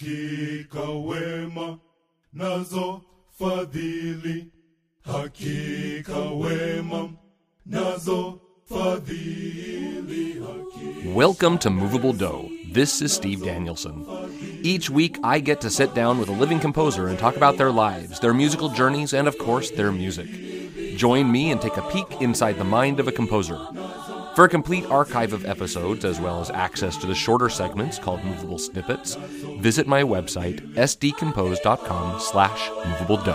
hakika 0.00 0.80
wema 0.80 1.78
nazo 2.32 3.00
fadhili, 3.38 4.46
hakika 5.02 6.18
wema 6.18 7.08
nazo 7.66 8.40
fadhili, 8.68 10.36
Welcome 11.14 11.58
to 11.58 11.70
Movable 11.70 12.12
Do. 12.12 12.50
This 12.72 13.00
is 13.00 13.14
Steve 13.14 13.44
Danielson. 13.44 14.04
Each 14.62 14.90
week, 14.90 15.18
I 15.24 15.40
get 15.40 15.60
to 15.62 15.70
sit 15.70 15.94
down 15.94 16.18
with 16.18 16.28
a 16.28 16.32
living 16.40 16.60
composer 16.60 17.08
and 17.08 17.18
talk 17.18 17.36
about 17.36 17.56
their 17.56 17.72
lives, 17.72 18.20
their 18.20 18.34
musical 18.34 18.68
journeys, 18.68 19.14
and 19.14 19.26
of 19.26 19.38
course, 19.38 19.70
their 19.70 19.92
music. 19.92 20.26
Join 20.96 21.30
me 21.32 21.52
and 21.52 21.60
take 21.60 21.78
a 21.78 21.82
peek 21.90 22.20
inside 22.20 22.58
the 22.58 22.64
mind 22.64 23.00
of 23.00 23.08
a 23.08 23.12
composer. 23.12 23.58
For 24.36 24.44
a 24.44 24.48
complete 24.50 24.84
archive 24.90 25.32
of 25.32 25.46
episodes, 25.46 26.04
as 26.04 26.20
well 26.20 26.42
as 26.42 26.50
access 26.50 26.98
to 26.98 27.06
the 27.06 27.14
shorter 27.14 27.48
segments 27.48 27.98
called 27.98 28.22
Movable 28.22 28.58
Snippets, 28.58 29.14
visit 29.14 29.86
my 29.86 30.02
website, 30.02 30.60
sdcompose.com 30.74 32.20
slash 32.20 32.70
movable 32.84 33.16
do. 33.16 33.32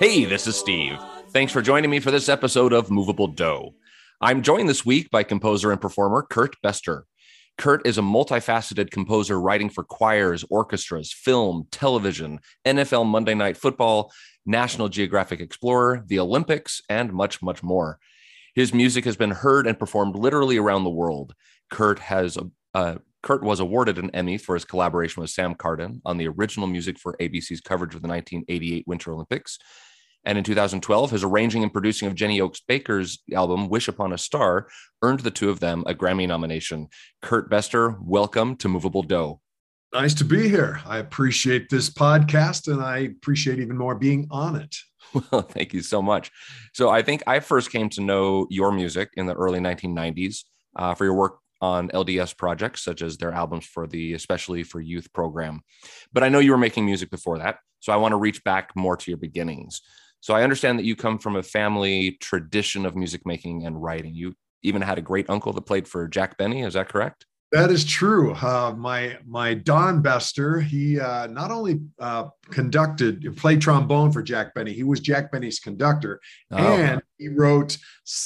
Hey, 0.00 0.24
this 0.24 0.48
is 0.48 0.56
Steve. 0.56 0.98
Thanks 1.30 1.52
for 1.52 1.62
joining 1.62 1.92
me 1.92 2.00
for 2.00 2.10
this 2.10 2.28
episode 2.28 2.72
of 2.72 2.90
Movable 2.90 3.28
Do. 3.28 3.70
I'm 4.20 4.42
joined 4.42 4.68
this 4.68 4.84
week 4.84 5.12
by 5.12 5.22
composer 5.22 5.70
and 5.70 5.80
performer 5.80 6.26
Kurt 6.28 6.60
Bestor. 6.60 7.04
Kurt 7.56 7.86
is 7.86 7.98
a 7.98 8.02
multifaceted 8.02 8.90
composer 8.90 9.40
writing 9.40 9.70
for 9.70 9.84
choirs, 9.84 10.44
orchestras, 10.50 11.12
film, 11.12 11.68
television, 11.70 12.40
NFL 12.64 13.06
Monday 13.06 13.34
Night 13.34 13.56
Football, 13.56 14.10
National 14.46 14.88
Geographic 14.88 15.40
Explorer, 15.40 16.04
the 16.06 16.18
Olympics, 16.18 16.82
and 16.88 17.12
much, 17.12 17.42
much 17.42 17.62
more. 17.62 17.98
His 18.54 18.72
music 18.72 19.04
has 19.04 19.16
been 19.16 19.30
heard 19.30 19.66
and 19.66 19.78
performed 19.78 20.16
literally 20.16 20.58
around 20.58 20.84
the 20.84 20.90
world. 20.90 21.34
Kurt 21.70 21.98
has 21.98 22.38
uh, 22.74 22.96
Kurt 23.22 23.42
was 23.42 23.58
awarded 23.58 23.98
an 23.98 24.10
Emmy 24.10 24.36
for 24.36 24.54
his 24.54 24.66
collaboration 24.66 25.22
with 25.22 25.30
Sam 25.30 25.54
Cardon 25.54 26.02
on 26.04 26.18
the 26.18 26.28
original 26.28 26.66
music 26.66 26.98
for 26.98 27.16
ABC's 27.18 27.62
coverage 27.62 27.94
of 27.94 28.02
the 28.02 28.08
1988 28.08 28.84
Winter 28.86 29.14
Olympics. 29.14 29.58
And 30.26 30.38
in 30.38 30.44
2012, 30.44 31.10
his 31.10 31.24
arranging 31.24 31.62
and 31.62 31.72
producing 31.72 32.06
of 32.06 32.14
Jenny 32.14 32.40
Oaks 32.40 32.60
Baker's 32.66 33.22
album 33.34 33.68
Wish 33.68 33.88
Upon 33.88 34.12
a 34.12 34.18
Star 34.18 34.68
earned 35.02 35.20
the 35.20 35.30
two 35.30 35.50
of 35.50 35.60
them 35.60 35.84
a 35.86 35.94
Grammy 35.94 36.28
nomination. 36.28 36.88
Kurt 37.22 37.50
Bestor, 37.50 37.96
welcome 38.02 38.56
to 38.56 38.68
Movable 38.68 39.02
Do. 39.02 39.40
Nice 39.94 40.14
to 40.14 40.24
be 40.24 40.48
here. 40.48 40.80
I 40.86 40.98
appreciate 40.98 41.68
this 41.70 41.88
podcast 41.88 42.66
and 42.66 42.82
I 42.82 42.98
appreciate 42.98 43.60
even 43.60 43.78
more 43.78 43.94
being 43.94 44.26
on 44.28 44.56
it. 44.56 44.74
Well, 45.14 45.42
thank 45.48 45.72
you 45.72 45.82
so 45.82 46.02
much. 46.02 46.32
So, 46.72 46.90
I 46.90 47.00
think 47.00 47.22
I 47.28 47.38
first 47.38 47.70
came 47.70 47.88
to 47.90 48.00
know 48.00 48.48
your 48.50 48.72
music 48.72 49.10
in 49.14 49.26
the 49.26 49.34
early 49.34 49.60
1990s 49.60 50.38
uh, 50.74 50.94
for 50.94 51.04
your 51.04 51.14
work 51.14 51.38
on 51.60 51.90
LDS 51.90 52.36
projects, 52.36 52.82
such 52.82 53.02
as 53.02 53.18
their 53.18 53.30
albums 53.30 53.66
for 53.66 53.86
the 53.86 54.14
Especially 54.14 54.64
for 54.64 54.80
Youth 54.80 55.12
program. 55.12 55.60
But 56.12 56.24
I 56.24 56.28
know 56.28 56.40
you 56.40 56.50
were 56.50 56.58
making 56.58 56.84
music 56.84 57.08
before 57.08 57.38
that. 57.38 57.58
So, 57.78 57.92
I 57.92 57.96
want 57.96 58.10
to 58.10 58.16
reach 58.16 58.42
back 58.42 58.72
more 58.74 58.96
to 58.96 59.10
your 59.12 59.18
beginnings. 59.18 59.80
So, 60.18 60.34
I 60.34 60.42
understand 60.42 60.80
that 60.80 60.86
you 60.86 60.96
come 60.96 61.20
from 61.20 61.36
a 61.36 61.42
family 61.44 62.18
tradition 62.20 62.84
of 62.84 62.96
music 62.96 63.24
making 63.24 63.64
and 63.64 63.80
writing. 63.80 64.16
You 64.16 64.34
even 64.64 64.82
had 64.82 64.98
a 64.98 65.02
great 65.02 65.30
uncle 65.30 65.52
that 65.52 65.62
played 65.62 65.86
for 65.86 66.08
Jack 66.08 66.36
Benny. 66.36 66.62
Is 66.62 66.74
that 66.74 66.88
correct? 66.88 67.26
That 67.54 67.70
is 67.70 67.84
true. 67.84 68.34
Uh, 68.34 68.74
my 68.76 69.16
my 69.26 69.54
Don 69.54 70.02
Bestor, 70.02 70.60
he 70.60 70.98
uh, 70.98 71.28
not 71.28 71.52
only 71.52 71.80
uh, 72.00 72.24
conducted, 72.50 73.36
played 73.36 73.60
trombone 73.60 74.10
for 74.10 74.22
Jack 74.22 74.54
Benny. 74.54 74.72
He 74.72 74.82
was 74.82 74.98
Jack 74.98 75.30
Benny's 75.30 75.60
conductor, 75.60 76.20
Oh. 76.50 76.56
and 76.56 77.00
he 77.16 77.28
wrote. 77.28 77.78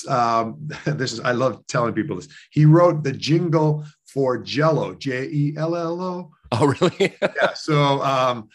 Um, 0.08 0.68
this 0.86 1.12
is 1.12 1.20
I 1.20 1.32
love 1.32 1.66
telling 1.66 1.92
people 1.92 2.16
this. 2.16 2.28
He 2.50 2.64
wrote 2.64 3.04
the 3.04 3.12
jingle 3.12 3.84
for 4.06 4.38
Jello, 4.38 4.94
J 4.94 5.28
E 5.30 5.54
L 5.58 5.76
L 5.76 6.00
O. 6.00 6.30
Oh, 6.52 6.66
really? 6.80 7.14
Yeah. 7.22 7.52
So, 7.54 8.00
um, 8.02 8.48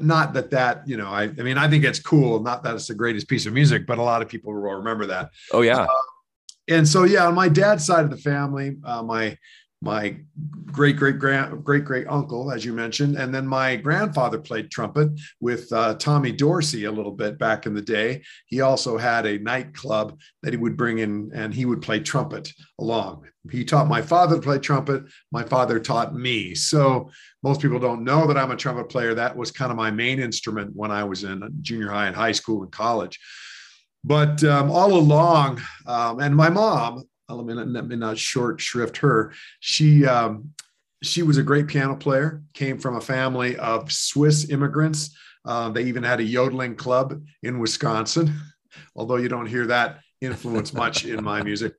not 0.00 0.32
that 0.34 0.50
that 0.50 0.82
you 0.88 0.96
know, 0.96 1.06
I 1.10 1.22
I 1.24 1.42
mean, 1.46 1.58
I 1.58 1.68
think 1.68 1.84
it's 1.84 2.00
cool. 2.00 2.40
Not 2.42 2.64
that 2.64 2.74
it's 2.74 2.88
the 2.88 2.94
greatest 2.96 3.28
piece 3.28 3.46
of 3.46 3.52
music, 3.52 3.86
but 3.86 3.98
a 3.98 4.02
lot 4.02 4.20
of 4.20 4.28
people 4.28 4.52
will 4.52 4.74
remember 4.74 5.06
that. 5.06 5.30
oh, 5.52 5.60
yeah. 5.62 5.86
and 6.68 6.86
so 6.88 7.02
yeah 7.04 7.26
on 7.26 7.34
my 7.34 7.48
dad's 7.48 7.84
side 7.84 8.04
of 8.04 8.10
the 8.10 8.16
family 8.16 8.76
uh, 8.84 9.02
my 9.02 9.36
my 9.82 10.16
great 10.66 10.96
great 10.96 11.18
grand 11.18 11.62
great 11.64 11.84
great 11.84 12.06
uncle 12.08 12.50
as 12.50 12.64
you 12.64 12.72
mentioned 12.72 13.16
and 13.16 13.34
then 13.34 13.46
my 13.46 13.76
grandfather 13.76 14.38
played 14.38 14.70
trumpet 14.70 15.10
with 15.40 15.70
uh, 15.72 15.94
tommy 15.96 16.32
dorsey 16.32 16.84
a 16.84 16.90
little 16.90 17.12
bit 17.12 17.38
back 17.38 17.66
in 17.66 17.74
the 17.74 17.82
day. 17.82 18.22
He 18.46 18.60
also 18.60 18.96
had 18.96 19.26
a 19.26 19.38
nightclub 19.38 20.18
that 20.42 20.52
he 20.52 20.56
would 20.56 20.76
bring 20.76 20.98
in 20.98 21.30
and 21.34 21.52
he 21.52 21.66
would 21.66 21.82
play 21.82 22.00
trumpet 22.00 22.52
along. 22.78 23.26
He 23.50 23.64
taught 23.64 23.88
my 23.88 24.00
father 24.00 24.36
to 24.36 24.42
play 24.42 24.58
trumpet. 24.58 25.02
My 25.32 25.42
father 25.42 25.80
taught 25.80 26.14
me. 26.14 26.54
So 26.54 27.10
most 27.42 27.60
people 27.60 27.80
don't 27.80 28.04
know 28.04 28.26
that 28.26 28.38
i'm 28.38 28.52
a 28.52 28.56
trumpet 28.56 28.88
player. 28.88 29.14
That 29.14 29.36
was 29.36 29.50
kind 29.50 29.70
of 29.70 29.76
my 29.76 29.90
main 29.90 30.20
instrument 30.20 30.70
when 30.74 30.90
i 30.90 31.04
was 31.04 31.24
in 31.24 31.42
junior 31.60 31.90
high 31.90 32.06
and 32.06 32.16
high 32.16 32.32
school 32.32 32.62
and 32.62 32.72
college. 32.72 33.18
But 34.04 34.42
um, 34.42 34.70
all 34.70 34.94
along, 34.94 35.60
um, 35.86 36.18
and 36.18 36.34
my 36.34 36.48
mom, 36.48 37.04
let 37.28 37.86
me 37.86 37.96
not, 37.96 38.18
short 38.18 38.60
shrift 38.60 38.98
her. 38.98 39.32
She 39.60 40.06
um, 40.06 40.50
she 41.02 41.22
was 41.22 41.38
a 41.38 41.42
great 41.42 41.66
piano 41.66 41.96
player. 41.96 42.42
Came 42.54 42.78
from 42.78 42.96
a 42.96 43.00
family 43.00 43.56
of 43.56 43.90
Swiss 43.92 44.50
immigrants. 44.50 45.16
Uh, 45.44 45.70
they 45.70 45.84
even 45.84 46.02
had 46.02 46.20
a 46.20 46.24
yodeling 46.24 46.76
club 46.76 47.20
in 47.42 47.58
Wisconsin, 47.58 48.32
although 48.96 49.16
you 49.16 49.28
don't 49.28 49.46
hear 49.46 49.66
that 49.66 50.00
influence 50.20 50.72
much 50.72 51.04
in 51.04 51.22
my 51.22 51.42
music. 51.42 51.74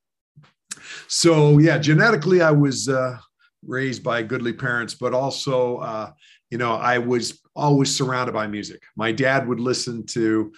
So 1.08 1.60
yeah, 1.60 1.78
genetically, 1.78 2.42
I 2.42 2.52
was 2.52 2.90
uh, 2.90 3.18
raised 3.66 4.04
by 4.04 4.24
goodly 4.24 4.54
parents, 4.54 4.96
but 4.96 5.14
also, 5.14 5.78
uh, 5.78 6.12
you 6.50 6.58
know, 6.58 6.74
I 6.74 6.98
was 6.98 7.42
always 7.56 7.96
surrounded 7.96 8.34
by 8.34 8.48
music. 8.48 8.82
My 8.96 9.12
dad 9.12 9.48
would 9.48 9.60
listen 9.60 10.06
to 10.08 10.52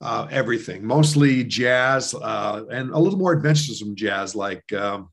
uh, 0.00 0.26
everything, 0.30 0.84
mostly 0.84 1.44
jazz 1.44 2.14
uh, 2.14 2.64
and 2.70 2.90
a 2.90 2.98
little 2.98 3.18
more 3.18 3.34
adventuresome 3.36 3.96
jazz, 3.96 4.34
like 4.36 4.72
um, 4.72 5.10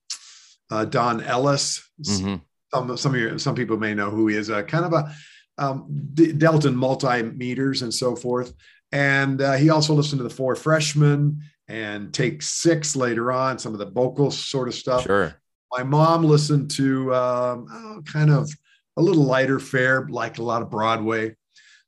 uh, 0.71 0.85
Don 0.85 1.21
Ellis. 1.21 1.81
Mhm. 2.03 2.41
Some 2.73 2.97
some 2.97 3.13
of 3.15 3.19
your, 3.19 3.39
some 3.39 3.55
people 3.55 3.77
may 3.77 3.93
know 3.93 4.09
who 4.09 4.27
he 4.27 4.35
is. 4.35 4.49
Uh, 4.49 4.63
kind 4.63 4.85
of 4.85 4.93
a 4.93 5.13
um, 5.57 5.85
d- 6.13 6.33
dealt 6.33 6.65
in 6.65 6.75
multimeters 6.75 7.81
and 7.81 7.93
so 7.93 8.15
forth. 8.15 8.53
And 8.91 9.41
uh, 9.41 9.53
he 9.53 9.69
also 9.69 9.93
listened 9.93 10.19
to 10.19 10.23
the 10.23 10.29
Four 10.29 10.55
Freshmen 10.55 11.41
and 11.67 12.13
Take 12.13 12.41
Six 12.41 12.95
later 12.95 13.31
on, 13.31 13.57
some 13.57 13.73
of 13.73 13.79
the 13.79 13.89
vocal 13.89 14.29
sort 14.31 14.67
of 14.67 14.75
stuff 14.75 15.03
Sure. 15.03 15.33
my 15.71 15.83
mom 15.83 16.23
listened 16.23 16.69
to 16.71 17.13
um, 17.15 17.67
oh, 17.71 18.01
kind 18.05 18.29
of 18.29 18.51
a 18.97 19.01
little 19.01 19.23
lighter 19.23 19.59
fare, 19.59 20.07
like 20.09 20.37
a 20.37 20.43
lot 20.43 20.61
of 20.61 20.69
Broadway. 20.69 21.35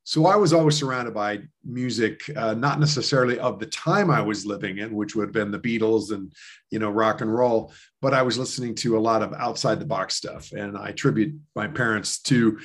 So 0.08 0.24
I 0.24 0.36
was 0.36 0.54
always 0.54 0.74
surrounded 0.74 1.12
by 1.12 1.40
music, 1.66 2.22
uh, 2.34 2.54
not 2.54 2.80
necessarily 2.80 3.38
of 3.38 3.58
the 3.58 3.66
time 3.66 4.10
I 4.10 4.22
was 4.22 4.46
living 4.46 4.78
in, 4.78 4.94
which 4.94 5.14
would 5.14 5.24
have 5.26 5.34
been 5.34 5.50
the 5.50 5.58
Beatles 5.58 6.12
and 6.12 6.32
you 6.70 6.78
know 6.78 6.88
rock 6.88 7.20
and 7.20 7.30
roll, 7.30 7.74
but 8.00 8.14
I 8.14 8.22
was 8.22 8.38
listening 8.38 8.74
to 8.76 8.96
a 8.96 9.00
lot 9.00 9.22
of 9.22 9.34
outside 9.34 9.78
the 9.78 9.84
box 9.84 10.14
stuff, 10.14 10.52
and 10.52 10.78
I 10.78 10.88
attribute 10.88 11.34
my 11.54 11.68
parents 11.68 12.20
to 12.22 12.58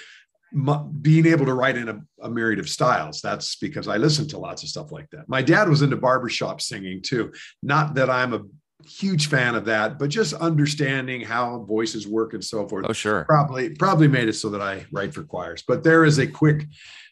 being 1.02 1.26
able 1.26 1.46
to 1.46 1.54
write 1.54 1.76
in 1.76 1.90
a, 1.90 2.00
a 2.22 2.30
myriad 2.30 2.60
of 2.60 2.70
styles. 2.70 3.20
That's 3.20 3.58
because 3.58 3.90
I 3.90 3.98
listened 3.98 4.30
to 4.30 4.38
lots 4.38 4.64
of 4.64 4.70
stuff 4.70 4.94
like 4.94 5.10
that. 5.10 5.28
My 5.28 5.42
dad 5.42 5.68
was 5.68 5.82
into 5.82 5.98
barbershop 5.98 6.62
singing 6.62 7.02
too. 7.02 7.34
Not 7.62 7.96
that 7.96 8.10
I'm 8.10 8.34
a 8.34 8.44
huge 8.88 9.28
fan 9.28 9.56
of 9.56 9.66
that, 9.66 10.00
but 10.00 10.10
just 10.10 10.34
understanding 10.36 11.20
how 11.20 11.66
voices 11.68 12.08
work 12.08 12.36
and 12.36 12.44
so 12.44 12.70
forth 12.70 12.86
Oh, 12.88 12.94
sure. 12.94 13.26
probably 13.26 13.72
probably 13.72 14.08
made 14.08 14.30
it 14.30 14.34
so 14.34 14.50
that 14.52 14.62
I 14.62 14.86
write 14.94 15.14
for 15.14 15.24
choirs. 15.24 15.62
But 15.68 15.84
there 15.84 16.06
is 16.06 16.20
a 16.20 16.28
quick 16.28 16.68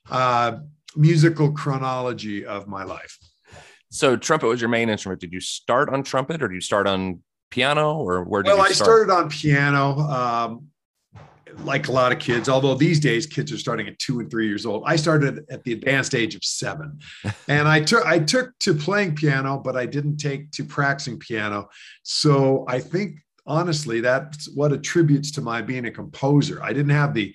uh, 0.09 0.57
musical 0.95 1.51
chronology 1.51 2.45
of 2.45 2.67
my 2.67 2.83
life. 2.83 3.17
So, 3.89 4.15
trumpet 4.15 4.47
was 4.47 4.61
your 4.61 4.69
main 4.69 4.89
instrument. 4.89 5.19
Did 5.19 5.33
you 5.33 5.41
start 5.41 5.89
on 5.89 6.03
trumpet 6.03 6.41
or 6.41 6.47
did 6.47 6.55
you 6.55 6.61
start 6.61 6.87
on 6.87 7.21
piano 7.49 7.95
or 7.97 8.23
where 8.23 8.41
did 8.41 8.49
Well, 8.49 8.57
you 8.57 8.63
I 8.63 8.71
started 8.71 9.11
on 9.11 9.29
piano. 9.29 9.99
Um, 9.99 10.71
like 11.59 11.87
a 11.87 11.91
lot 11.91 12.11
of 12.11 12.19
kids, 12.19 12.49
although 12.49 12.75
these 12.75 12.99
days 12.99 13.25
kids 13.25 13.51
are 13.51 13.57
starting 13.57 13.87
at 13.87 13.99
two 13.99 14.19
and 14.19 14.29
three 14.29 14.47
years 14.47 14.65
old. 14.65 14.83
I 14.85 14.95
started 14.95 15.45
at 15.49 15.63
the 15.63 15.73
advanced 15.73 16.15
age 16.15 16.35
of 16.35 16.43
seven, 16.43 16.99
and 17.47 17.67
I 17.67 17.81
took 17.81 18.05
I 18.05 18.19
took 18.19 18.57
to 18.59 18.73
playing 18.73 19.15
piano, 19.15 19.57
but 19.57 19.75
I 19.75 19.85
didn't 19.85 20.17
take 20.17 20.51
to 20.51 20.63
practicing 20.63 21.19
piano. 21.19 21.69
So 22.03 22.65
I 22.67 22.79
think 22.79 23.19
honestly 23.45 24.01
that's 24.01 24.49
what 24.49 24.71
attributes 24.71 25.31
to 25.31 25.41
my 25.41 25.61
being 25.61 25.85
a 25.85 25.91
composer. 25.91 26.61
I 26.63 26.73
didn't 26.73 26.91
have 26.91 27.13
the 27.13 27.33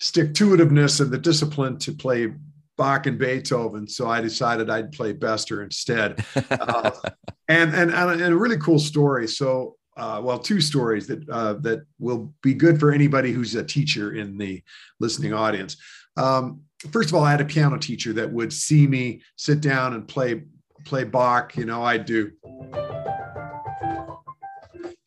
stick 0.00 0.34
to 0.34 0.56
itiveness 0.56 1.00
and 1.00 1.10
the 1.10 1.18
discipline 1.18 1.78
to 1.78 1.92
play 1.92 2.32
Bach 2.76 3.06
and 3.06 3.18
Beethoven, 3.18 3.86
so 3.86 4.08
I 4.08 4.22
decided 4.22 4.70
I'd 4.70 4.92
play 4.92 5.12
Bestor 5.12 5.62
instead. 5.62 6.24
Uh, 6.50 6.90
and, 7.48 7.74
and 7.74 7.90
and 7.90 8.22
a 8.22 8.36
really 8.36 8.56
cool 8.56 8.78
story. 8.78 9.28
So 9.28 9.76
uh, 9.96 10.20
well, 10.22 10.38
two 10.38 10.62
stories 10.62 11.06
that 11.06 11.28
uh, 11.28 11.54
that 11.60 11.82
will 11.98 12.32
be 12.42 12.54
good 12.54 12.80
for 12.80 12.90
anybody 12.90 13.32
who's 13.32 13.54
a 13.54 13.62
teacher 13.62 14.12
in 14.14 14.38
the 14.38 14.62
listening 14.98 15.34
audience. 15.34 15.76
Um, 16.16 16.62
first 16.90 17.10
of 17.10 17.16
all, 17.16 17.22
I 17.22 17.30
had 17.30 17.42
a 17.42 17.44
piano 17.44 17.76
teacher 17.76 18.14
that 18.14 18.32
would 18.32 18.52
see 18.52 18.86
me 18.86 19.20
sit 19.36 19.60
down 19.60 19.92
and 19.92 20.08
play 20.08 20.42
play 20.86 21.04
Bach. 21.04 21.54
You 21.54 21.66
know, 21.66 21.82
I'd 21.82 22.06
do 22.06 22.30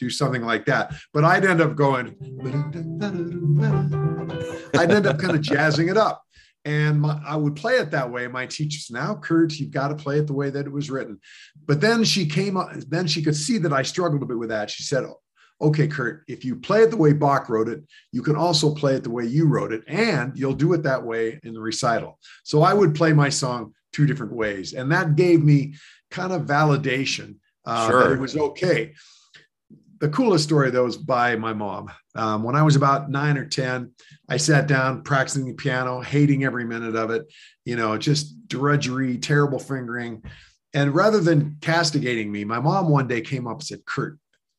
do 0.04 0.10
something 0.10 0.44
like 0.44 0.66
that. 0.66 0.94
But 1.14 1.24
I'd 1.24 1.46
end 1.46 1.62
up 1.62 1.76
going, 1.76 2.16
I'd 4.78 4.92
end 4.92 5.08
up 5.08 5.20
kind 5.20 5.36
of 5.36 5.42
jazzing 5.42 5.90
it 5.90 5.98
up. 5.98 6.24
And 6.66 7.02
my, 7.02 7.20
I 7.26 7.36
would 7.36 7.56
play 7.56 7.76
it 7.76 7.92
that 7.92 8.10
way. 8.10 8.28
My 8.28 8.46
teacher's 8.46 8.90
now, 8.90 9.16
Kurt, 9.16 9.54
you've 9.54 9.72
got 9.72 9.90
to 9.90 9.96
play 9.96 10.20
it 10.20 10.28
the 10.28 10.34
way 10.34 10.50
that 10.50 10.66
it 10.66 10.72
was 10.72 10.90
written. 10.90 11.20
But 11.66 11.82
then 11.82 12.04
she 12.04 12.26
came 12.26 12.56
up, 12.56 12.72
then 12.88 13.08
she 13.08 13.22
could 13.22 13.36
see 13.36 13.58
that 13.60 13.74
I 13.74 13.82
struggled 13.84 14.24
a 14.24 14.26
bit 14.26 14.40
with 14.40 14.50
that. 14.50 14.70
She 14.70 14.84
said, 14.84 15.06
okay, 15.62 15.88
Kurt, 15.88 16.24
if 16.28 16.46
you 16.46 16.56
play 16.56 16.84
it 16.84 16.92
the 16.92 16.98
way 16.98 17.14
Bach 17.14 17.50
wrote 17.50 17.68
it, 17.68 17.84
you 18.12 18.22
can 18.22 18.36
also 18.36 18.74
play 18.74 18.96
it 18.96 19.04
the 19.04 19.10
way 19.10 19.26
you 19.26 19.48
wrote 19.48 19.74
it, 19.74 19.84
and 19.88 20.38
you'll 20.38 20.54
do 20.54 20.74
it 20.74 20.84
that 20.84 21.04
way 21.04 21.40
in 21.44 21.54
the 21.54 21.60
recital. 21.62 22.18
So 22.44 22.62
I 22.62 22.74
would 22.74 22.96
play 22.96 23.14
my 23.14 23.30
song 23.30 23.74
two 23.92 24.06
different 24.06 24.34
ways. 24.34 24.74
And 24.74 24.92
that 24.92 25.16
gave 25.16 25.44
me 25.44 25.76
kind 26.12 26.32
of 26.32 26.44
validation 26.44 27.36
uh, 27.66 27.90
Sure. 27.90 28.04
that 28.04 28.12
it 28.14 28.20
was 28.20 28.38
okay. 28.38 28.94
The 30.00 30.10
coolest 30.10 30.44
story, 30.44 30.70
though, 30.70 30.86
is 30.86 30.98
by 30.98 31.36
my 31.36 31.54
mom. 31.54 31.92
Um, 32.16 32.44
when 32.44 32.56
I 32.56 32.64
was 32.64 32.76
about 32.76 33.10
nine 33.10 33.38
or 33.38 33.46
10, 33.46 33.92
I 34.30 34.38
sat 34.38 34.68
down 34.68 35.04
practicing 35.04 35.46
the 35.46 35.54
piano, 35.54 36.02
hating 36.02 36.44
every 36.44 36.66
minute 36.66 36.96
of 36.96 37.10
it, 37.12 37.32
you 37.66 37.76
know, 37.76 37.98
just 37.98 38.48
drudgery, 38.48 39.18
terrible 39.18 39.60
fingering. 39.60 40.24
And 40.74 40.94
rather 40.94 41.20
than 41.20 41.58
castigating 41.62 42.32
me, 42.32 42.44
my 42.44 42.60
mom 42.60 42.90
one 42.90 43.08
day 43.08 43.22
came 43.22 43.48
up 43.48 43.60
and 43.60 43.64
said, 43.64 43.86
Kurt, 43.86 44.18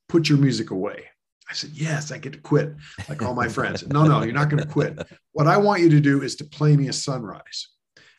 put 0.09 0.29
your 0.29 0.39
music 0.39 0.71
away. 0.71 1.05
I 1.51 1.55
said, 1.55 1.71
Yes, 1.75 2.11
I 2.11 2.19
get 2.19 2.33
to 2.33 2.39
quit, 2.39 2.75
like 3.09 3.23
all 3.23 3.35
my 3.35 3.49
friends. 3.49 3.87
no, 3.87 4.05
no, 4.05 4.23
you're 4.23 4.33
not 4.33 4.49
going 4.49 4.63
to 4.63 4.69
quit. 4.69 4.99
What 5.33 5.47
I 5.47 5.57
want 5.57 5.83
you 5.83 5.91
to 5.91 6.01
do 6.01 6.23
is 6.23 6.37
to 6.37 6.45
play 6.45 6.77
me 6.77 6.89
a 6.89 6.93
sunrise. 6.93 7.69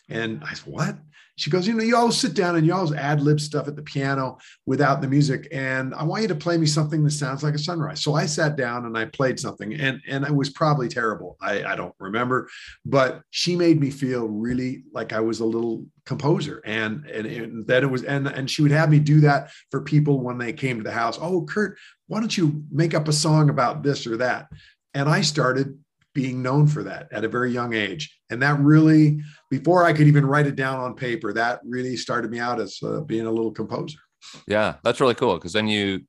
And 0.10 0.44
I 0.44 0.54
said, 0.54 0.72
What? 0.72 0.96
She 1.38 1.50
goes, 1.50 1.68
You 1.68 1.74
know, 1.74 1.84
you 1.84 1.96
always 1.96 2.18
sit 2.18 2.34
down 2.34 2.56
and 2.56 2.66
you 2.66 2.74
always 2.74 2.94
ad 2.94 3.22
lib 3.22 3.40
stuff 3.40 3.68
at 3.68 3.76
the 3.76 3.82
piano 3.82 4.38
without 4.66 5.02
the 5.02 5.08
music. 5.08 5.48
And 5.52 5.94
I 5.96 6.04
want 6.04 6.22
you 6.22 6.28
to 6.30 6.36
play 6.36 6.58
me 6.58 6.66
something 6.66 7.04
that 7.04 7.12
sounds 7.12 7.44
like 7.44 7.54
a 7.54 7.60
sunrise. 7.60 8.02
So 8.02 8.14
I 8.14 8.26
sat 8.26 8.56
down 8.56 8.86
and 8.86 8.98
I 8.98 9.06
played 9.06 9.40
something, 9.40 9.74
and, 9.74 10.02
and 10.08 10.26
it 10.26 10.34
was 10.34 10.50
probably 10.50 10.88
terrible. 10.88 11.38
I, 11.42 11.64
I 11.64 11.76
don't 11.76 11.96
remember, 12.00 12.50
but 12.86 13.22
she 13.32 13.56
made 13.56 13.80
me 13.80 13.92
feel 13.92 14.28
really 14.28 14.84
like 14.94 15.14
I 15.14 15.20
was 15.20 15.40
a 15.40 15.46
little 15.46 15.86
composer 16.06 16.62
and 16.66 17.06
and, 17.08 17.26
and 17.26 17.68
that 17.68 17.84
it 17.84 17.88
was 17.88 18.04
and 18.04 18.28
and 18.28 18.50
she 18.50 18.62
would 18.62 18.72
have 18.72 18.92
me 18.92 19.00
do 19.00 19.22
that 19.22 19.50
for 19.72 19.82
people 19.82 20.22
when 20.22 20.38
they 20.38 20.54
came 20.54 20.78
to 20.78 20.84
the 20.84 20.92
house 20.92 21.18
oh 21.20 21.44
kurt 21.46 21.78
why 22.08 22.20
don't 22.20 22.38
you 22.38 22.64
make 22.72 22.94
up 22.94 23.08
a 23.08 23.14
song 23.14 23.50
about 23.50 23.82
this 23.82 24.06
or 24.06 24.16
that 24.16 24.48
and 24.94 25.10
i 25.10 25.20
started 25.20 25.78
being 26.16 26.42
known 26.42 26.66
for 26.66 26.82
that 26.82 27.08
at 27.12 27.24
a 27.24 27.28
very 27.28 27.52
young 27.52 27.74
age 27.76 28.18
and 28.32 28.42
that 28.42 28.58
really 28.60 29.22
before 29.52 29.84
i 29.84 29.94
could 29.94 30.08
even 30.08 30.26
write 30.26 30.48
it 30.48 30.56
down 30.56 30.80
on 30.80 30.96
paper 30.96 31.32
that 31.34 31.60
really 31.64 31.96
started 31.96 32.32
me 32.32 32.40
out 32.40 32.60
as 32.60 32.80
uh, 32.84 33.02
being 33.02 33.28
a 33.28 33.32
little 33.32 33.52
composer 33.52 34.00
Yeah, 34.48 34.76
that's 34.84 35.00
really 35.00 35.14
cool 35.14 35.36
because 35.36 35.54
then 35.54 35.68
you, 35.68 36.02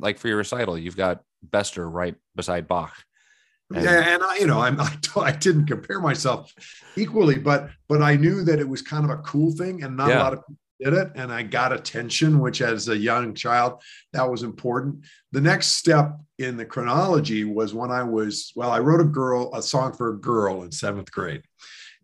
like 0.00 0.16
for 0.18 0.28
your 0.28 0.36
recital, 0.36 0.78
you've 0.78 0.96
got 0.96 1.22
Bestor 1.42 1.90
right 1.90 2.14
beside 2.36 2.68
Bach. 2.68 2.94
And- 3.74 3.84
yeah, 3.84 4.14
and 4.14 4.22
I, 4.22 4.36
you 4.38 4.46
know, 4.46 4.60
I'm, 4.60 4.80
I, 4.80 4.90
I 5.16 5.32
didn't 5.32 5.66
compare 5.66 5.98
myself 6.00 6.52
equally, 6.96 7.36
but 7.38 7.70
but 7.88 8.00
I 8.00 8.14
knew 8.14 8.44
that 8.44 8.60
it 8.60 8.68
was 8.68 8.80
kind 8.82 9.04
of 9.04 9.10
a 9.10 9.18
cool 9.22 9.50
thing, 9.60 9.82
and 9.82 9.96
not 9.96 10.08
Yeah. 10.08 10.20
a 10.20 10.24
lot 10.24 10.32
of 10.34 10.38
people 10.46 10.60
did 10.80 10.94
it, 10.94 11.12
and 11.14 11.32
I 11.32 11.42
got 11.42 11.72
attention, 11.72 12.40
which 12.40 12.60
as 12.60 12.88
a 12.88 12.96
young 12.96 13.34
child, 13.34 13.82
that 14.12 14.28
was 14.28 14.42
important. 14.42 15.04
The 15.32 15.40
next 15.40 15.76
step 15.76 16.18
in 16.38 16.56
the 16.56 16.64
chronology 16.64 17.44
was 17.44 17.74
when 17.74 17.90
I 17.90 18.02
was 18.02 18.52
well, 18.54 18.70
I 18.70 18.78
wrote 18.78 19.00
a 19.00 19.04
girl 19.04 19.50
a 19.54 19.62
song 19.62 19.92
for 19.92 20.10
a 20.10 20.18
girl 20.18 20.62
in 20.62 20.72
seventh 20.72 21.10
grade, 21.10 21.42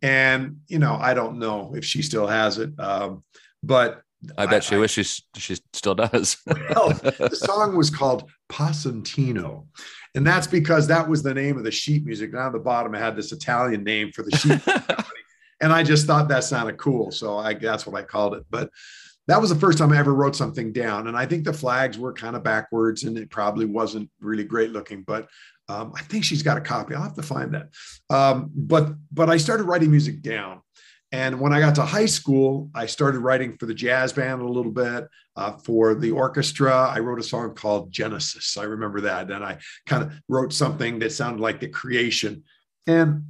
and 0.02 0.58
you 0.68 0.78
know, 0.78 0.98
I 1.00 1.14
don't 1.14 1.38
know 1.38 1.74
if 1.74 1.84
she 1.84 2.02
still 2.02 2.26
has 2.26 2.58
it, 2.58 2.78
um, 2.78 3.24
but 3.62 4.02
I 4.38 4.46
bet 4.46 4.64
she 4.64 4.76
wishes 4.76 5.22
she 5.36 5.56
still 5.72 5.94
does. 5.94 6.36
well, 6.46 6.90
the 6.90 7.36
song 7.36 7.76
was 7.76 7.90
called 7.90 8.30
Passantino. 8.50 9.66
And 10.14 10.26
that's 10.26 10.46
because 10.46 10.86
that 10.86 11.08
was 11.08 11.22
the 11.22 11.34
name 11.34 11.58
of 11.58 11.64
the 11.64 11.70
sheet 11.70 12.04
music. 12.04 12.32
Down 12.32 12.46
at 12.46 12.52
the 12.52 12.58
bottom, 12.60 12.94
it 12.94 12.98
had 12.98 13.16
this 13.16 13.32
Italian 13.32 13.82
name 13.82 14.12
for 14.12 14.22
the 14.22 14.36
sheet. 14.36 14.60
And 15.60 15.72
I 15.72 15.82
just 15.82 16.06
thought 16.06 16.28
that 16.28 16.44
sounded 16.44 16.76
cool. 16.76 17.10
So 17.10 17.38
I, 17.38 17.54
that's 17.54 17.86
what 17.86 17.98
I 17.98 18.04
called 18.04 18.34
it. 18.34 18.44
But 18.50 18.70
that 19.26 19.40
was 19.40 19.50
the 19.50 19.56
first 19.56 19.78
time 19.78 19.92
I 19.92 19.98
ever 19.98 20.14
wrote 20.14 20.36
something 20.36 20.72
down. 20.72 21.06
And 21.08 21.16
I 21.16 21.26
think 21.26 21.44
the 21.44 21.52
flags 21.52 21.98
were 21.98 22.12
kind 22.12 22.36
of 22.36 22.42
backwards 22.42 23.04
and 23.04 23.16
it 23.16 23.30
probably 23.30 23.64
wasn't 23.64 24.10
really 24.20 24.44
great 24.44 24.70
looking. 24.70 25.02
But 25.02 25.28
um, 25.68 25.92
I 25.96 26.02
think 26.02 26.24
she's 26.24 26.42
got 26.42 26.58
a 26.58 26.60
copy. 26.60 26.94
I'll 26.94 27.02
have 27.02 27.14
to 27.14 27.22
find 27.22 27.54
that. 27.54 27.68
Um, 28.10 28.50
but 28.54 28.94
but 29.10 29.30
I 29.30 29.38
started 29.38 29.64
writing 29.64 29.90
music 29.90 30.20
down. 30.20 30.60
And 31.10 31.40
when 31.40 31.52
I 31.52 31.60
got 31.60 31.76
to 31.76 31.82
high 31.82 32.06
school, 32.06 32.70
I 32.74 32.86
started 32.86 33.20
writing 33.20 33.56
for 33.56 33.66
the 33.66 33.74
jazz 33.74 34.12
band 34.12 34.42
a 34.42 34.48
little 34.48 34.72
bit. 34.72 35.06
Uh, 35.36 35.52
for 35.58 35.94
the 35.94 36.10
orchestra, 36.10 36.88
I 36.92 36.98
wrote 36.98 37.20
a 37.20 37.22
song 37.22 37.54
called 37.54 37.92
Genesis. 37.92 38.56
I 38.56 38.64
remember 38.64 39.00
that. 39.02 39.30
And 39.30 39.44
I 39.44 39.58
kind 39.86 40.02
of 40.02 40.12
wrote 40.28 40.52
something 40.52 40.98
that 40.98 41.12
sounded 41.12 41.40
like 41.40 41.60
the 41.60 41.68
creation. 41.68 42.42
And 42.88 43.26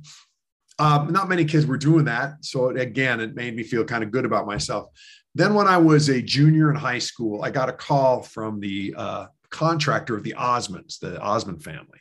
um, 0.79 1.13
not 1.13 1.29
many 1.29 1.45
kids 1.45 1.67
were 1.67 1.77
doing 1.77 2.05
that. 2.07 2.45
So 2.45 2.71
again, 2.71 3.21
it 3.21 3.35
made 3.35 3.55
me 3.55 3.63
feel 3.63 3.85
kind 3.85 4.03
of 4.03 4.11
good 4.11 4.25
about 4.25 4.47
myself. 4.47 4.89
Then, 5.37 5.55
when 5.55 5.67
I 5.67 5.79
was 5.79 6.09
a 6.09 6.23
junior 6.23 6.71
in 6.71 6.77
high 6.77 7.01
school, 7.01 7.43
I 7.43 7.51
got 7.51 7.69
a 7.69 7.73
call 7.73 8.23
from 8.23 8.61
the 8.61 8.95
uh, 8.97 9.27
contractor 9.51 10.17
of 10.17 10.23
the 10.23 10.35
Osmonds, 10.39 10.99
the 11.01 11.21
Osmond 11.21 11.63
family. 11.65 11.99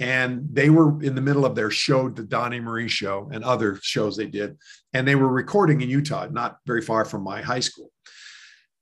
And 0.00 0.48
they 0.52 0.70
were 0.70 1.00
in 1.02 1.14
the 1.14 1.20
middle 1.20 1.44
of 1.44 1.54
their 1.54 1.70
show, 1.70 2.08
the 2.08 2.24
Donnie 2.24 2.58
Marie 2.58 2.88
show, 2.88 3.30
and 3.32 3.44
other 3.44 3.78
shows 3.80 4.16
they 4.16 4.26
did. 4.26 4.56
And 4.92 5.06
they 5.06 5.14
were 5.14 5.28
recording 5.28 5.82
in 5.82 5.88
Utah, 5.88 6.26
not 6.30 6.58
very 6.66 6.82
far 6.82 7.04
from 7.04 7.22
my 7.22 7.42
high 7.42 7.60
school. 7.60 7.90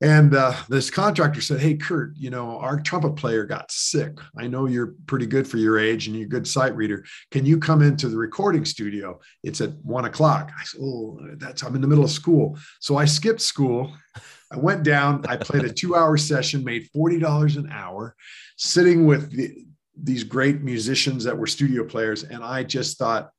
And 0.02 0.34
uh, 0.34 0.52
this 0.68 0.90
contractor 0.90 1.40
said, 1.40 1.60
Hey, 1.60 1.74
Kurt, 1.74 2.16
you 2.16 2.28
know, 2.28 2.58
our 2.58 2.80
trumpet 2.80 3.14
player 3.14 3.44
got 3.44 3.70
sick. 3.70 4.18
I 4.36 4.48
know 4.48 4.66
you're 4.66 4.94
pretty 5.06 5.26
good 5.26 5.46
for 5.46 5.58
your 5.58 5.78
age 5.78 6.08
and 6.08 6.16
you're 6.16 6.26
a 6.26 6.28
good 6.28 6.46
sight 6.46 6.74
reader. 6.74 7.04
Can 7.30 7.46
you 7.46 7.56
come 7.56 7.82
into 7.82 8.08
the 8.08 8.16
recording 8.16 8.64
studio? 8.64 9.20
It's 9.44 9.60
at 9.60 9.70
one 9.84 10.04
o'clock. 10.04 10.50
I 10.58 10.64
said, 10.64 10.80
Oh, 10.82 11.18
that's, 11.36 11.62
I'm 11.62 11.76
in 11.76 11.80
the 11.80 11.86
middle 11.86 12.04
of 12.04 12.10
school. 12.10 12.58
So 12.80 12.96
I 12.96 13.04
skipped 13.04 13.40
school. 13.40 13.92
I 14.50 14.56
went 14.56 14.82
down, 14.82 15.24
I 15.28 15.36
played 15.36 15.64
a 15.64 15.72
two 15.72 15.94
hour 15.94 16.16
session, 16.16 16.64
made 16.64 16.88
$40 16.94 17.56
an 17.56 17.70
hour, 17.70 18.16
sitting 18.56 19.06
with 19.06 19.30
the, 19.30 19.54
these 19.96 20.24
great 20.24 20.62
musicians 20.62 21.22
that 21.24 21.38
were 21.38 21.46
studio 21.46 21.84
players. 21.84 22.24
And 22.24 22.42
I 22.42 22.64
just 22.64 22.98
thought, 22.98 23.30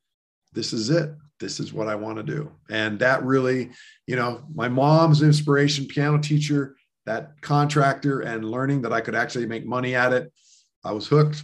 this 0.54 0.72
is 0.72 0.88
it. 0.88 1.10
This 1.44 1.60
is 1.60 1.74
what 1.74 1.88
I 1.88 1.94
want 1.94 2.16
to 2.16 2.22
do. 2.22 2.50
And 2.70 2.98
that 3.00 3.22
really, 3.22 3.70
you 4.06 4.16
know, 4.16 4.46
my 4.54 4.66
mom's 4.66 5.20
inspiration, 5.20 5.84
piano 5.86 6.16
teacher, 6.16 6.74
that 7.04 7.32
contractor, 7.42 8.20
and 8.20 8.50
learning 8.50 8.80
that 8.80 8.94
I 8.94 9.02
could 9.02 9.14
actually 9.14 9.44
make 9.44 9.66
money 9.66 9.94
at 9.94 10.14
it. 10.14 10.32
I 10.82 10.92
was 10.92 11.06
hooked. 11.06 11.42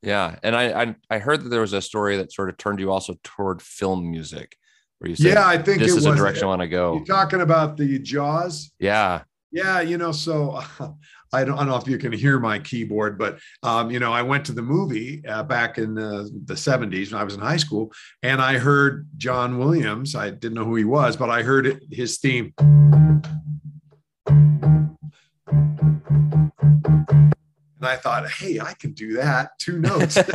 yeah, 0.00 0.36
and 0.44 0.54
I, 0.54 0.82
I 0.82 0.94
I 1.10 1.18
heard 1.18 1.42
that 1.42 1.48
there 1.48 1.60
was 1.60 1.72
a 1.72 1.82
story 1.82 2.18
that 2.18 2.32
sort 2.32 2.50
of 2.50 2.56
turned 2.56 2.78
you 2.78 2.92
also 2.92 3.16
toward 3.24 3.60
film 3.60 4.08
music, 4.08 4.54
where 5.00 5.10
you 5.10 5.16
said, 5.16 5.34
Yeah, 5.34 5.44
I 5.44 5.58
think 5.58 5.80
"This 5.80 5.92
it 5.92 5.98
is 5.98 6.06
a 6.06 6.10
was. 6.10 6.18
direction 6.20 6.44
I 6.44 6.46
want 6.46 6.62
to 6.62 6.68
go." 6.68 6.94
You're 6.94 7.04
talking 7.04 7.40
about 7.40 7.76
the 7.76 7.98
Jaws. 7.98 8.70
Yeah, 8.78 9.22
Yeah, 9.50 9.80
you 9.80 9.98
know, 9.98 10.12
so 10.12 10.62
I 11.32 11.44
don't, 11.44 11.54
I 11.54 11.58
don't 11.58 11.68
know 11.68 11.76
if 11.76 11.86
you 11.86 11.98
can 11.98 12.12
hear 12.12 12.40
my 12.40 12.58
keyboard, 12.58 13.18
but 13.18 13.38
um, 13.62 13.90
you 13.90 13.98
know, 13.98 14.12
I 14.12 14.22
went 14.22 14.44
to 14.46 14.52
the 14.52 14.62
movie 14.62 15.24
uh, 15.26 15.42
back 15.44 15.78
in 15.78 15.94
the, 15.94 16.30
the 16.44 16.54
70s 16.54 17.12
when 17.12 17.20
I 17.20 17.24
was 17.24 17.34
in 17.34 17.40
high 17.40 17.56
school, 17.56 17.92
and 18.22 18.40
I 18.40 18.58
heard 18.58 19.06
John 19.16 19.58
Williams. 19.58 20.14
I 20.14 20.30
didn't 20.30 20.54
know 20.54 20.64
who 20.64 20.76
he 20.76 20.84
was, 20.84 21.16
but 21.16 21.30
I 21.30 21.42
heard 21.42 21.66
it, 21.66 21.82
his 21.90 22.18
theme. 22.18 22.52
And 27.82 27.88
I 27.88 27.96
thought, 27.96 28.30
hey, 28.30 28.60
I 28.60 28.74
can 28.74 28.92
do 28.92 29.14
that. 29.14 29.58
Two 29.58 29.78
notes. 29.78 30.18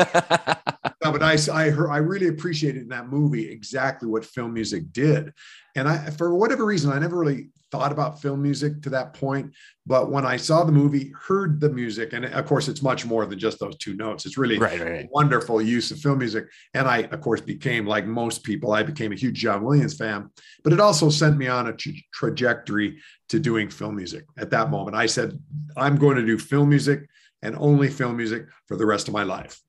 No, 1.06 1.12
but 1.12 1.22
I, 1.22 1.38
I 1.54 1.70
heard, 1.70 1.92
I 1.92 1.98
really 1.98 2.30
appreciated 2.30 2.82
in 2.82 2.88
that 2.88 3.10
movie 3.10 3.48
exactly 3.52 4.10
what 4.10 4.26
film 4.26 4.56
music 4.56 4.92
did. 4.92 5.34
And 5.76 5.90
I, 5.90 6.10
for 6.12 6.34
whatever 6.34 6.66
reason, 6.66 6.92
I 6.92 7.00
never 7.00 7.18
really 7.18 7.50
thought 7.72 7.92
about 7.92 8.22
film 8.22 8.42
music 8.42 8.82
to 8.84 8.90
that 8.90 9.14
point. 9.14 9.52
But 9.86 10.10
when 10.10 10.26
I 10.26 10.38
saw 10.38 10.64
the 10.64 10.72
movie, 10.72 11.12
heard 11.28 11.60
the 11.60 11.70
music, 11.70 12.14
and 12.14 12.26
of 12.26 12.46
course, 12.46 12.68
it's 12.68 12.82
much 12.82 13.06
more 13.06 13.26
than 13.26 13.38
just 13.38 13.60
those 13.60 13.78
two 13.78 13.96
notes. 13.96 14.26
It's 14.26 14.38
really 14.38 14.58
right, 14.58 14.80
right. 14.80 15.08
wonderful 15.12 15.62
use 15.62 15.92
of 15.92 16.00
film 16.00 16.20
music. 16.20 16.46
And 16.74 16.88
I, 16.88 17.00
of 17.00 17.20
course, 17.22 17.42
became 17.42 17.86
like 17.86 18.06
most 18.06 18.44
people, 18.44 18.72
I 18.72 18.84
became 18.84 19.12
a 19.12 19.16
huge 19.16 19.40
John 19.40 19.64
Williams 19.64 19.98
fan, 19.98 20.30
but 20.64 20.74
it 20.74 20.80
also 20.80 21.10
sent 21.10 21.38
me 21.38 21.48
on 21.48 21.68
a 21.68 21.74
tra- 21.74 21.92
trajectory 22.14 23.00
to 23.30 23.40
doing 23.40 23.70
film 23.70 23.96
music. 23.98 24.26
At 24.38 24.52
that 24.52 24.70
moment, 24.70 24.96
I 24.96 25.08
said, 25.08 25.38
I'm 25.76 25.98
going 25.98 26.16
to 26.16 26.26
do 26.26 26.38
film 26.38 26.70
music 26.70 27.02
and 27.42 27.56
only 27.60 27.90
film 27.90 28.16
music 28.18 28.46
for 28.68 28.78
the 28.78 28.86
rest 28.86 29.08
of 29.08 29.14
my 29.14 29.24
life. 29.24 29.60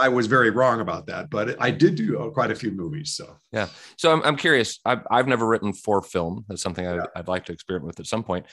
I 0.00 0.08
was 0.08 0.26
very 0.26 0.50
wrong 0.50 0.80
about 0.80 1.06
that, 1.06 1.28
but 1.30 1.56
I 1.60 1.70
did 1.70 1.94
do 1.94 2.18
uh, 2.18 2.30
quite 2.30 2.50
a 2.50 2.54
few 2.54 2.70
movies. 2.70 3.14
So 3.14 3.36
yeah, 3.52 3.68
So 3.96 4.12
I'm, 4.12 4.22
I'm 4.22 4.36
curious. 4.36 4.80
I've, 4.84 5.02
I've 5.10 5.28
never 5.28 5.46
written 5.46 5.72
for 5.72 6.00
film. 6.02 6.44
That's 6.48 6.62
something 6.62 6.86
I'd, 6.86 6.96
Yeah. 6.96 7.06
I'd 7.16 7.28
like 7.28 7.44
to 7.46 7.52
experiment 7.52 7.86
with 7.88 8.00
at 8.00 8.06
some 8.06 8.24
point. 8.24 8.46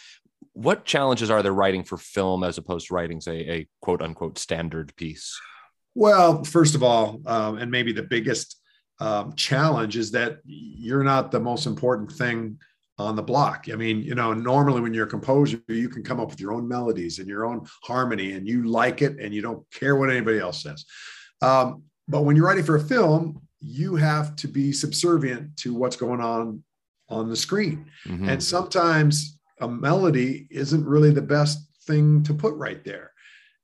What 0.54 0.86
challenges 0.86 1.30
are 1.30 1.42
there 1.42 1.54
writing 1.54 1.84
for 1.84 1.98
film 1.98 2.44
as 2.44 2.58
opposed 2.58 2.88
to 2.88 2.94
writing, 2.94 3.22
say, 3.22 3.38
a 3.50 3.68
quote 3.82 4.01
unquote 4.01 4.38
standard 4.38 4.96
piece? 4.96 5.39
Well, 5.96 6.44
first 6.44 6.75
of 6.75 6.84
all, 6.84 7.22
um, 7.25 7.58
and 7.58 7.72
maybe 7.72 7.94
the 7.94 8.04
biggest 8.04 8.60
um, 9.00 9.34
challenge 9.36 9.98
is 9.98 10.12
that 10.12 10.39
you're 10.46 11.04
not 11.04 11.32
the 11.32 11.39
most 11.39 11.66
important 11.66 12.12
thing 12.12 12.60
on 13.00 13.16
the 13.16 13.24
block. 13.24 13.68
I 13.72 13.75
mean, 13.75 14.01
you 14.01 14.16
know, 14.16 14.34
normally 14.34 14.82
when 14.82 14.94
you're 14.94 15.06
a 15.06 15.10
composer, 15.10 15.62
you 15.68 15.89
can 15.89 16.04
come 16.04 16.20
up 16.20 16.30
with 16.30 16.42
your 16.42 16.54
own 16.54 16.68
melodies 16.68 17.20
and 17.20 17.27
your 17.27 17.46
own 17.46 17.68
harmony, 17.84 18.34
and 18.34 18.48
you 18.48 18.68
like 18.68 19.01
it, 19.04 19.20
and 19.20 19.34
you 19.34 19.42
don't 19.42 19.63
care 19.72 19.96
what 19.96 20.10
anybody 20.10 20.39
else 20.39 20.63
says. 20.63 20.84
Um, 21.41 21.84
but 22.08 22.22
when 22.24 22.36
you're 22.36 22.46
writing 22.46 22.63
for 22.63 22.75
a 22.75 22.79
film, 22.84 23.41
you 23.60 23.96
have 23.96 24.36
to 24.38 24.48
be 24.48 24.72
subservient 24.72 25.58
to 25.58 25.74
what's 25.74 25.96
going 25.96 26.22
on 26.22 26.63
on 27.10 27.29
the 27.29 27.36
screen, 27.36 27.86
Mhm. 28.06 28.27
and 28.29 28.44
sometimes 28.44 29.39
a 29.62 29.67
melody 29.67 30.48
isn't 30.51 30.86
really 30.86 31.12
the 31.12 31.22
best 31.22 31.60
thing 31.88 32.22
to 32.24 32.34
put 32.34 32.53
right 32.56 32.84
there, 32.84 33.12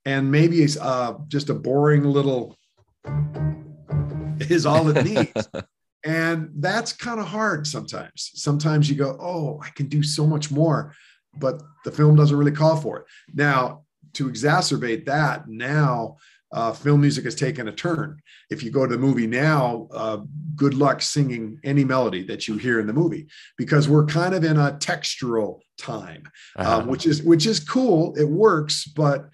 and 0.06 0.32
maybe 0.32 0.64
it's 0.64 0.78
uh, 0.78 1.16
just 1.28 1.50
a 1.50 1.54
boring 1.54 2.04
little 2.04 2.58
is 4.50 4.66
all 4.66 4.90
it 4.90 5.04
needs. 5.06 5.48
And 6.06 6.50
that's 6.58 6.92
kind 6.92 7.18
of 7.22 7.28
hard 7.28 7.66
sometimes. 7.66 8.32
Sometimes 8.36 8.90
you 8.90 8.96
go, 8.98 9.16
oh, 9.22 9.62
I 9.64 9.70
can 9.70 9.88
do 9.88 10.04
so 10.04 10.28
much 10.28 10.52
more, 10.52 10.94
but 11.40 11.64
the 11.86 11.92
film 11.92 12.18
doesn't 12.18 12.36
really 12.36 12.52
call 12.52 12.76
for 12.76 12.98
it. 13.00 13.06
Now, 13.34 13.86
to 14.16 14.28
exacerbate 14.30 15.06
that, 15.06 15.48
now 15.48 16.18
uh, 16.54 16.72
film 16.72 17.02
music 17.02 17.26
has 17.26 17.36
taken 17.36 17.68
a 17.68 17.72
turn. 17.72 18.22
If 18.52 18.64
you 18.64 18.70
go 18.72 18.86
to 18.86 18.94
the 18.96 19.02
movie 19.02 19.26
now, 19.28 19.88
uh, 19.92 20.20
good 20.56 20.76
luck 20.76 21.02
singing 21.02 21.60
any 21.64 21.84
melody 21.84 22.24
that 22.28 22.48
you 22.48 22.58
hear 22.58 22.80
in 22.80 22.86
the 22.88 22.94
movie 22.94 23.28
because 23.58 23.90
we're 23.90 24.06
kind 24.06 24.36
of 24.36 24.44
in 24.44 24.58
a 24.58 24.78
textural 24.80 25.60
time, 25.78 26.24
Uh-huh. 26.56 26.78
um, 26.80 26.88
which 26.88 27.06
is 27.08 27.24
which 27.24 27.46
is 27.48 27.60
cool. 27.60 28.16
It 28.16 28.30
works, 28.30 28.86
but 28.86 29.30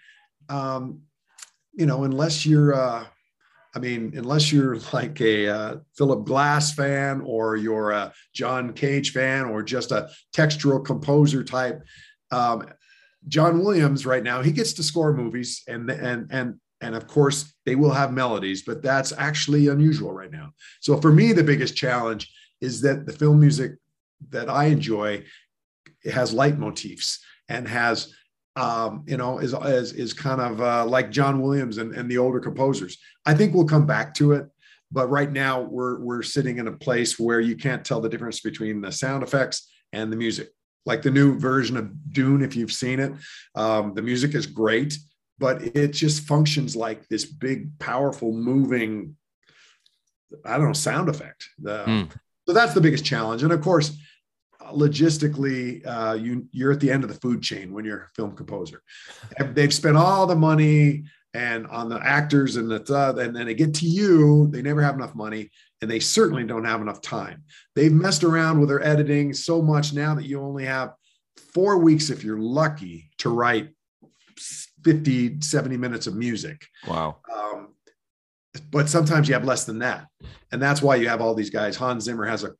um, 0.47 1.01
you 1.73 1.85
know, 1.85 2.05
unless 2.05 2.45
you're 2.45 2.73
uh, 2.73 3.05
I 3.75 3.79
mean, 3.79 4.13
unless 4.15 4.51
you're 4.51 4.77
like 4.93 5.19
a 5.21 5.47
uh, 5.47 5.75
Philip 5.97 6.25
Glass 6.25 6.73
fan 6.73 7.21
or 7.25 7.55
you're 7.57 7.91
a 7.91 8.13
John 8.33 8.73
Cage 8.73 9.11
fan 9.11 9.45
or 9.45 9.61
just 9.61 9.91
a 9.91 10.09
textural 10.35 10.83
composer 10.83 11.43
type, 11.43 11.83
um, 12.31 12.65
John 13.27 13.59
Williams 13.59 14.05
right 14.05 14.23
now 14.23 14.41
he 14.41 14.51
gets 14.53 14.71
to 14.73 14.83
score 14.83 15.13
movies 15.13 15.63
and 15.67 15.89
and 15.89 16.27
and 16.31 16.55
and 16.81 16.95
of 16.95 17.07
course 17.07 17.53
they 17.65 17.75
will 17.75 17.91
have 17.91 18.13
melodies, 18.13 18.63
but 18.63 18.81
that's 18.81 19.13
actually 19.17 19.67
unusual 19.67 20.12
right 20.12 20.31
now. 20.31 20.53
So 20.79 21.00
for 21.00 21.12
me, 21.12 21.33
the 21.33 21.43
biggest 21.43 21.75
challenge 21.75 22.31
is 22.62 22.81
that 22.81 23.05
the 23.05 23.13
film 23.13 23.39
music 23.39 23.74
that 24.29 24.50
I 24.50 24.65
enjoy 24.65 25.24
has 26.12 26.33
leitmotifs 26.33 27.17
and 27.48 27.67
has 27.67 28.13
um, 28.55 29.03
you 29.07 29.15
know, 29.15 29.39
is, 29.39 29.53
is, 29.53 29.93
is 29.93 30.13
kind 30.13 30.41
of 30.41 30.62
uh, 30.62 30.86
like 30.86 31.12
John 31.12 31.41
Williams 31.41 31.77
and, 31.77 31.93
and 31.93 32.09
the 32.09 32.17
older 32.17 32.39
composers. 32.39 32.98
I 33.25 33.33
think 33.33 33.53
we'll 33.53 33.65
come 33.65 33.86
back 33.86 34.13
to 34.15 34.33
it, 34.33 34.48
but 34.91 35.09
right 35.09 35.31
now 35.31 35.62
we're, 35.62 36.00
we're 36.00 36.24
sitting 36.24 36.57
in 36.57 36.67
a 36.67 36.74
place 36.74 37.17
where 37.17 37.39
you 37.39 37.55
can't 37.55 37.86
tell 37.86 38.01
the 38.01 38.09
difference 38.09 38.41
between 38.41 38.81
the 38.81 38.91
sound 38.91 39.24
effects 39.24 39.71
and 39.93 40.12
the 40.12 40.17
music. 40.17 40.50
Like 40.86 41.01
the 41.03 41.12
new 41.12 41.39
version 41.39 41.77
of 41.77 42.12
Dune, 42.12 42.41
if 42.41 42.55
you've 42.55 42.71
seen 42.71 43.00
it, 43.00 43.13
um, 43.55 43.93
the 43.93 44.01
music 44.01 44.33
is 44.36 44.45
great, 44.45 44.98
but 45.39 45.63
it 45.75 45.89
just 45.91 46.27
functions 46.27 46.75
like 46.75 47.08
this 47.08 47.25
big, 47.25 47.79
powerful, 47.79 48.31
moving, 48.34 49.15
I 50.46 50.58
don't 50.58 50.67
know, 50.67 50.74
sound 50.74 51.10
effect. 51.10 51.48
The- 51.60 51.86
Hmm. 51.86 52.03
So 52.48 52.53
that's 52.53 52.74
the 52.74 52.81
biggest 52.81 53.05
challenge. 53.05 53.43
And 53.43 53.51
of 53.51 53.62
course, 53.62 53.96
logistically, 54.74 55.86
uh, 55.86 56.13
you 56.15 56.48
you're 56.51 56.72
at 56.72 56.79
the 56.79 56.91
end 56.91 57.03
of 57.03 57.10
the 57.10 57.19
food 57.19 57.41
chain 57.43 57.72
when 57.74 57.86
you're 57.86 58.03
a 58.03 58.10
film 58.15 58.36
composer. 58.36 58.81
They've 59.53 59.74
spent 59.74 59.98
all 59.98 60.25
the 60.25 60.36
money 60.36 61.03
and 61.36 61.67
on 61.67 61.89
the 61.89 62.00
actors 62.03 62.55
and 62.55 62.69
the 62.72 62.81
uh, 62.93 63.13
and 63.22 63.36
then 63.36 63.46
they 63.46 63.53
get 63.53 63.75
to 63.75 63.86
you, 63.86 64.48
they 64.48 64.63
never 64.63 64.81
have 64.81 64.96
enough 64.96 65.13
money, 65.13 65.51
and 65.81 65.89
they 65.91 66.00
certainly 66.00 66.43
don't 66.43 66.65
have 66.65 66.81
enough 66.81 67.01
time. 67.01 67.43
They've 67.75 67.91
messed 67.91 68.24
around 68.24 68.60
with 68.60 68.69
their 68.69 68.84
editing 68.84 69.34
so 69.34 69.62
much 69.62 69.93
now 69.93 70.15
that 70.15 70.25
you 70.25 70.41
only 70.41 70.65
have 70.65 70.93
four 71.53 71.77
weeks 71.77 72.10
if 72.10 72.24
you're 72.24 72.39
lucky 72.39 73.12
to 73.19 73.29
write 73.29 73.69
50 74.83 75.41
70 75.41 75.77
minutes 75.77 76.07
of 76.07 76.15
music 76.15 76.65
Wow. 76.88 77.17
um, 77.33 77.69
but 78.71 78.89
sometimes 78.89 79.27
you 79.27 79.33
have 79.33 79.45
less 79.45 79.65
than 79.65 79.79
that 79.79 80.07
and 80.51 80.62
that's 80.62 80.81
why 80.81 80.95
you 80.95 81.07
have 81.09 81.21
all 81.21 81.33
these 81.36 81.50
guys 81.50 81.75
hans 81.75 82.03
zimmer 82.05 82.25
has 82.25 82.43
a 82.43 82.53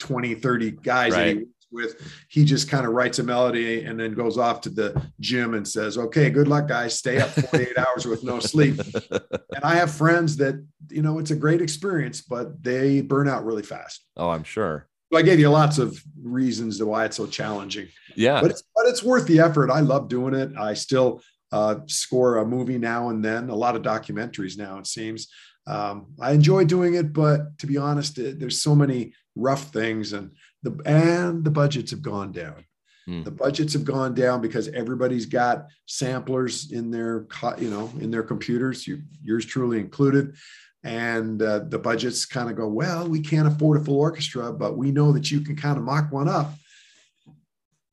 20 0.00 0.34
30 0.34 0.70
guys 0.72 1.12
that 1.14 1.28
he 1.28 1.34
works 1.34 1.46
with 1.72 2.12
he 2.28 2.44
just 2.44 2.68
kind 2.68 2.84
of 2.86 2.92
writes 2.92 3.18
a 3.20 3.22
melody 3.22 3.84
and 3.84 4.00
then 4.00 4.12
goes 4.14 4.36
off 4.38 4.60
to 4.62 4.70
the 4.70 5.00
gym 5.20 5.54
and 5.54 5.66
says 5.68 5.96
okay 5.98 6.28
good 6.30 6.48
luck 6.48 6.66
guys 6.66 6.96
stay 6.98 7.18
up 7.20 7.28
48 7.28 7.78
hours 7.86 8.06
with 8.06 8.24
no 8.24 8.40
sleep 8.40 8.80
and 9.10 9.62
i 9.62 9.74
have 9.74 9.90
friends 9.90 10.36
that 10.38 10.64
you 10.90 11.02
know 11.02 11.18
it's 11.20 11.30
a 11.30 11.36
great 11.36 11.60
experience 11.62 12.22
but 12.22 12.60
they 12.62 13.00
burn 13.02 13.28
out 13.28 13.44
really 13.44 13.62
fast 13.62 14.04
oh, 14.16 14.30
I'm 14.30 14.42
sure. 14.42 14.88
so 15.12 15.18
i 15.18 15.22
gave 15.22 15.38
you 15.38 15.48
lots 15.50 15.78
of 15.78 16.02
reasons 16.20 16.78
to 16.78 16.86
why 16.86 17.04
it's 17.04 17.16
so 17.16 17.26
challenging 17.28 17.86
Yeah. 18.16 18.40
but 18.40 18.50
it's 18.50 18.64
but 18.74 18.86
it's 18.86 19.02
worth 19.04 19.26
the 19.26 19.38
effort. 19.40 19.70
I 19.70 19.80
love 19.80 20.08
doing 20.08 20.32
it. 20.34 20.56
I 20.58 20.72
still 20.74 21.20
uh, 21.52 21.76
score 21.86 22.38
a 22.38 22.46
movie 22.46 22.78
now 22.78 23.08
and 23.08 23.24
then. 23.24 23.50
A 23.50 23.54
lot 23.54 23.76
of 23.76 23.82
documentaries 23.82 24.56
now, 24.56 24.78
it 24.78 24.86
seems. 24.86 25.28
Um, 25.66 26.14
I 26.20 26.32
enjoy 26.32 26.64
doing 26.64 26.94
it, 26.94 27.12
but 27.12 27.58
to 27.58 27.66
be 27.66 27.76
honest, 27.76 28.18
it- 28.18 28.40
there's 28.40 28.62
so 28.62 28.74
many 28.74 29.14
rough 29.36 29.72
things, 29.72 30.12
and 30.12 30.32
the 30.62 30.80
and 30.84 31.44
the 31.44 31.50
budgets 31.50 31.90
have 31.90 32.02
gone 32.02 32.32
down. 32.32 32.64
Hmm. 33.06 33.22
The 33.22 33.30
budgets 33.30 33.72
have 33.74 33.84
gone 33.84 34.14
down 34.14 34.40
because 34.40 34.68
everybody's 34.68 35.26
got 35.26 35.66
samplers 35.86 36.72
in 36.72 36.90
their 36.90 37.26
you 37.58 37.70
know 37.70 37.90
in 38.00 38.10
their 38.10 38.22
computers. 38.22 38.86
You, 38.86 39.02
yours 39.22 39.44
truly 39.44 39.78
included. 39.78 40.36
And 40.82 41.42
uh, 41.42 41.58
the 41.68 41.78
budgets 41.78 42.24
kind 42.24 42.48
of 42.48 42.56
go, 42.56 42.66
well, 42.66 43.06
we 43.06 43.20
can't 43.20 43.46
afford 43.46 43.78
a 43.78 43.84
full 43.84 43.98
orchestra, 43.98 44.50
but 44.50 44.78
we 44.78 44.90
know 44.90 45.12
that 45.12 45.30
you 45.30 45.42
can 45.42 45.54
kind 45.54 45.76
of 45.76 45.84
mock 45.84 46.10
one 46.10 46.26
up 46.26 46.54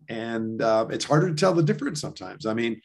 and 0.09 0.61
uh, 0.61 0.87
it's 0.89 1.05
harder 1.05 1.29
to 1.29 1.35
tell 1.35 1.53
the 1.53 1.63
difference 1.63 1.99
sometimes. 1.99 2.45
I 2.45 2.53
mean, 2.53 2.81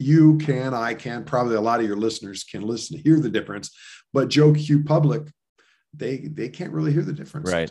you 0.00 0.38
can, 0.38 0.72
I 0.72 0.94
can, 0.94 1.24
probably 1.24 1.56
a 1.56 1.60
lot 1.60 1.80
of 1.80 1.86
your 1.86 1.96
listeners 1.96 2.42
can 2.44 2.62
listen, 2.62 2.98
hear 2.98 3.20
the 3.20 3.28
difference, 3.28 3.70
but 4.12 4.28
Joe 4.28 4.52
Q 4.52 4.82
Public, 4.82 5.28
they 5.92 6.18
they 6.18 6.48
can't 6.48 6.72
really 6.72 6.92
hear 6.92 7.02
the 7.02 7.12
difference. 7.12 7.52
Right. 7.52 7.70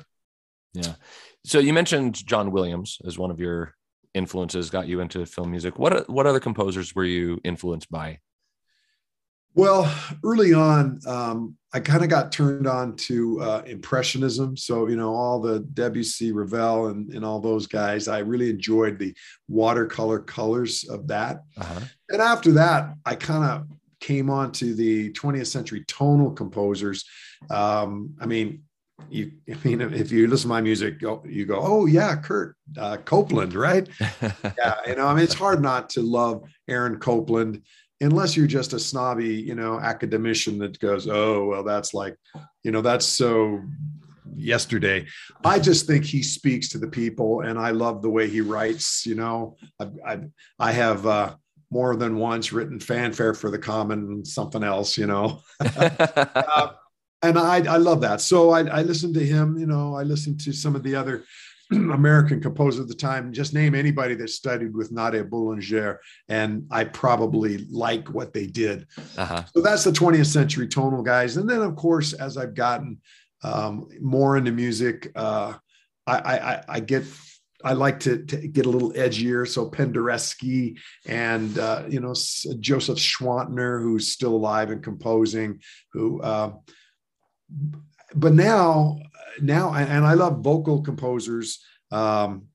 Yeah. 0.74 0.93
So 1.45 1.59
you 1.59 1.74
mentioned 1.74 2.25
John 2.25 2.51
Williams 2.51 3.00
as 3.05 3.17
one 3.17 3.31
of 3.31 3.39
your 3.39 3.74
influences, 4.13 4.69
got 4.69 4.88
you 4.88 5.00
into 5.00 5.25
film 5.25 5.51
music. 5.51 5.79
What 5.79 6.09
what 6.09 6.27
other 6.27 6.39
composers 6.39 6.93
were 6.93 7.05
you 7.05 7.39
influenced 7.43 7.89
by? 7.89 8.19
Well, 9.55 9.93
early 10.23 10.53
on, 10.53 10.99
um, 11.05 11.57
I 11.73 11.79
kind 11.79 12.03
of 12.03 12.09
got 12.09 12.31
turned 12.31 12.67
on 12.67 12.95
to 12.95 13.41
uh, 13.41 13.61
impressionism. 13.65 14.57
So 14.57 14.87
you 14.87 14.95
know, 14.95 15.13
all 15.13 15.39
the 15.39 15.59
Debussy, 15.59 16.31
Ravel, 16.31 16.87
and 16.87 17.13
and 17.13 17.23
all 17.23 17.39
those 17.39 17.67
guys. 17.67 18.07
I 18.07 18.19
really 18.19 18.49
enjoyed 18.49 18.97
the 18.97 19.13
watercolor 19.47 20.19
colors 20.19 20.83
of 20.85 21.07
that. 21.07 21.43
Uh-huh. 21.57 21.79
and 22.09 22.21
after 22.21 22.51
that, 22.53 22.93
I 23.05 23.15
kind 23.15 23.43
of 23.43 23.67
came 23.99 24.29
on 24.29 24.51
to 24.53 24.73
the 24.73 25.11
20th 25.11 25.47
century 25.47 25.83
tonal 25.87 26.31
composers. 26.31 27.03
Um, 27.49 28.15
I 28.19 28.25
mean, 28.25 28.63
you, 29.09 29.31
I 29.49 29.57
mean, 29.63 29.81
if 29.81 30.11
you 30.11 30.27
listen 30.27 30.43
to 30.43 30.49
my 30.49 30.61
music, 30.61 31.01
you 31.01 31.21
you 31.25 31.45
go, 31.45 31.59
oh 31.61 31.85
yeah, 31.85 32.15
Kurt 32.15 32.55
uh, 32.77 32.97
Copland, 32.97 33.53
right? 33.53 33.87
Yeah, 34.57 34.75
you 34.87 34.95
know, 34.95 35.07
I 35.07 35.13
mean, 35.13 35.23
it's 35.23 35.33
hard 35.33 35.61
not 35.61 35.89
to 35.91 36.01
love 36.01 36.43
Aaron 36.67 36.99
Copland, 36.99 37.61
unless 38.01 38.35
you're 38.35 38.47
just 38.47 38.73
a 38.73 38.79
snobby, 38.79 39.35
you 39.35 39.55
know, 39.55 39.79
academician 39.79 40.57
that 40.59 40.79
goes, 40.79 41.07
oh 41.07 41.45
well, 41.45 41.63
that's 41.63 41.93
like, 41.93 42.15
you 42.63 42.71
know, 42.71 42.81
that's 42.81 43.05
so 43.05 43.61
yesterday. 44.35 45.05
I 45.43 45.59
just 45.59 45.87
think 45.87 46.05
he 46.05 46.23
speaks 46.23 46.69
to 46.69 46.77
the 46.77 46.87
people, 46.87 47.41
and 47.41 47.59
I 47.59 47.71
love 47.71 48.01
the 48.01 48.09
way 48.09 48.29
he 48.29 48.41
writes. 48.41 49.05
You 49.05 49.15
know, 49.15 49.57
I've, 49.79 49.93
I've 50.05 50.29
I 50.57 50.71
have. 50.71 51.05
Uh, 51.05 51.35
more 51.71 51.95
than 51.95 52.17
once 52.17 52.51
written 52.51 52.79
fanfare 52.79 53.35
for 53.35 53.51
the 53.51 53.59
common 53.59 54.25
something 54.25 54.63
else, 54.63 54.97
you 54.97 55.07
know. 55.07 55.41
Uh, 55.69 56.71
and 57.21 57.37
I, 57.37 57.73
I 57.73 57.77
love 57.77 58.01
that. 58.01 58.21
So 58.21 58.51
I, 58.51 58.61
I 58.61 58.81
listened 58.81 59.13
to 59.15 59.25
him, 59.25 59.57
you 59.57 59.65
know, 59.65 59.93
I 59.93 60.03
listened 60.03 60.39
to 60.41 60.53
some 60.53 60.75
of 60.75 60.83
the 60.83 60.95
other 60.95 61.25
American 61.93 62.41
composer 62.41 62.81
of 62.81 62.88
the 62.88 62.93
time. 62.95 63.31
Just 63.31 63.53
name 63.53 63.75
anybody 63.75 64.15
that 64.15 64.29
studied 64.29 64.75
with 64.75 64.91
Nadia 64.91 65.23
Boulanger, 65.23 65.99
and 66.27 66.65
I 66.71 66.83
probably 66.85 67.59
like 67.71 68.07
what 68.09 68.33
they 68.33 68.47
did. 68.47 68.88
uh-huh. 69.17 69.43
So 69.53 69.61
that's 69.61 69.83
the 69.83 69.91
20th 69.91 70.25
century 70.27 70.67
tonal 70.67 71.03
guys. 71.03 71.38
And 71.38 71.49
then, 71.49 71.61
of 71.61 71.75
course, 71.75 72.13
as 72.13 72.38
I've 72.38 72.55
gotten 72.55 72.99
um, 73.43 73.88
more 74.01 74.38
into 74.38 74.51
music, 74.51 75.11
uh, 75.15 75.53
I, 76.07 76.17
I, 76.17 76.53
I- 76.53 76.63
I 76.69 76.79
get 76.79 77.03
I 77.61 77.73
like 77.73 77.99
to, 78.01 78.23
to 78.25 78.47
get 78.47 78.65
a 78.65 78.69
little 78.69 78.93
edgier. 78.93 79.45
So 79.45 79.69
Penderecki 79.69 80.79
and 81.05 81.59
uh, 81.59 81.83
you 81.89 81.99
know 81.99 82.13
Joseph 82.61 82.97
Schwantner, 82.97 83.81
who's 83.81 84.07
still 84.07 84.33
alive 84.33 84.71
and 84.71 84.81
composing. 84.81 85.59
Who, 85.91 86.21
uh, 86.21 86.53
but 88.15 88.33
now, 88.33 88.99
now, 89.41 89.74
and 89.74 90.05
I 90.05 90.13
love 90.13 90.41
vocal 90.41 90.81
composers. 90.81 91.59
Um, 91.91 92.48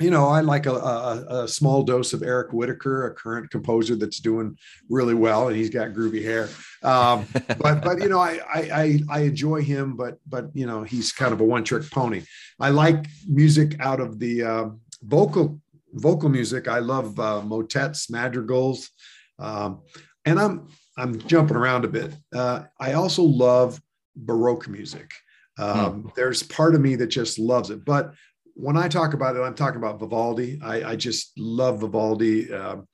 you 0.00 0.10
know, 0.10 0.28
I 0.28 0.40
like 0.40 0.66
a, 0.66 0.74
a, 0.74 1.44
a 1.44 1.48
small 1.48 1.82
dose 1.82 2.12
of 2.12 2.22
Eric 2.22 2.52
Whitacre, 2.52 3.06
a 3.06 3.14
current 3.14 3.50
composer 3.50 3.96
that's 3.96 4.20
doing 4.20 4.58
really 4.90 5.14
well, 5.14 5.48
and 5.48 5.56
he's 5.56 5.70
got 5.70 5.94
groovy 5.94 6.22
hair. 6.22 6.50
Um, 6.82 7.26
but 7.58 7.82
but 7.82 8.00
you 8.00 8.08
know, 8.08 8.18
I, 8.18 8.40
I 8.52 9.00
I 9.08 9.20
enjoy 9.20 9.62
him, 9.62 9.96
but 9.96 10.18
but 10.26 10.50
you 10.54 10.66
know, 10.66 10.82
he's 10.82 11.12
kind 11.12 11.32
of 11.32 11.40
a 11.40 11.44
one 11.44 11.64
trick 11.64 11.90
pony. 11.90 12.22
I 12.60 12.70
like 12.70 13.06
music 13.26 13.76
out 13.80 14.00
of 14.00 14.18
the 14.18 14.42
uh, 14.42 14.66
vocal 15.02 15.60
vocal 15.92 16.28
music. 16.28 16.68
I 16.68 16.80
love 16.80 17.18
uh, 17.18 17.40
motets, 17.40 18.10
madrigals, 18.10 18.90
um, 19.38 19.80
and 20.26 20.38
I'm 20.38 20.68
I'm 20.98 21.18
jumping 21.20 21.56
around 21.56 21.86
a 21.86 21.88
bit. 21.88 22.14
Uh, 22.34 22.64
I 22.78 22.92
also 22.92 23.22
love 23.22 23.80
Baroque 24.14 24.68
music. 24.68 25.10
Um, 25.58 26.02
hmm. 26.02 26.08
There's 26.16 26.42
part 26.42 26.74
of 26.74 26.80
me 26.80 26.96
that 26.96 27.08
just 27.08 27.38
loves 27.38 27.70
it, 27.70 27.84
but 27.84 28.12
when 28.56 28.76
I 28.76 28.88
talk 28.88 29.12
about 29.12 29.36
it, 29.36 29.40
I'm 29.40 29.54
talking 29.54 29.76
about 29.76 30.00
Vivaldi. 30.00 30.58
I, 30.62 30.92
I 30.92 30.96
just 30.96 31.38
love 31.38 31.80
Vivaldi. 31.80 32.52
Um, 32.52 32.88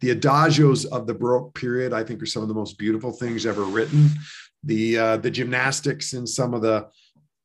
the 0.00 0.14
adagios 0.14 0.84
of 0.84 1.06
the 1.06 1.14
Baroque 1.14 1.54
period, 1.54 1.92
I 1.92 2.02
think, 2.02 2.20
are 2.22 2.26
some 2.26 2.42
of 2.42 2.48
the 2.48 2.54
most 2.54 2.76
beautiful 2.76 3.12
things 3.12 3.46
ever 3.46 3.62
written. 3.62 4.10
The 4.64 4.98
uh, 4.98 5.16
the 5.18 5.30
gymnastics 5.30 6.12
and 6.12 6.28
some 6.28 6.54
of 6.54 6.62
the 6.62 6.88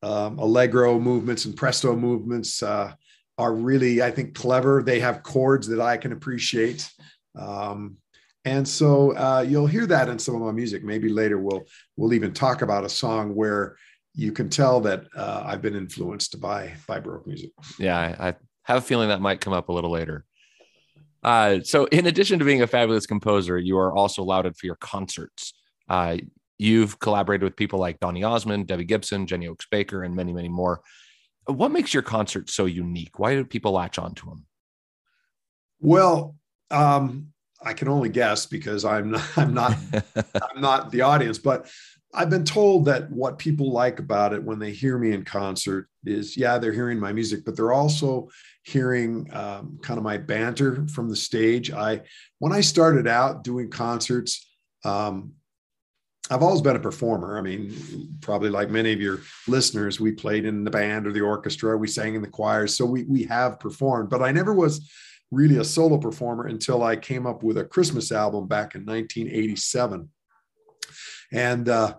um, 0.02 0.38
allegro 0.38 0.98
movements 0.98 1.44
and 1.44 1.56
presto 1.56 1.94
movements 1.94 2.62
uh, 2.62 2.92
are 3.38 3.54
really, 3.54 4.02
I 4.02 4.10
think, 4.10 4.34
clever. 4.34 4.82
They 4.82 4.98
have 5.00 5.22
chords 5.22 5.68
that 5.68 5.80
I 5.80 5.96
can 5.96 6.12
appreciate. 6.12 6.90
Um, 7.38 7.96
and 8.44 8.66
so 8.66 9.16
uh, 9.16 9.44
you'll 9.48 9.68
hear 9.68 9.86
that 9.86 10.08
in 10.08 10.18
some 10.18 10.34
of 10.34 10.42
my 10.42 10.50
music. 10.50 10.82
Maybe 10.82 11.08
later 11.08 11.38
we'll 11.38 11.62
we'll 11.96 12.12
even 12.12 12.32
talk 12.32 12.62
about 12.62 12.84
a 12.84 12.88
song 12.88 13.36
where 13.36 13.76
you 14.14 14.32
can 14.32 14.48
tell 14.48 14.80
that 14.80 15.06
uh, 15.16 15.42
I've 15.46 15.62
been 15.62 15.74
influenced 15.74 16.40
by 16.40 16.74
by 16.86 17.00
Baroque 17.00 17.26
music. 17.26 17.50
Yeah, 17.78 17.98
I, 17.98 18.28
I, 18.28 18.34
have 18.64 18.78
a 18.78 18.80
feeling 18.80 19.08
that 19.08 19.20
might 19.20 19.40
come 19.40 19.52
up 19.52 19.68
a 19.68 19.72
little 19.72 19.90
later. 19.90 20.24
Uh, 21.22 21.60
so, 21.62 21.86
in 21.86 22.06
addition 22.06 22.38
to 22.38 22.44
being 22.44 22.62
a 22.62 22.66
fabulous 22.66 23.06
composer, 23.06 23.58
you 23.58 23.78
are 23.78 23.94
also 23.94 24.22
lauded 24.22 24.56
for 24.56 24.66
your 24.66 24.76
concerts. 24.76 25.54
Uh, 25.88 26.18
you've 26.58 26.98
collaborated 26.98 27.44
with 27.44 27.56
people 27.56 27.78
like 27.78 28.00
Donny 28.00 28.22
Osmond, 28.22 28.66
Debbie 28.66 28.84
Gibson, 28.84 29.26
Jenny 29.26 29.48
Oaks 29.48 29.66
Baker, 29.70 30.02
and 30.02 30.14
many, 30.14 30.32
many 30.32 30.48
more. 30.48 30.80
What 31.46 31.72
makes 31.72 31.92
your 31.92 32.02
concerts 32.02 32.54
so 32.54 32.66
unique? 32.66 33.18
Why 33.18 33.34
do 33.34 33.44
people 33.44 33.72
latch 33.72 33.98
onto 33.98 34.28
them? 34.28 34.46
Well, 35.80 36.36
um, 36.70 37.32
I 37.60 37.74
can 37.74 37.88
only 37.88 38.08
guess 38.08 38.46
because 38.46 38.84
I'm 38.84 39.12
not, 39.12 39.28
I'm 39.36 39.54
not 39.54 39.76
I'm 40.16 40.60
not 40.60 40.90
the 40.90 41.02
audience, 41.02 41.38
but 41.38 41.68
I've 42.14 42.30
been 42.30 42.44
told 42.44 42.84
that 42.86 43.10
what 43.10 43.38
people 43.38 43.72
like 43.72 43.98
about 43.98 44.34
it 44.34 44.42
when 44.42 44.58
they 44.58 44.72
hear 44.72 44.98
me 44.98 45.12
in 45.12 45.24
concert 45.24 45.88
is, 46.04 46.36
yeah, 46.36 46.58
they're 46.58 46.72
hearing 46.72 47.00
my 47.00 47.12
music, 47.12 47.44
but 47.44 47.56
they're 47.56 47.72
also 47.72 48.28
hearing 48.64 49.28
um, 49.32 49.78
kind 49.82 49.96
of 49.96 50.04
my 50.04 50.18
banter 50.18 50.86
from 50.88 51.08
the 51.08 51.16
stage. 51.16 51.72
I, 51.72 52.02
when 52.38 52.52
I 52.52 52.60
started 52.60 53.06
out 53.06 53.44
doing 53.44 53.70
concerts, 53.70 54.46
um, 54.84 55.32
I've 56.30 56.42
always 56.42 56.60
been 56.60 56.76
a 56.76 56.80
performer. 56.80 57.38
I 57.38 57.40
mean, 57.40 57.74
probably 58.20 58.50
like 58.50 58.70
many 58.70 58.92
of 58.92 59.00
your 59.00 59.20
listeners, 59.48 59.98
we 59.98 60.12
played 60.12 60.44
in 60.44 60.64
the 60.64 60.70
band 60.70 61.06
or 61.06 61.12
the 61.12 61.20
orchestra, 61.20 61.76
we 61.76 61.88
sang 61.88 62.14
in 62.14 62.22
the 62.22 62.28
choirs, 62.28 62.76
so 62.76 62.86
we 62.86 63.02
we 63.04 63.24
have 63.24 63.58
performed. 63.58 64.08
But 64.08 64.22
I 64.22 64.30
never 64.30 64.54
was 64.54 64.88
really 65.30 65.58
a 65.58 65.64
solo 65.64 65.98
performer 65.98 66.46
until 66.46 66.82
I 66.82 66.94
came 66.94 67.26
up 67.26 67.42
with 67.42 67.58
a 67.58 67.64
Christmas 67.64 68.12
album 68.12 68.46
back 68.46 68.74
in 68.74 68.84
1987 68.84 70.08
and 71.32 71.68
uh, 71.68 71.94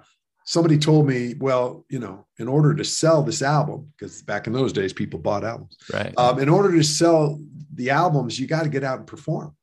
somebody 0.46 0.78
told 0.78 1.08
me, 1.08 1.36
well, 1.40 1.86
you 1.90 2.00
know, 2.00 2.26
in 2.38 2.48
order 2.48 2.74
to 2.76 2.84
sell 2.84 3.24
this 3.24 3.42
album, 3.42 3.92
because 3.98 4.22
back 4.22 4.48
in 4.48 4.54
those 4.54 4.74
days 4.74 4.94
people 4.94 5.20
bought 5.20 5.44
albums, 5.44 5.78
right? 5.92 6.14
Um, 6.18 6.40
in 6.40 6.50
order 6.50 6.72
to 6.72 6.84
sell 6.84 7.40
the 7.74 7.90
albums, 7.90 8.40
you 8.40 8.48
got 8.48 8.64
to 8.64 8.70
get 8.70 8.84
out 8.84 9.00
and 9.00 9.08
perform. 9.08 9.56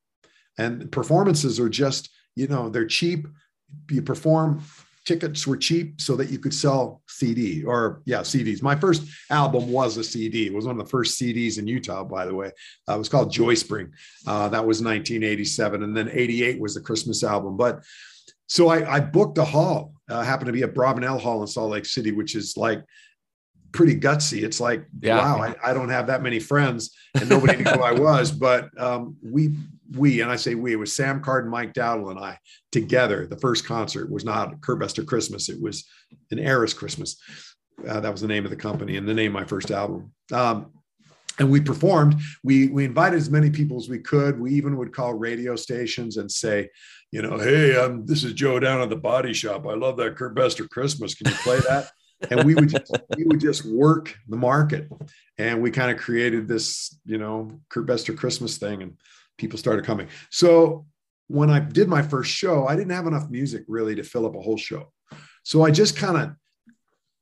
And 0.59 0.91
performances 0.91 1.61
are 1.61 1.69
just, 1.69 2.11
you 2.35 2.47
know, 2.47 2.69
they're 2.69 2.87
cheap. 2.87 3.27
You 3.91 4.03
perform. 4.03 4.63
Tickets 5.07 5.47
were 5.47 5.57
cheap 5.57 6.01
so 6.01 6.15
that 6.17 6.29
you 6.29 6.39
could 6.39 6.53
sell 6.53 7.01
CD 7.09 7.65
or 7.65 8.03
yeah 8.05 8.21
CDs. 8.21 8.63
My 8.63 8.77
first 8.77 9.03
album 9.31 9.73
was 9.73 9.97
a 9.97 10.05
CD. 10.05 10.47
It 10.47 10.53
was 10.53 10.67
one 10.67 10.79
of 10.79 10.85
the 10.85 10.91
first 10.91 11.19
CDs 11.19 11.59
in 11.59 11.67
Utah, 11.67 12.05
by 12.05 12.27
the 12.27 12.35
way. 12.35 12.53
Uh, 12.87 12.97
it 12.97 12.99
was 12.99 13.09
called 13.09 13.33
Joy 13.33 13.55
Spring. 13.55 13.93
Uh, 14.27 14.51
that 14.51 14.67
was 14.67 14.83
1987, 14.83 15.83
and 15.83 15.97
then 15.97 16.11
88 16.13 16.61
was 16.61 16.75
the 16.75 16.83
Christmas 16.83 17.25
album. 17.25 17.57
But 17.57 17.83
so 18.51 18.69
I, 18.69 18.97
I 18.97 19.01
booked 19.01 19.39
a 19.39 19.45
hall. 19.45 19.95
Uh, 20.09 20.23
happened 20.23 20.47
to 20.47 20.53
be 20.53 20.65
at 20.65 20.75
Abravanel 20.75 21.21
Hall 21.21 21.41
in 21.41 21.47
Salt 21.47 21.71
Lake 21.71 21.87
City, 21.87 22.11
which 22.11 22.35
is 22.35 22.57
like 22.57 22.83
pretty 23.71 23.95
gutsy. 23.95 24.43
It's 24.43 24.59
like, 24.59 24.85
yeah. 25.01 25.19
wow, 25.19 25.41
I, 25.41 25.71
I, 25.71 25.73
don't 25.73 25.89
have 25.89 26.09
that 26.09 26.21
many 26.21 26.41
friends, 26.41 26.91
and 27.15 27.31
nobody 27.31 27.63
knew 27.63 27.71
who 27.71 27.83
I 27.83 27.93
was. 27.93 28.33
But 28.41 28.69
um, 28.77 29.17
we, 29.23 29.55
we, 29.97 30.21
and 30.21 30.33
I 30.33 30.35
say 30.35 30.57
we, 30.57 30.73
it 30.73 30.77
was 30.81 30.97
Sam 30.97 31.23
Card 31.23 31.45
and 31.45 31.53
Mike 31.53 31.75
Dowdle 31.75 32.11
and 32.11 32.19
I 32.19 32.39
together. 32.73 33.25
The 33.25 33.39
first 33.39 33.65
concert 33.65 34.11
was 34.11 34.25
not 34.25 34.61
Kurt 34.63 34.81
Bestor 34.81 35.05
Christmas; 35.05 35.49
it 35.49 35.63
was 35.63 35.89
an 36.33 36.41
Eras 36.41 36.75
Christmas. 36.75 37.17
Uh, 37.89 38.01
that 38.01 38.11
was 38.11 38.21
the 38.21 38.27
name 38.27 38.45
of 38.45 38.51
the 38.51 38.57
company 38.57 38.97
and 38.97 39.07
the 39.07 39.15
name 39.15 39.37
of 39.37 39.41
my 39.41 39.47
first 39.47 39.71
album. 39.71 40.13
Um, 40.33 40.73
and 41.39 41.51
we 41.51 41.61
performed. 41.61 42.21
We 42.43 42.69
we 42.69 42.85
invited 42.85 43.17
as 43.17 43.31
many 43.31 43.51
people 43.51 43.77
as 43.77 43.89
we 43.89 43.99
could. 43.99 44.39
We 44.41 44.53
even 44.55 44.77
would 44.77 44.93
call 44.93 45.15
radio 45.15 45.55
stations 45.55 46.17
and 46.17 46.31
say, 46.31 46.69
you 47.13 47.23
know, 47.23 47.39
hey, 47.39 47.83
I'm, 47.83 48.07
this 48.07 48.25
is 48.25 48.33
Joe 48.35 48.61
down 48.61 48.81
at 48.81 48.89
the 48.89 48.97
body 48.97 49.33
shop. 49.33 49.67
I 49.67 49.75
love 49.75 49.97
that 49.97 50.17
Kurt 50.17 50.35
Bestor 50.35 50.69
Christmas. 50.69 51.15
Can 51.15 51.31
you 51.31 51.37
play 51.39 51.59
that? 51.61 51.91
and 52.31 52.45
we 52.45 52.55
would 52.55 52.69
just, 52.69 52.93
we 53.17 53.25
would 53.25 53.41
just 53.41 53.65
work 53.65 54.15
the 54.29 54.37
market, 54.37 54.89
and 55.39 55.63
we 55.63 55.71
kind 55.71 55.91
of 55.91 55.99
created 55.99 56.49
this, 56.49 56.99
you 57.05 57.19
know, 57.19 57.61
Kurt 57.69 57.87
Bestor 57.87 58.13
Christmas 58.13 58.59
thing, 58.59 58.83
and 58.83 58.97
people 59.39 59.59
started 59.59 59.85
coming. 59.85 60.09
So 60.31 60.87
when 61.29 61.51
I 61.51 61.61
did 61.61 61.89
my 61.89 62.03
first 62.03 62.31
show, 62.31 62.67
I 62.67 62.77
didn't 62.77 62.93
have 62.93 63.07
enough 63.07 63.31
music 63.31 63.65
really 63.69 63.95
to 63.95 64.03
fill 64.03 64.27
up 64.27 64.35
a 64.35 64.41
whole 64.41 64.57
show. 64.57 64.93
So 65.43 65.65
I 65.65 65.71
just 65.71 65.97
kind 65.97 66.17
of 66.17 66.31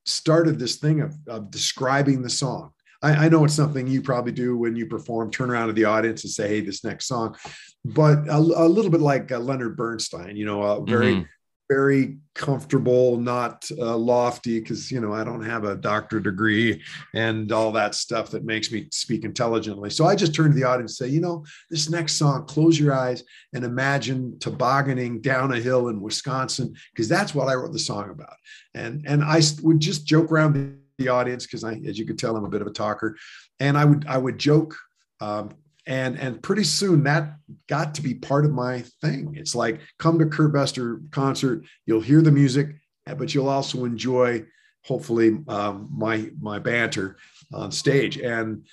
started 0.07 0.59
this 0.59 0.77
thing 0.77 1.01
of, 1.01 1.15
of 1.27 1.51
describing 1.51 2.23
the 2.23 2.31
song. 2.31 2.73
I, 3.01 3.27
I, 3.27 3.29
know 3.29 3.45
it's 3.45 3.55
something 3.55 3.87
you 3.87 4.03
probably 4.03 4.33
do 4.33 4.57
when 4.57 4.75
you 4.75 4.87
perform, 4.87 5.31
turn 5.31 5.51
around 5.51 5.69
to 5.69 5.73
the 5.73 5.85
audience 5.85 6.25
and 6.25 6.33
say, 6.33 6.49
Hey, 6.49 6.61
this 6.61 6.83
next 6.83 7.07
song 7.07 7.37
but 7.85 8.29
a, 8.29 8.37
a 8.37 8.69
little 8.69 8.91
bit 8.91 9.01
like 9.01 9.31
uh, 9.33 9.39
Leonard 9.39 9.77
Bernstein, 9.77 10.37
you 10.37 10.45
know, 10.45 10.63
a 10.63 10.85
very, 10.85 11.15
mm-hmm. 11.15 11.23
very 11.71 12.19
comfortable, 12.35 13.17
not 13.17 13.69
uh, 13.79 13.97
lofty, 13.97 14.61
because, 14.61 14.91
you 14.91 15.01
know, 15.01 15.13
I 15.13 15.25
don't 15.25 15.45
have 15.45 15.65
a 15.65 15.77
doctorate 15.77 16.25
degree 16.25 16.83
and 17.15 17.51
all 17.53 17.73
that 17.73 17.95
stuff 17.95 18.31
that 18.31 18.45
makes 18.45 18.71
me 18.71 18.89
speak 18.93 19.25
intelligently. 19.25 19.91
So 19.91 20.07
I 20.07 20.17
just 20.17 20.35
turn 20.35 20.51
to 20.51 20.57
the 20.57 20.65
audience 20.65 21.01
and 21.01 21.09
say, 21.09 21.15
you 21.15 21.21
know, 21.21 21.45
this 21.71 21.89
next 21.89 22.15
song, 22.15 22.47
close 22.47 22.79
your 22.79 22.95
eyes 22.95 23.23
and 23.55 23.65
imagine 23.65 24.39
tobogganing 24.39 25.21
down 25.21 25.53
a 25.53 25.61
hill 25.61 25.89
in 25.89 26.01
Wisconsin, 26.01 26.75
because 26.93 27.09
that's 27.09 27.35
what 27.35 27.49
I 27.49 27.55
wrote 27.55 27.73
the 27.73 27.79
song 27.79 28.11
about. 28.11 28.37
And, 28.75 29.05
and 29.07 29.23
I 29.23 29.41
would 29.63 29.81
just 29.81 30.07
joke 30.07 30.31
around 30.31 30.79
the 30.99 31.09
audience 31.09 31.47
because 31.47 31.65
I, 31.65 31.75
as 31.87 31.99
you 31.99 32.07
could 32.07 32.19
tell, 32.19 32.37
I'm 32.37 32.45
a 32.45 32.51
bit 32.51 32.61
of 32.61 32.67
a 32.67 32.73
talker, 32.73 33.17
and 33.61 33.79
I 33.79 33.85
would 33.85 34.07
I 34.07 34.19
would 34.19 34.39
joke 34.39 34.77
um, 35.21 35.51
and 35.87 36.19
and 36.19 36.43
pretty 36.43 36.65
soon 36.65 37.05
that 37.05 37.35
got 37.69 37.95
to 37.95 38.03
be 38.03 38.15
part 38.15 38.45
of 38.45 38.53
my 38.53 38.85
thing. 39.01 39.35
It's 39.37 39.55
like 39.55 39.81
come 39.99 40.19
to 40.19 40.27
kurt 40.27 40.53
bestor 40.53 41.01
concert 41.11 41.65
you'll 41.87 42.01
hear 42.01 42.23
the 42.23 42.31
music 42.31 42.77
but 43.17 43.35
you'll 43.35 43.49
also 43.49 43.85
enjoy 43.85 44.45
hopefully 44.85 45.39
um, 45.49 45.89
my 45.93 46.31
my 46.41 46.59
banter 46.59 47.17
on 47.53 47.71
stage. 47.73 48.19
And 48.19 48.67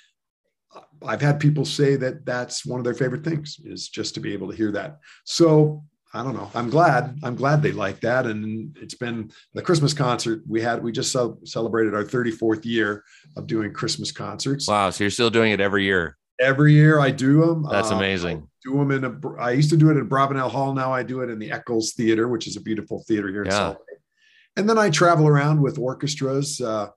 i've 1.06 1.22
had 1.22 1.40
people 1.40 1.64
say 1.64 1.96
that 1.96 2.26
that's 2.26 2.66
one 2.66 2.78
of 2.78 2.84
their 2.84 2.94
favorite 2.94 3.24
things 3.24 3.58
is 3.64 3.88
just 3.88 4.12
to 4.12 4.20
be 4.20 4.32
able 4.32 4.50
to 4.50 4.56
hear 4.56 4.72
that. 4.72 4.98
So 5.24 5.84
I 6.16 6.22
don't 6.22 6.34
know. 6.34 6.50
I'm 6.54 6.70
glad. 6.70 7.18
I'm 7.22 7.36
glad 7.36 7.62
they 7.62 7.72
like 7.72 8.00
that. 8.00 8.26
And 8.26 8.76
it's 8.80 8.94
been 8.94 9.30
the 9.54 9.62
Christmas 9.62 9.92
concert 9.92 10.42
we 10.48 10.60
had. 10.60 10.82
We 10.82 10.90
just 10.90 11.12
celebrated 11.44 11.94
our 11.94 12.04
34th 12.04 12.64
year 12.64 13.04
of 13.36 13.46
doing 13.46 13.72
Christmas 13.72 14.10
concerts. 14.10 14.66
Wow! 14.66 14.90
So 14.90 15.04
you're 15.04 15.10
still 15.10 15.30
doing 15.30 15.52
it 15.52 15.60
every 15.60 15.84
year? 15.84 16.16
every 16.40 16.72
year 16.72 16.98
I 16.98 17.10
do 17.10 17.44
them. 17.44 17.66
That's 17.70 17.90
um, 17.90 17.98
amazing. 17.98 18.38
I 18.38 18.70
do 18.70 18.78
them 18.78 18.90
in 18.90 19.04
a. 19.04 19.36
I 19.38 19.52
used 19.52 19.70
to 19.70 19.76
do 19.76 19.90
it 19.90 19.96
at 19.96 20.04
Abravanel 20.04 20.50
Hall. 20.50 20.74
Now 20.74 20.92
I 20.92 21.02
do 21.02 21.20
it 21.20 21.30
in 21.30 21.38
the 21.38 21.50
Eccles 21.50 21.94
Theater, 21.94 22.28
which 22.28 22.46
is 22.46 22.56
a 22.56 22.60
beautiful 22.60 23.04
theater 23.06 23.28
here 23.28 23.42
in 23.42 23.50
yeah. 23.50 23.56
Salt 23.56 23.78
Lake. 23.90 24.00
And 24.56 24.68
then 24.68 24.78
I 24.78 24.90
travel 24.90 25.26
around 25.26 25.60
with 25.60 25.78
orchestras. 25.78 26.60
Uh, 26.60 26.88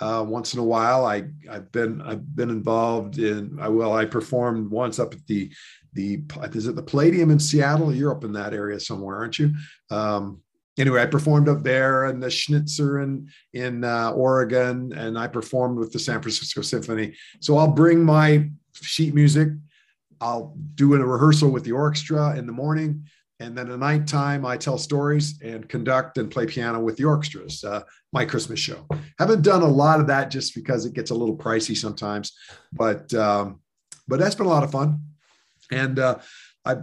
uh, 0.00 0.24
once 0.26 0.54
in 0.54 0.60
a 0.60 0.64
while, 0.64 1.04
I 1.04 1.24
I've 1.50 1.72
been 1.72 2.00
I've 2.02 2.36
been 2.36 2.50
involved 2.50 3.18
in. 3.18 3.58
I 3.60 3.68
well, 3.68 3.94
I 3.94 4.04
performed 4.04 4.70
once 4.70 4.98
up 4.98 5.12
at 5.12 5.26
the 5.26 5.52
the 5.92 6.22
is 6.52 6.66
it 6.66 6.76
the 6.76 6.82
Palladium 6.82 7.30
in 7.30 7.38
Seattle? 7.38 7.94
You're 7.94 8.12
up 8.12 8.24
in 8.24 8.32
that 8.32 8.54
area 8.54 8.78
somewhere, 8.78 9.16
aren't 9.16 9.38
you? 9.38 9.52
Um, 9.90 10.42
anyway, 10.78 11.02
I 11.02 11.06
performed 11.06 11.48
up 11.48 11.62
there 11.62 12.06
and 12.06 12.22
the 12.22 12.30
Schnitzer 12.30 13.00
in 13.00 13.28
in 13.52 13.84
uh, 13.84 14.10
Oregon, 14.10 14.92
and 14.92 15.18
I 15.18 15.26
performed 15.26 15.78
with 15.78 15.92
the 15.92 15.98
San 15.98 16.20
Francisco 16.20 16.62
Symphony. 16.62 17.14
So 17.40 17.56
I'll 17.56 17.72
bring 17.72 18.04
my 18.04 18.50
sheet 18.74 19.14
music. 19.14 19.48
I'll 20.20 20.54
do 20.74 20.94
a 20.94 20.98
rehearsal 20.98 21.50
with 21.50 21.64
the 21.64 21.72
orchestra 21.72 22.36
in 22.36 22.46
the 22.46 22.52
morning. 22.52 23.04
And 23.40 23.56
then 23.56 23.70
at 23.70 23.78
nighttime, 23.78 24.44
I 24.44 24.56
tell 24.56 24.78
stories 24.78 25.40
and 25.42 25.68
conduct 25.68 26.18
and 26.18 26.28
play 26.28 26.44
piano 26.44 26.80
with 26.80 26.96
the 26.96 27.04
orchestras. 27.04 27.62
Uh, 27.62 27.82
my 28.12 28.24
Christmas 28.24 28.58
show. 28.58 28.86
Haven't 29.18 29.42
done 29.42 29.62
a 29.62 29.68
lot 29.68 30.00
of 30.00 30.08
that 30.08 30.30
just 30.30 30.54
because 30.54 30.86
it 30.86 30.94
gets 30.94 31.10
a 31.10 31.14
little 31.14 31.36
pricey 31.36 31.76
sometimes, 31.76 32.32
but 32.72 33.12
um, 33.14 33.60
but 34.08 34.18
that's 34.18 34.34
been 34.34 34.46
a 34.46 34.50
lot 34.50 34.64
of 34.64 34.72
fun. 34.72 35.00
And 35.70 35.98
uh, 35.98 36.18
I 36.64 36.76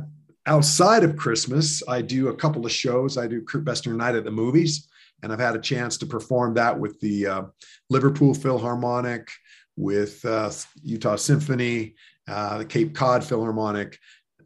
outside 0.46 1.04
of 1.04 1.18
Christmas, 1.18 1.82
I 1.88 2.02
do 2.02 2.30
a 2.30 2.36
couple 2.36 2.66
of 2.66 2.72
shows. 2.72 3.18
I 3.18 3.28
do 3.28 3.42
Kurt 3.42 3.66
Bestor 3.66 3.94
Night 3.94 4.16
at 4.16 4.24
the 4.24 4.32
Movies, 4.32 4.88
and 5.24 5.34
I've 5.34 5.40
had 5.40 5.56
a 5.56 5.60
chance 5.60 5.98
to 5.98 6.06
perform 6.06 6.54
that 6.56 6.80
with 6.80 7.00
the 7.00 7.28
uh, 7.28 7.42
Liverpool 7.90 8.34
Philharmonic, 8.34 9.30
with 9.76 10.24
uh, 10.26 10.52
Utah 10.84 11.16
Symphony, 11.16 11.96
uh, 12.28 12.60
the 12.60 12.66
Cape 12.66 12.94
Cod 12.94 13.24
Philharmonic, 13.24 13.98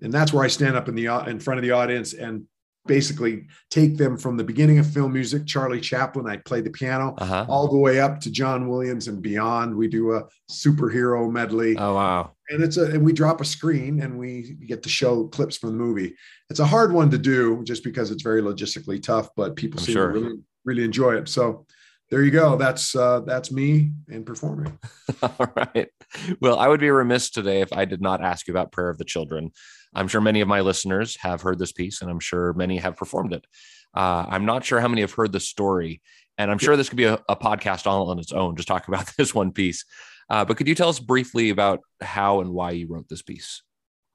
and 0.02 0.13
that's 0.13 0.34
where 0.34 0.43
I 0.43 0.47
stand 0.47 0.75
up 0.75 0.88
in 0.88 0.95
the 0.95 1.08
in 1.28 1.39
front 1.39 1.60
of 1.60 1.63
the 1.63 1.71
audience 1.71 2.13
and 2.13 2.45
basically 2.86 3.48
take 3.70 3.98
them 3.98 4.18
from 4.18 4.38
the 4.38 4.44
beginning 4.44 4.80
of 4.80 4.92
film 4.92 5.13
music, 5.13 5.46
Charlie 5.46 5.82
Chaplin, 5.82 6.28
I 6.28 6.38
play 6.38 6.62
the 6.62 6.70
piano, 6.70 7.13
uh-huh. 7.18 7.46
all 7.48 7.68
the 7.68 7.78
way 7.78 8.00
up 8.00 8.20
to 8.22 8.32
John 8.32 8.68
Williams 8.68 9.08
and 9.08 9.22
beyond. 9.22 9.76
We 9.76 9.88
do 9.88 10.13
a 10.13 10.24
superhero 10.50 11.32
medley. 11.32 11.78
Oh 11.78 11.94
wow. 11.94 12.32
And 12.50 12.63
it's 12.63 12.78
a 12.78 12.86
and 12.86 13.04
we 13.04 13.13
drop 13.13 13.42
a 13.42 13.46
screen 13.46 14.02
and 14.02 14.18
we 14.18 14.58
get 14.65 14.82
to 14.84 14.89
show 14.89 15.28
clips 15.28 15.58
from 15.58 15.70
the 15.70 15.76
movie. 15.76 16.15
It's 16.50 16.60
a 16.60 16.65
hard 16.65 16.92
one 16.92 17.12
to 17.12 17.18
do 17.18 17.63
just 17.63 17.84
because 17.84 18.12
it's 18.12 18.24
very 18.24 18.42
logistically 18.42 19.02
tough, 19.02 19.30
but 19.36 19.56
people 19.56 19.80
I'm 19.80 19.86
seem 19.86 19.94
sure. 19.94 20.12
to 20.12 20.20
really 20.20 20.39
really 20.65 20.84
enjoy 20.84 21.15
it. 21.15 21.30
So 21.30 21.65
there 22.10 22.24
you 22.24 22.32
go. 22.32 22.56
That's 22.56 22.96
uh, 22.96 23.22
that's 23.22 23.52
me 23.52 23.92
and 24.08 24.26
performing. 24.26 24.80
All 25.22 25.52
right. 25.56 25.89
Well, 26.42 26.58
I 26.58 26.68
would 26.68 26.80
be 26.80 26.89
remiss 26.89 27.30
today 27.30 27.62
if 27.62 27.72
I 27.72 27.86
did 27.86 28.02
not 28.02 28.24
ask 28.24 28.48
you 28.48 28.54
about 28.54 28.72
Prayer 28.72 28.89
of 28.89 28.98
the 28.98 29.06
Children. 29.06 29.52
I'm 29.93 30.08
sure 30.08 30.21
many 30.21 30.41
of 30.41 30.47
my 30.47 30.62
listeners 30.62 31.17
have 31.21 31.41
heard 31.41 31.60
this 31.60 31.71
piece, 31.71 32.02
and 32.02 32.10
I'm 32.10 32.19
sure 32.19 32.54
many 32.54 32.78
have 32.78 32.95
performed 32.95 33.34
it. 33.34 33.45
Uh, 33.95 34.25
I'm 34.28 34.45
not 34.45 34.63
sure 34.63 34.80
how 34.80 34.88
many 34.88 35.02
have 35.02 35.13
heard 35.13 35.32
the 35.32 35.39
story, 35.39 36.02
and 36.38 36.52
I'm 36.52 36.60
sure 36.60 36.78
this 36.78 36.89
could 36.89 36.97
be 36.97 37.06
a, 37.06 37.19
a 37.28 37.36
podcast 37.36 37.88
all 37.88 38.10
on 38.10 38.19
its 38.19 38.32
own, 38.32 38.56
just 38.56 38.67
talk 38.67 38.88
about 38.88 39.12
this 39.17 39.34
one 39.34 39.52
piece. 39.52 39.86
Uh, 40.30 40.45
but 40.45 40.58
could 40.58 40.67
you 40.67 40.75
tell 40.75 40.89
us 40.89 40.99
briefly 40.99 41.49
about 41.49 41.80
how 42.02 42.39
and 42.41 42.52
why 42.52 42.71
you 42.71 42.88
wrote 42.88 43.10
this 43.10 43.23
piece? 43.23 43.63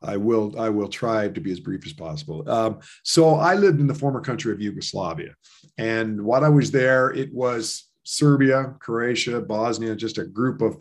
I 0.00 0.16
will. 0.16 0.58
I 0.58 0.68
will 0.68 0.88
try 0.88 1.28
to 1.28 1.40
be 1.40 1.50
as 1.50 1.60
brief 1.60 1.87
as 1.87 1.94
possible. 1.94 2.48
Um, 2.48 2.80
so 3.02 3.37
I 3.37 3.54
lived 3.54 3.80
in 3.80 3.87
the 3.87 3.94
former 3.94 4.20
country 4.20 4.52
of 4.52 4.60
Yugoslavia, 4.60 5.34
and 5.78 6.22
while 6.22 6.44
I 6.44 6.50
was 6.50 6.70
there, 6.70 7.10
it 7.10 7.32
was 7.32 7.88
Serbia, 8.04 8.74
Croatia, 8.80 9.40
Bosnia, 9.40 9.96
just 9.96 10.18
a 10.18 10.24
group 10.24 10.60
of 10.60 10.76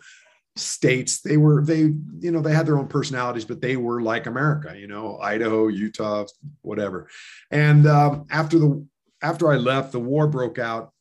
states 0.55 1.21
they 1.21 1.37
were 1.37 1.63
they 1.63 1.79
you 2.19 2.31
know 2.31 2.41
they 2.41 2.53
had 2.53 2.67
their 2.67 2.77
own 2.77 2.87
personalities 2.87 3.45
but 3.45 3.59
they 3.59 3.75
were 3.75 4.03
like 4.03 4.27
america 4.27 4.77
you 4.77 4.87
know 4.87 5.17
idaho 5.19 5.67
utah 5.67 6.25
whatever. 6.61 7.09
And 7.49 7.87
um, 7.87 8.25
after 8.29 8.59
the 8.59 8.85
after 9.21 9.51
i 9.51 9.55
left 9.55 9.91
the 9.91 9.99
war 9.99 10.27
broke 10.27 10.59
out 10.59 10.91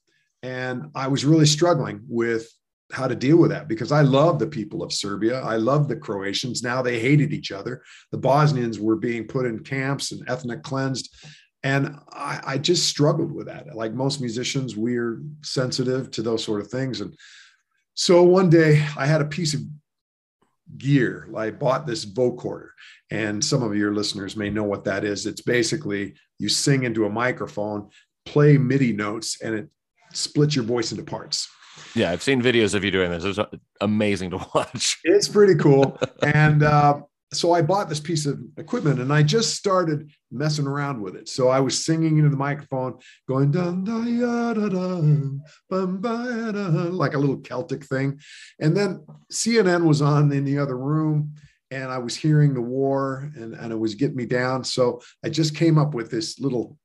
and 0.42 0.90
i 0.94 1.06
was 1.06 1.24
really 1.24 1.44
struggling 1.44 2.00
with 2.08 2.48
how 2.92 3.06
to 3.06 3.14
deal 3.14 3.36
with 3.36 3.50
that 3.50 3.68
because 3.68 3.92
i 3.92 4.00
love 4.00 4.38
the 4.38 4.46
people 4.46 4.82
of 4.82 4.92
serbia. 4.92 5.40
I 5.40 5.56
love 5.56 5.86
the 5.86 5.96
croatians. 5.96 6.62
Now 6.62 6.80
they 6.80 6.98
hated 6.98 7.32
each 7.34 7.52
other. 7.52 7.82
The 8.10 8.18
bosnians 8.18 8.80
were 8.80 8.96
being 8.96 9.26
put 9.26 9.44
in 9.44 9.64
camps 9.64 10.12
and 10.12 10.28
ethnic 10.30 10.62
cleansed. 10.62 11.14
And 11.62 11.96
I, 12.10 12.40
I 12.44 12.58
just 12.58 12.88
struggled 12.88 13.32
with 13.32 13.46
that. 13.46 13.76
Like 13.76 13.92
most 13.92 14.20
musicians 14.20 14.76
we're 14.76 15.22
sensitive 15.42 16.10
to 16.12 16.22
those 16.22 16.42
sort 16.42 16.60
of 16.60 16.68
things. 16.68 17.00
And 17.00 17.14
so 17.94 18.22
one 18.22 18.50
day 18.50 18.86
I 18.96 19.06
had 19.06 19.20
a 19.20 19.26
piece 19.26 19.54
of 19.54 19.60
gear. 20.78 21.28
I 21.36 21.50
bought 21.50 21.86
this 21.86 22.04
vocoder, 22.04 22.68
and 23.10 23.44
some 23.44 23.62
of 23.62 23.76
your 23.76 23.94
listeners 23.94 24.36
may 24.36 24.50
know 24.50 24.64
what 24.64 24.84
that 24.84 25.04
is. 25.04 25.26
It's 25.26 25.42
basically 25.42 26.14
you 26.38 26.48
sing 26.48 26.84
into 26.84 27.06
a 27.06 27.10
microphone, 27.10 27.90
play 28.24 28.58
MIDI 28.58 28.92
notes, 28.92 29.40
and 29.42 29.54
it 29.54 29.68
splits 30.12 30.56
your 30.56 30.64
voice 30.64 30.92
into 30.92 31.04
parts. 31.04 31.48
Yeah, 31.94 32.10
I've 32.10 32.22
seen 32.22 32.42
videos 32.42 32.74
of 32.74 32.84
you 32.84 32.90
doing 32.90 33.10
this. 33.10 33.24
It's 33.24 33.38
amazing 33.80 34.30
to 34.30 34.46
watch. 34.54 34.98
It's 35.04 35.28
pretty 35.28 35.54
cool. 35.56 35.98
and 36.22 36.62
uh, 36.62 37.00
so 37.32 37.52
I 37.52 37.62
bought 37.62 37.88
this 37.88 38.00
piece 38.00 38.26
of 38.26 38.40
equipment 38.58 39.00
and 39.00 39.12
I 39.12 39.22
just 39.22 39.54
started 39.54 40.10
messing 40.30 40.66
around 40.66 41.00
with 41.00 41.16
it. 41.16 41.28
So 41.28 41.48
I 41.48 41.60
was 41.60 41.84
singing 41.84 42.18
into 42.18 42.28
the 42.28 42.36
microphone, 42.36 42.98
going 43.28 43.50
dun, 43.50 43.84
da, 43.84 44.02
ya, 44.02 44.52
da, 44.52 44.68
da, 44.68 45.00
bum, 45.70 46.00
ba, 46.00 46.52
da, 46.52 46.66
like 46.90 47.14
a 47.14 47.18
little 47.18 47.38
Celtic 47.38 47.84
thing. 47.86 48.20
And 48.60 48.76
then 48.76 49.04
CNN 49.32 49.84
was 49.84 50.02
on 50.02 50.30
in 50.32 50.44
the 50.44 50.58
other 50.58 50.76
room 50.76 51.34
and 51.70 51.90
I 51.90 51.98
was 51.98 52.14
hearing 52.14 52.52
the 52.52 52.60
war 52.60 53.30
and, 53.34 53.54
and 53.54 53.72
it 53.72 53.78
was 53.78 53.94
getting 53.94 54.16
me 54.16 54.26
down. 54.26 54.62
So 54.62 55.00
I 55.24 55.30
just 55.30 55.56
came 55.56 55.78
up 55.78 55.94
with 55.94 56.10
this 56.10 56.38
little 56.38 56.76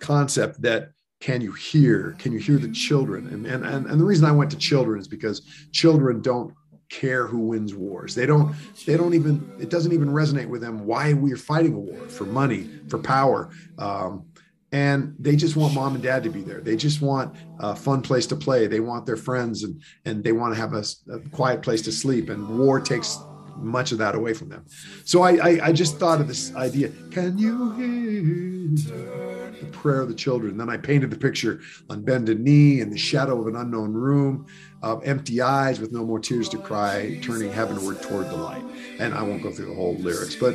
concept 0.00 0.62
that 0.62 0.90
can 1.20 1.40
you 1.40 1.52
hear? 1.52 2.14
Can 2.18 2.32
you 2.32 2.38
hear 2.38 2.58
the 2.58 2.70
children? 2.70 3.26
And, 3.28 3.46
and, 3.46 3.64
and, 3.64 3.86
and 3.86 4.00
the 4.00 4.04
reason 4.04 4.26
I 4.26 4.32
went 4.32 4.50
to 4.50 4.58
children 4.58 5.00
is 5.00 5.08
because 5.08 5.40
children 5.72 6.20
don't 6.20 6.52
care 6.88 7.26
who 7.26 7.38
wins 7.38 7.74
wars. 7.74 8.14
They 8.14 8.26
don't 8.26 8.54
they 8.86 8.96
don't 8.96 9.14
even 9.14 9.52
it 9.58 9.70
doesn't 9.70 9.92
even 9.92 10.08
resonate 10.08 10.48
with 10.48 10.60
them 10.60 10.86
why 10.86 11.12
we're 11.12 11.36
fighting 11.36 11.74
a 11.74 11.78
war 11.78 12.08
for 12.08 12.24
money, 12.24 12.70
for 12.88 12.98
power. 12.98 13.50
Um, 13.78 14.26
and 14.72 15.14
they 15.18 15.36
just 15.36 15.56
want 15.56 15.74
mom 15.74 15.94
and 15.94 16.02
dad 16.02 16.22
to 16.24 16.30
be 16.30 16.42
there. 16.42 16.60
They 16.60 16.76
just 16.76 17.00
want 17.00 17.36
a 17.60 17.74
fun 17.74 18.02
place 18.02 18.26
to 18.28 18.36
play. 18.36 18.66
They 18.66 18.80
want 18.80 19.06
their 19.06 19.16
friends 19.16 19.62
and 19.62 19.82
and 20.04 20.22
they 20.22 20.32
want 20.32 20.54
to 20.54 20.60
have 20.60 20.74
a, 20.74 20.84
a 21.12 21.20
quiet 21.30 21.62
place 21.62 21.82
to 21.82 21.92
sleep. 21.92 22.28
And 22.30 22.58
war 22.58 22.80
takes 22.80 23.18
much 23.58 23.92
of 23.92 23.98
that 23.98 24.14
away 24.14 24.34
from 24.34 24.48
them. 24.48 24.64
So 25.04 25.22
I, 25.22 25.36
I, 25.36 25.66
I 25.66 25.72
just 25.72 25.98
thought 25.98 26.20
of 26.20 26.28
this 26.28 26.54
idea. 26.54 26.90
Can 27.10 27.38
you 27.38 27.72
hear 27.72 29.56
the 29.60 29.66
prayer 29.72 30.00
of 30.00 30.08
the 30.08 30.14
children? 30.14 30.52
And 30.52 30.60
then 30.60 30.70
I 30.70 30.76
painted 30.76 31.10
the 31.10 31.16
picture 31.16 31.60
on 31.88 32.02
bended 32.02 32.40
knee 32.40 32.80
in 32.80 32.90
the 32.90 32.98
shadow 32.98 33.40
of 33.40 33.46
an 33.46 33.56
unknown 33.56 33.94
room, 33.94 34.46
uh, 34.86 34.98
empty 34.98 35.40
eyes 35.40 35.80
with 35.80 35.92
no 35.92 36.04
more 36.04 36.20
tears 36.20 36.48
to 36.50 36.58
cry, 36.58 37.18
turning 37.22 37.52
heavenward 37.52 38.00
toward 38.02 38.28
the 38.28 38.36
light. 38.36 38.64
And 39.00 39.14
I 39.14 39.22
won't 39.22 39.42
go 39.42 39.50
through 39.50 39.66
the 39.66 39.74
whole 39.74 39.96
lyrics, 39.96 40.36
but 40.36 40.54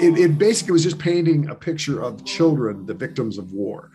it, 0.00 0.18
it 0.18 0.38
basically 0.38 0.72
was 0.72 0.82
just 0.82 0.98
painting 0.98 1.48
a 1.48 1.54
picture 1.54 2.02
of 2.02 2.24
children, 2.24 2.86
the 2.86 2.94
victims 2.94 3.38
of 3.38 3.52
war. 3.52 3.90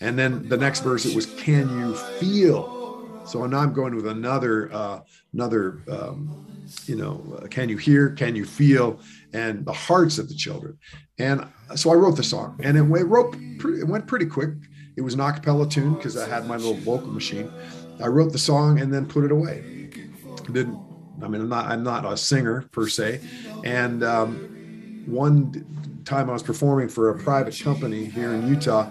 And 0.00 0.18
then 0.18 0.46
the 0.48 0.58
next 0.58 0.80
verse, 0.80 1.06
it 1.06 1.16
was, 1.16 1.26
Can 1.36 1.66
you 1.80 1.94
feel? 1.94 3.24
So 3.26 3.44
now 3.46 3.60
I'm 3.60 3.72
going 3.72 3.94
with 3.94 4.06
another, 4.06 4.70
uh, 4.72 5.00
another 5.32 5.80
um, 5.90 6.46
you 6.84 6.96
know, 6.96 7.40
uh, 7.42 7.46
can 7.46 7.68
you 7.68 7.76
hear, 7.76 8.10
can 8.10 8.36
you 8.36 8.44
feel, 8.44 9.00
and 9.32 9.64
the 9.64 9.72
hearts 9.72 10.18
of 10.18 10.28
the 10.28 10.34
children. 10.34 10.78
And 11.18 11.46
so 11.74 11.90
I 11.90 11.94
wrote 11.94 12.16
the 12.16 12.22
song, 12.22 12.60
and 12.62 12.76
it, 12.76 12.82
wrote, 12.82 13.34
pretty, 13.58 13.80
it 13.80 13.86
went 13.86 14.06
pretty 14.06 14.26
quick. 14.26 14.50
It 14.96 15.00
was 15.00 15.14
an 15.14 15.20
acapella 15.20 15.70
tune 15.70 15.94
because 15.94 16.16
I 16.16 16.28
had 16.28 16.46
my 16.46 16.56
little 16.56 16.74
vocal 16.74 17.08
machine. 17.08 17.50
I 18.00 18.08
wrote 18.08 18.32
the 18.32 18.38
song 18.38 18.80
and 18.80 18.92
then 18.92 19.06
put 19.06 19.24
it 19.24 19.32
away. 19.32 19.90
Didn't 20.52 20.78
I 21.22 21.28
mean 21.28 21.40
I'm 21.42 21.48
not 21.48 21.66
I'm 21.66 21.82
not 21.82 22.10
a 22.10 22.16
singer 22.16 22.62
per 22.72 22.88
se, 22.88 23.20
and 23.64 24.04
um, 24.04 25.04
one 25.06 25.64
time 26.04 26.28
I 26.30 26.32
was 26.32 26.42
performing 26.42 26.88
for 26.88 27.10
a 27.10 27.18
private 27.18 27.58
company 27.58 28.04
here 28.04 28.32
in 28.32 28.46
Utah, 28.46 28.88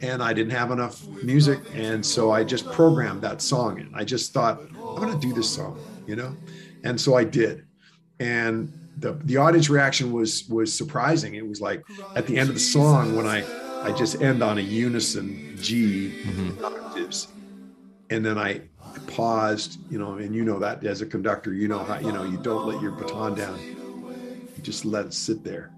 and 0.00 0.22
I 0.22 0.32
didn't 0.32 0.52
have 0.52 0.70
enough 0.70 1.06
music, 1.22 1.60
and 1.74 2.04
so 2.04 2.30
I 2.30 2.44
just 2.44 2.70
programmed 2.72 3.22
that 3.22 3.42
song 3.42 3.78
in. 3.80 3.90
I 3.94 4.04
just 4.04 4.32
thought 4.32 4.60
I'm 4.60 4.96
going 4.96 5.12
to 5.12 5.18
do 5.18 5.32
this 5.32 5.48
song, 5.48 5.78
you 6.06 6.16
know, 6.16 6.34
and 6.84 7.00
so 7.00 7.14
I 7.14 7.24
did. 7.24 7.64
And 8.20 8.72
the, 8.98 9.12
the 9.24 9.36
audience 9.36 9.68
reaction 9.68 10.12
was 10.12 10.48
was 10.48 10.72
surprising. 10.72 11.34
It 11.34 11.46
was 11.46 11.60
like 11.60 11.84
at 12.14 12.26
the 12.26 12.38
end 12.38 12.48
of 12.48 12.54
the 12.54 12.60
song 12.60 13.16
when 13.16 13.26
I 13.26 13.44
I 13.82 13.92
just 13.92 14.22
end 14.22 14.42
on 14.42 14.58
a 14.58 14.62
unison 14.62 15.56
G 15.60 16.12
mm-hmm. 16.24 16.64
octaves, 16.64 17.28
and 18.10 18.24
then 18.24 18.38
I 18.38 18.62
paused, 19.06 19.78
you 19.90 19.98
know, 19.98 20.14
and 20.14 20.34
you 20.34 20.44
know 20.44 20.58
that 20.58 20.84
as 20.84 21.00
a 21.00 21.06
conductor, 21.06 21.52
you 21.52 21.68
know 21.68 21.78
how 21.78 21.98
you 21.98 22.12
know 22.12 22.24
you 22.24 22.38
don't 22.38 22.66
let 22.66 22.80
your 22.80 22.92
baton 22.92 23.34
down, 23.34 23.58
you 24.56 24.62
just 24.62 24.84
let 24.84 25.06
it 25.06 25.14
sit 25.14 25.44
there, 25.44 25.72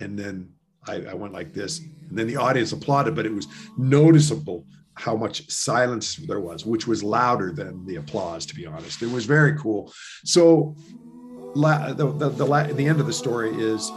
and 0.00 0.18
then 0.18 0.50
I, 0.86 1.02
I 1.02 1.14
went 1.14 1.32
like 1.32 1.52
this, 1.52 1.80
and 1.80 2.18
then 2.18 2.26
the 2.26 2.36
audience 2.36 2.72
applauded, 2.72 3.14
but 3.14 3.26
it 3.26 3.32
was 3.32 3.46
noticeable 3.76 4.64
how 4.94 5.14
much 5.14 5.48
silence 5.48 6.16
there 6.16 6.40
was, 6.40 6.66
which 6.66 6.86
was 6.88 7.04
louder 7.04 7.52
than 7.52 7.86
the 7.86 7.96
applause, 7.96 8.44
to 8.46 8.54
be 8.54 8.66
honest. 8.66 9.00
It 9.00 9.10
was 9.10 9.26
very 9.26 9.56
cool. 9.56 9.92
So, 10.24 10.76
la, 11.54 11.92
the, 11.92 12.10
the, 12.12 12.28
the, 12.30 12.44
la, 12.44 12.64
the 12.64 12.86
end 12.86 12.98
of 12.98 13.06
the 13.06 13.12
story 13.12 13.50
is 13.50 13.92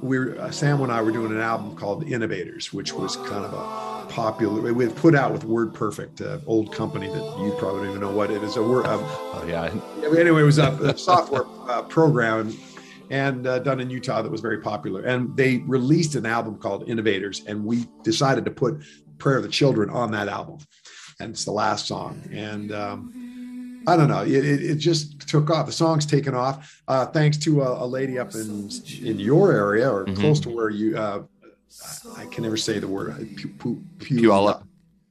we 0.00 0.38
uh, 0.38 0.50
Sam 0.50 0.80
and 0.80 0.90
I 0.90 1.02
were 1.02 1.10
doing 1.10 1.32
an 1.32 1.40
album 1.40 1.76
called 1.76 2.04
Innovators, 2.04 2.72
which 2.72 2.94
was 2.94 3.16
kind 3.16 3.44
of 3.44 3.52
a 3.52 3.99
popular, 4.10 4.72
we 4.74 4.88
put 4.88 5.14
out 5.14 5.32
with 5.32 5.46
WordPerfect, 5.46 6.20
uh, 6.20 6.40
old 6.46 6.74
company 6.74 7.06
that 7.08 7.38
you 7.38 7.54
probably 7.58 7.84
don't 7.84 7.90
even 7.90 8.00
know 8.00 8.10
what 8.10 8.30
it 8.30 8.42
is. 8.42 8.56
A 8.56 8.62
word, 8.62 8.86
um, 8.86 9.00
oh, 9.02 9.44
yeah. 9.48 9.70
Anyway, 10.18 10.42
it 10.42 10.44
was 10.44 10.58
a, 10.58 10.72
a 10.82 10.98
software 10.98 11.44
uh, 11.68 11.82
program 11.82 12.54
and 13.10 13.46
uh, 13.46 13.58
done 13.60 13.80
in 13.80 13.90
Utah 13.90 14.22
that 14.22 14.30
was 14.30 14.40
very 14.40 14.60
popular. 14.60 15.02
And 15.02 15.36
they 15.36 15.58
released 15.58 16.14
an 16.14 16.26
album 16.26 16.58
called 16.58 16.88
Innovators, 16.88 17.44
and 17.46 17.64
we 17.64 17.86
decided 18.02 18.44
to 18.44 18.50
put 18.50 18.82
Prayer 19.18 19.38
of 19.38 19.42
the 19.42 19.48
Children 19.48 19.90
on 19.90 20.10
that 20.12 20.28
album. 20.28 20.58
And 21.18 21.30
it's 21.30 21.44
the 21.44 21.52
last 21.52 21.86
song. 21.86 22.22
And 22.32 22.72
um, 22.72 23.82
I 23.86 23.96
don't 23.96 24.08
know, 24.08 24.22
it, 24.22 24.44
it, 24.44 24.62
it, 24.62 24.74
just 24.76 25.28
took 25.28 25.50
off. 25.50 25.66
The 25.66 25.72
song's 25.72 26.06
taken 26.06 26.34
off 26.34 26.82
uh, 26.88 27.06
thanks 27.06 27.36
to 27.38 27.62
a, 27.62 27.84
a, 27.84 27.86
lady 27.86 28.18
up 28.18 28.34
in 28.34 28.70
in 29.02 29.18
your 29.18 29.52
area 29.52 29.90
or 29.90 30.04
mm-hmm. 30.04 30.20
close 30.20 30.40
to 30.40 30.50
where 30.50 30.70
you, 30.70 30.96
I 32.16 32.26
can 32.26 32.42
never 32.42 32.56
say 32.56 32.78
the 32.78 32.88
word, 32.88 33.16
Puyallup. 33.98 34.64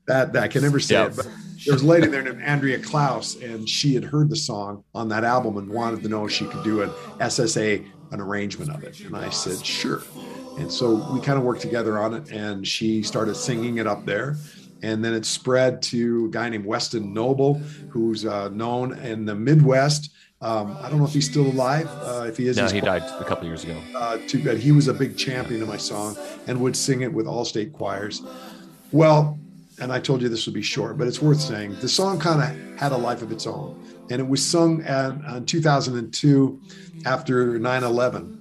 That, 0.08 0.34
that 0.34 0.43
I 0.43 0.48
can 0.48 0.62
never 0.62 0.80
say 0.80 1.06
it. 1.06 1.15
But 1.15 1.28
there 1.65 1.74
was 1.74 1.84
a 1.84 1.88
lady 1.88 2.08
there 2.08 2.24
named 2.24 2.41
Andrea 2.41 2.80
Klouse, 2.80 3.41
and 3.43 3.67
she 3.69 3.93
had 3.93 4.04
heard 4.04 4.30
the 4.30 4.36
song 4.36 4.84
on 4.95 5.10
that 5.10 5.24
album 5.24 5.58
and 5.58 5.69
wanted 5.69 6.02
to 6.04 6.10
know 6.10 6.26
if 6.26 6.32
she 6.32 6.45
could 6.45 6.63
do 6.63 6.82
an 6.82 6.89
SSA, 7.19 7.86
an 8.12 8.19
arrangement 8.19 8.72
of 8.72 8.84
it. 8.84 9.00
And 9.02 9.15
I 9.15 9.30
said, 9.30 9.63
sure 9.65 10.02
And 10.58 10.72
so 10.72 10.95
we 11.13 11.22
kind 11.22 11.38
of 11.38 11.43
worked 11.43 11.62
together 11.62 12.00
on 12.00 12.13
it, 12.13 12.32
and 12.32 12.67
she 12.67 13.04
started 13.04 13.36
singing 13.36 13.78
it 13.78 13.88
up 13.88 14.06
there. 14.06 14.36
And 14.82 15.04
then 15.04 15.13
it 15.13 15.26
spread 15.26 15.82
to 15.84 16.26
a 16.26 16.30
guy 16.30 16.50
named 16.50 16.65
Weston 16.65 17.13
Noble, 17.13 17.56
who's 17.89 18.26
uh, 18.26 18.50
known 18.50 18.98
in 19.00 19.26
the 19.26 19.36
Midwest. 19.36 20.12
Um, 20.41 20.78
I 20.82 20.89
don't 20.89 20.99
know 20.99 21.06
if 21.06 21.12
he's 21.13 21.30
still 21.30 21.47
alive. 21.47 21.88
Uh, 22.02 22.25
if 22.28 22.38
he 22.38 22.47
is, 22.47 22.56
No, 22.56 22.67
he 22.67 22.80
died 22.80 23.04
a 23.19 23.25
couple 23.25 23.45
years 23.45 23.63
ago. 23.65 23.78
uh, 23.95 24.17
too 24.28 24.41
bad. 24.41 24.58
He 24.58 24.71
was 24.71 24.88
a 24.88 24.93
big 24.93 25.17
champion 25.17 25.62
of 25.62 25.67
my 25.67 25.75
song 25.78 26.15
and 26.47 26.62
would 26.62 26.78
sing 26.78 27.02
it 27.02 27.12
with 27.12 27.28
all 27.28 27.43
state 27.43 27.73
choirs. 27.73 28.21
Well, 28.93 29.38
and 29.82 29.91
I 29.91 29.99
told 29.99 30.21
you 30.21 30.30
this 30.30 30.45
would 30.45 30.56
be 30.56 30.62
short, 30.62 30.97
but 30.97 31.08
it's 31.08 31.21
worth 31.21 31.41
saying. 31.41 31.75
The 31.82 31.89
song 31.89 32.19
kind 32.19 32.41
of 32.41 32.80
had 32.80 32.91
a 32.93 32.97
life 32.97 33.21
of 33.21 33.32
its 33.34 33.45
own, 33.47 33.82
and 34.10 34.21
it 34.21 34.28
was 34.28 34.45
sung 34.45 34.82
at, 34.84 35.12
in 35.36 35.45
2002 35.45 36.62
after 37.06 37.60
9 37.60 37.84
11 37.84 38.36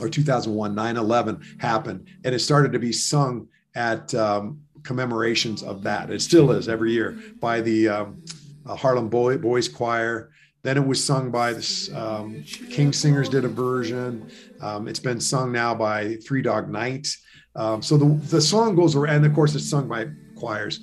or 0.00 0.08
2001, 0.08 0.74
9 0.74 0.96
11 0.96 1.42
happened, 1.58 2.06
and 2.24 2.34
it 2.34 2.38
started 2.38 2.72
to 2.72 2.78
be 2.78 2.90
sung 2.92 3.48
at 3.74 4.14
um, 4.14 4.60
commemorations 4.82 5.62
of 5.62 5.82
that. 5.82 6.10
It 6.10 6.22
still 6.22 6.50
is 6.52 6.68
every 6.68 6.92
year 6.92 7.18
by 7.38 7.60
the 7.60 7.88
um, 7.88 8.22
uh, 8.66 8.74
Harlem 8.76 9.08
Boy, 9.10 9.36
Boys 9.36 9.68
Choir. 9.68 10.30
Then 10.64 10.76
it 10.76 10.86
was 10.86 11.02
sung 11.02 11.30
by 11.30 11.52
the 11.52 11.92
um, 11.94 12.44
King 12.44 12.92
Singers 12.92 13.28
did 13.28 13.44
a 13.44 13.48
version. 13.48 14.30
Um, 14.60 14.86
it's 14.86 15.00
been 15.00 15.20
sung 15.20 15.50
now 15.50 15.74
by 15.74 16.16
Three 16.16 16.42
Dog 16.42 16.70
Night. 16.70 17.08
Um, 17.56 17.82
so 17.82 17.96
the, 17.96 18.06
the 18.28 18.40
song 18.40 18.76
goes 18.76 18.94
around, 18.94 19.16
and 19.16 19.26
of 19.26 19.34
course, 19.34 19.54
it's 19.54 19.68
sung 19.68 19.88
by 19.88 20.06
choirs. 20.36 20.80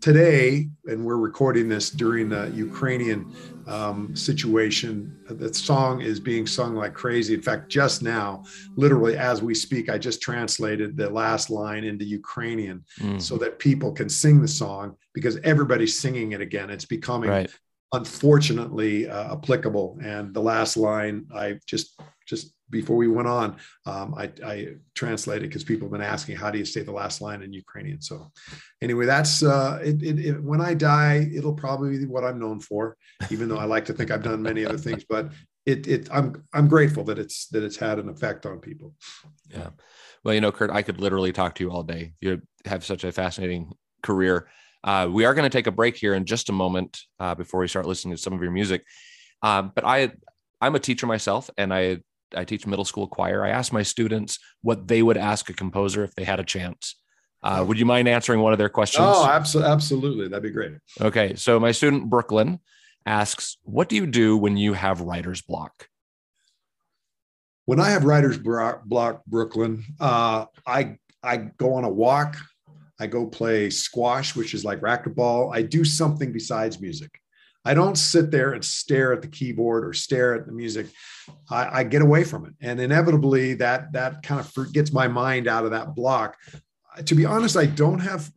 Today, 0.00 0.68
and 0.84 1.04
we're 1.04 1.16
recording 1.16 1.66
this 1.66 1.88
during 1.88 2.28
the 2.28 2.50
Ukrainian 2.54 3.34
um, 3.66 4.14
situation, 4.14 5.18
the 5.30 5.52
song 5.54 6.02
is 6.02 6.20
being 6.20 6.46
sung 6.46 6.74
like 6.74 6.92
crazy. 6.92 7.32
In 7.32 7.40
fact, 7.40 7.70
just 7.70 8.02
now, 8.02 8.44
literally 8.76 9.16
as 9.16 9.40
we 9.42 9.54
speak, 9.54 9.88
I 9.88 9.96
just 9.96 10.20
translated 10.20 10.96
the 10.98 11.08
last 11.08 11.48
line 11.48 11.84
into 11.84 12.04
Ukrainian 12.04 12.84
Mm, 13.00 13.20
so 13.20 13.38
that 13.38 13.58
people 13.58 13.92
can 13.92 14.10
sing 14.10 14.42
the 14.42 14.48
song 14.48 14.96
because 15.14 15.38
everybody's 15.38 15.98
singing 15.98 16.32
it 16.32 16.42
again. 16.42 16.68
It's 16.68 16.84
becoming 16.84 17.30
right. 17.30 17.50
Unfortunately 17.94 19.08
uh, 19.08 19.34
applicable. 19.34 19.98
And 20.02 20.34
the 20.34 20.40
last 20.40 20.76
line, 20.76 21.26
I 21.34 21.58
just 21.66 22.00
just 22.26 22.54
before 22.70 22.96
we 22.96 23.08
went 23.08 23.28
on, 23.28 23.56
um, 23.86 24.14
I, 24.16 24.32
I 24.44 24.68
translated 24.94 25.48
because 25.48 25.64
people 25.64 25.86
have 25.86 25.92
been 25.92 26.00
asking, 26.00 26.36
how 26.36 26.50
do 26.50 26.58
you 26.58 26.64
say 26.64 26.82
the 26.82 26.92
last 26.92 27.20
line 27.20 27.42
in 27.42 27.52
Ukrainian? 27.52 28.00
So 28.00 28.32
anyway, 28.82 29.06
that's 29.06 29.42
uh, 29.42 29.78
it, 29.82 30.02
it, 30.02 30.18
it, 30.18 30.42
when 30.42 30.60
I 30.60 30.74
die, 30.74 31.30
it'll 31.34 31.54
probably 31.54 31.98
be 31.98 32.06
what 32.06 32.24
I'm 32.24 32.38
known 32.38 32.60
for, 32.60 32.96
even 33.30 33.48
though 33.48 33.58
I 33.58 33.64
like 33.64 33.84
to 33.86 33.92
think 33.92 34.10
I've 34.10 34.22
done 34.22 34.42
many 34.42 34.64
other 34.64 34.78
things. 34.78 35.04
But 35.08 35.32
it, 35.66 35.86
it 35.86 36.08
I'm 36.12 36.42
I'm 36.52 36.68
grateful 36.68 37.04
that 37.04 37.18
it's 37.18 37.48
that 37.48 37.62
it's 37.62 37.76
had 37.76 37.98
an 37.98 38.08
effect 38.08 38.46
on 38.46 38.58
people. 38.58 38.94
Yeah. 39.48 39.70
Well, 40.22 40.34
you 40.34 40.40
know, 40.40 40.52
Kurt, 40.52 40.70
I 40.70 40.82
could 40.82 41.00
literally 41.00 41.32
talk 41.32 41.54
to 41.56 41.64
you 41.64 41.70
all 41.70 41.82
day. 41.82 42.14
You 42.20 42.40
have 42.64 42.84
such 42.84 43.04
a 43.04 43.12
fascinating 43.12 43.72
career. 44.02 44.48
Uh, 44.84 45.08
we 45.10 45.24
are 45.24 45.32
going 45.32 45.50
to 45.50 45.56
take 45.56 45.66
a 45.66 45.72
break 45.72 45.96
here 45.96 46.14
in 46.14 46.26
just 46.26 46.50
a 46.50 46.52
moment 46.52 47.00
uh, 47.18 47.34
before 47.34 47.60
we 47.60 47.68
start 47.68 47.86
listening 47.86 48.14
to 48.14 48.20
some 48.20 48.34
of 48.34 48.42
your 48.42 48.50
music. 48.50 48.84
Um, 49.42 49.72
but 49.74 49.84
I, 49.84 50.12
I'm 50.60 50.74
a 50.74 50.78
teacher 50.78 51.06
myself, 51.06 51.48
and 51.56 51.72
I 51.72 51.98
I 52.36 52.44
teach 52.44 52.66
middle 52.66 52.84
school 52.84 53.06
choir. 53.06 53.44
I 53.44 53.50
ask 53.50 53.72
my 53.72 53.82
students 53.82 54.38
what 54.62 54.88
they 54.88 55.02
would 55.02 55.16
ask 55.16 55.48
a 55.48 55.52
composer 55.52 56.04
if 56.04 56.14
they 56.14 56.24
had 56.24 56.40
a 56.40 56.44
chance. 56.44 56.96
Uh, 57.42 57.64
would 57.66 57.78
you 57.78 57.86
mind 57.86 58.08
answering 58.08 58.40
one 58.40 58.52
of 58.52 58.58
their 58.58 58.70
questions? 58.70 59.04
Oh, 59.06 59.26
absolutely, 59.26 59.72
absolutely, 59.72 60.28
that'd 60.28 60.42
be 60.42 60.50
great. 60.50 60.72
Okay, 61.00 61.34
so 61.34 61.60
my 61.60 61.72
student 61.72 62.08
Brooklyn 62.08 62.58
asks, 63.06 63.58
"What 63.62 63.88
do 63.88 63.96
you 63.96 64.06
do 64.06 64.36
when 64.36 64.56
you 64.56 64.72
have 64.72 65.00
writer's 65.00 65.42
block?" 65.42 65.88
When 67.66 67.80
I 67.80 67.90
have 67.90 68.04
writer's 68.04 68.38
block, 68.38 69.24
Brooklyn, 69.26 69.84
uh, 70.00 70.46
I 70.66 70.98
I 71.22 71.36
go 71.36 71.74
on 71.74 71.84
a 71.84 71.90
walk. 71.90 72.36
I 73.00 73.06
go 73.06 73.26
play 73.26 73.70
squash, 73.70 74.36
which 74.36 74.54
is 74.54 74.64
like 74.64 74.80
racquetball. 74.80 75.54
I 75.54 75.62
do 75.62 75.84
something 75.84 76.32
besides 76.32 76.80
music. 76.80 77.20
I 77.64 77.74
don't 77.74 77.96
sit 77.96 78.30
there 78.30 78.52
and 78.52 78.64
stare 78.64 79.12
at 79.12 79.22
the 79.22 79.28
keyboard 79.28 79.84
or 79.84 79.94
stare 79.94 80.34
at 80.34 80.46
the 80.46 80.52
music. 80.52 80.86
I, 81.50 81.80
I 81.80 81.84
get 81.84 82.02
away 82.02 82.24
from 82.24 82.44
it, 82.44 82.52
and 82.60 82.78
inevitably 82.78 83.54
that 83.54 83.92
that 83.92 84.22
kind 84.22 84.40
of 84.40 84.72
gets 84.72 84.92
my 84.92 85.08
mind 85.08 85.48
out 85.48 85.64
of 85.64 85.70
that 85.70 85.94
block. 85.94 86.36
To 87.06 87.14
be 87.14 87.24
honest, 87.24 87.56
I 87.56 87.66
don't 87.66 88.00
have 88.00 88.30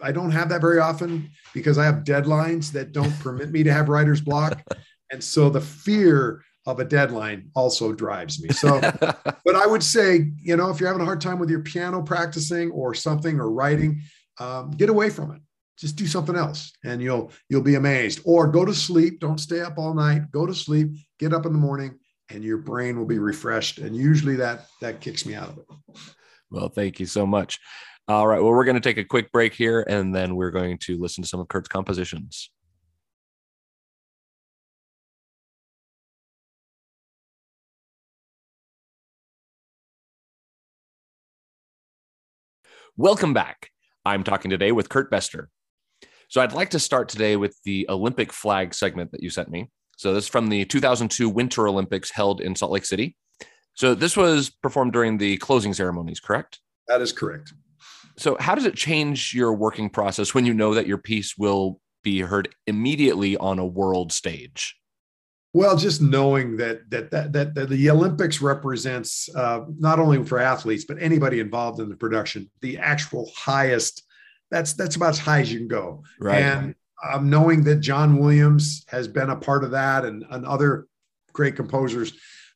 I 0.00 0.12
don't 0.12 0.30
have 0.30 0.48
that 0.50 0.60
very 0.60 0.78
often 0.78 1.30
because 1.52 1.76
I 1.76 1.84
have 1.84 2.04
deadlines 2.04 2.70
that 2.72 2.92
don't 2.92 3.18
permit 3.18 3.50
me 3.50 3.64
to 3.64 3.72
have 3.72 3.88
writer's 3.88 4.20
block, 4.20 4.62
and 5.10 5.22
so 5.22 5.50
the 5.50 5.60
fear 5.60 6.44
of 6.68 6.78
a 6.78 6.84
deadline 6.84 7.50
also 7.54 7.92
drives 7.92 8.40
me. 8.40 8.50
So, 8.50 8.80
but 9.00 9.56
I 9.56 9.66
would 9.66 9.82
say, 9.82 10.30
you 10.40 10.56
know, 10.56 10.70
if 10.70 10.78
you're 10.78 10.88
having 10.88 11.02
a 11.02 11.04
hard 11.04 11.20
time 11.20 11.38
with 11.38 11.50
your 11.50 11.60
piano 11.60 12.02
practicing 12.02 12.70
or 12.70 12.94
something 12.94 13.40
or 13.40 13.50
writing, 13.50 14.02
um, 14.38 14.70
get 14.70 14.88
away 14.88 15.10
from 15.10 15.32
it 15.32 15.40
just 15.76 15.94
do 15.94 16.08
something 16.08 16.34
else 16.34 16.72
and 16.84 17.00
you'll 17.00 17.30
you'll 17.48 17.62
be 17.62 17.76
amazed 17.76 18.20
or 18.24 18.48
go 18.48 18.64
to 18.64 18.74
sleep 18.74 19.20
don't 19.20 19.38
stay 19.38 19.60
up 19.60 19.78
all 19.78 19.94
night 19.94 20.28
go 20.32 20.44
to 20.44 20.52
sleep 20.52 20.88
get 21.20 21.32
up 21.32 21.46
in 21.46 21.52
the 21.52 21.58
morning 21.58 21.96
and 22.30 22.42
your 22.42 22.58
brain 22.58 22.98
will 22.98 23.06
be 23.06 23.20
refreshed 23.20 23.78
and 23.78 23.94
usually 23.94 24.34
that 24.34 24.66
that 24.80 25.00
kicks 25.00 25.24
me 25.24 25.36
out 25.36 25.48
of 25.48 25.58
it 25.58 25.66
well, 26.50 26.68
thank 26.68 27.00
you 27.00 27.06
so 27.06 27.26
much. 27.26 27.58
All 28.06 28.26
right. 28.26 28.42
Well, 28.42 28.52
we're 28.52 28.64
going 28.64 28.80
to 28.80 28.80
take 28.80 28.96
a 28.96 29.04
quick 29.04 29.30
break 29.32 29.52
here 29.52 29.84
and 29.88 30.14
then 30.14 30.34
we're 30.34 30.50
going 30.50 30.78
to 30.78 30.98
listen 30.98 31.22
to 31.22 31.28
some 31.28 31.40
of 31.40 31.48
Kurt's 31.48 31.68
compositions. 31.68 32.50
Welcome 42.96 43.32
back. 43.32 43.70
I'm 44.04 44.24
talking 44.24 44.50
today 44.50 44.72
with 44.72 44.88
Kurt 44.88 45.10
Bestor. 45.10 45.50
So 46.28 46.40
I'd 46.40 46.52
like 46.52 46.70
to 46.70 46.78
start 46.78 47.08
today 47.08 47.36
with 47.36 47.56
the 47.64 47.86
Olympic 47.88 48.32
flag 48.32 48.74
segment 48.74 49.12
that 49.12 49.22
you 49.22 49.30
sent 49.30 49.48
me. 49.50 49.70
So 49.96 50.14
this 50.14 50.24
is 50.24 50.28
from 50.28 50.48
the 50.48 50.64
2002 50.64 51.28
Winter 51.28 51.68
Olympics 51.68 52.10
held 52.10 52.40
in 52.40 52.54
Salt 52.54 52.72
Lake 52.72 52.84
City. 52.84 53.16
So 53.74 53.94
this 53.94 54.16
was 54.16 54.50
performed 54.50 54.92
during 54.92 55.18
the 55.18 55.36
closing 55.38 55.74
ceremonies, 55.74 56.20
correct? 56.20 56.60
that 56.88 57.02
is 57.02 57.12
correct 57.12 57.52
So 58.16 58.36
how 58.40 58.54
does 58.54 58.64
it 58.64 58.74
change 58.74 59.34
your 59.34 59.52
working 59.52 59.90
process 59.90 60.34
when 60.34 60.46
you 60.46 60.54
know 60.54 60.74
that 60.74 60.86
your 60.86 60.98
piece 60.98 61.36
will 61.36 61.80
be 62.02 62.20
heard 62.20 62.48
immediately 62.66 63.36
on 63.36 63.58
a 63.58 63.66
world 63.66 64.12
stage? 64.12 64.76
Well 65.52 65.76
just 65.76 66.02
knowing 66.02 66.56
that 66.56 66.88
that 66.90 67.10
that, 67.10 67.32
that, 67.32 67.54
that 67.54 67.68
the 67.68 67.90
olympics 67.90 68.40
represents 68.40 69.28
uh, 69.34 69.64
not 69.78 69.98
only 69.98 70.22
for 70.24 70.38
athletes 70.38 70.84
but 70.84 71.00
anybody 71.00 71.40
involved 71.40 71.80
in 71.80 71.88
the 71.88 71.96
production 71.96 72.50
the 72.60 72.78
actual 72.78 73.30
highest 73.36 74.04
that's 74.50 74.72
that's 74.74 74.96
about 74.96 75.10
as 75.10 75.18
high 75.18 75.40
as 75.40 75.52
you 75.52 75.58
can 75.58 75.68
go 75.68 76.02
Right. 76.20 76.42
and 76.42 76.74
um, 77.04 77.30
knowing 77.30 77.64
that 77.64 77.76
John 77.76 78.18
Williams 78.18 78.84
has 78.88 79.06
been 79.08 79.30
a 79.30 79.36
part 79.36 79.64
of 79.64 79.70
that 79.72 80.04
and, 80.04 80.24
and 80.30 80.44
other 80.44 80.86
great 81.32 81.56
composers, 81.56 82.12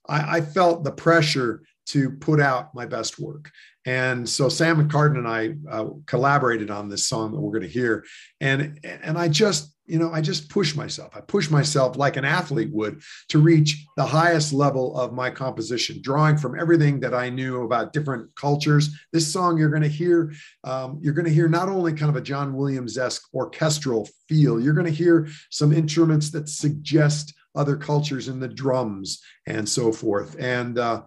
I, 0.09 0.39
I, 0.39 0.41
felt 0.41 0.83
the 0.83 0.91
pressure 0.91 1.63
to 1.87 2.11
put 2.11 2.41
out 2.41 2.75
my 2.75 2.87
best 2.87 3.19
work. 3.19 3.51
And 3.85 4.29
so 4.29 4.49
Sam 4.49 4.83
McCartan 4.83 5.19
and 5.19 5.29
I 5.29 5.55
uh, 5.71 5.91
collaborated 6.07 6.71
on 6.71 6.89
this 6.89 7.07
song 7.07 7.33
that 7.33 7.41
we're 7.41 7.59
going 7.59 7.63
to 7.63 7.69
hear. 7.69 8.05
And, 8.41 8.81
and 8.85 9.17
I 9.19 9.29
just, 9.29 9.72
you 9.93 9.99
know, 9.99 10.11
I 10.11 10.23
just 10.23 10.49
push 10.49 10.75
myself. 10.75 11.15
I 11.15 11.21
push 11.21 11.51
myself 11.51 11.99
like 11.99 12.17
an 12.17 12.25
athlete 12.25 12.71
would 12.73 13.03
to 13.29 13.39
reach 13.39 13.85
the 13.99 14.07
highest 14.07 14.55
level 14.55 14.99
of 14.99 15.13
my 15.13 15.29
composition, 15.29 16.01
drawing 16.01 16.39
from 16.39 16.59
everything 16.59 16.99
that 17.01 17.13
I 17.13 17.29
knew 17.29 17.63
about 17.63 17.93
different 17.93 18.35
cultures. 18.35 18.89
This 19.13 19.31
song 19.31 19.59
you're 19.59 19.69
going 19.69 19.83
to 19.83 19.89
hear, 19.89 20.33
um, 20.65 20.99
you're 21.03 21.13
going 21.13 21.27
to 21.27 21.31
hear 21.31 21.47
not 21.47 21.69
only 21.69 21.93
kind 21.93 22.09
of 22.09 22.17
a 22.17 22.23
John 22.23 22.55
Williams 22.55 22.97
esque 22.97 23.23
orchestral 23.35 24.09
feel, 24.31 24.59
you're 24.59 24.73
going 24.73 24.87
to 24.87 24.91
hear 24.91 25.29
some 25.51 25.75
instruments 25.75 26.31
that 26.31 26.49
suggest 26.49 27.35
other 27.55 27.77
cultures 27.77 28.29
in 28.29 28.41
the 28.41 28.49
drums 28.49 29.21
and 29.47 29.69
so 29.69 29.93
forth. 29.93 30.37
And, 30.39 30.79
uh, 30.79 31.03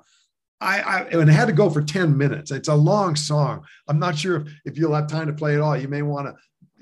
I, 0.61 0.79
I, 0.79 1.01
and 1.05 1.27
it 1.27 1.33
had 1.33 1.47
to 1.47 1.53
go 1.53 1.71
for 1.71 1.81
10 1.81 2.15
minutes. 2.15 2.51
It's 2.51 2.69
a 2.69 2.75
long 2.75 3.15
song. 3.15 3.65
I'm 3.87 3.99
not 3.99 4.17
sure 4.17 4.37
if, 4.37 4.47
if 4.65 4.77
you'll 4.77 4.93
have 4.93 5.07
time 5.07 5.27
to 5.27 5.33
play 5.33 5.55
it 5.55 5.59
all. 5.59 5.75
You 5.75 5.87
may 5.87 6.01
want 6.01 6.27
to, 6.27 6.35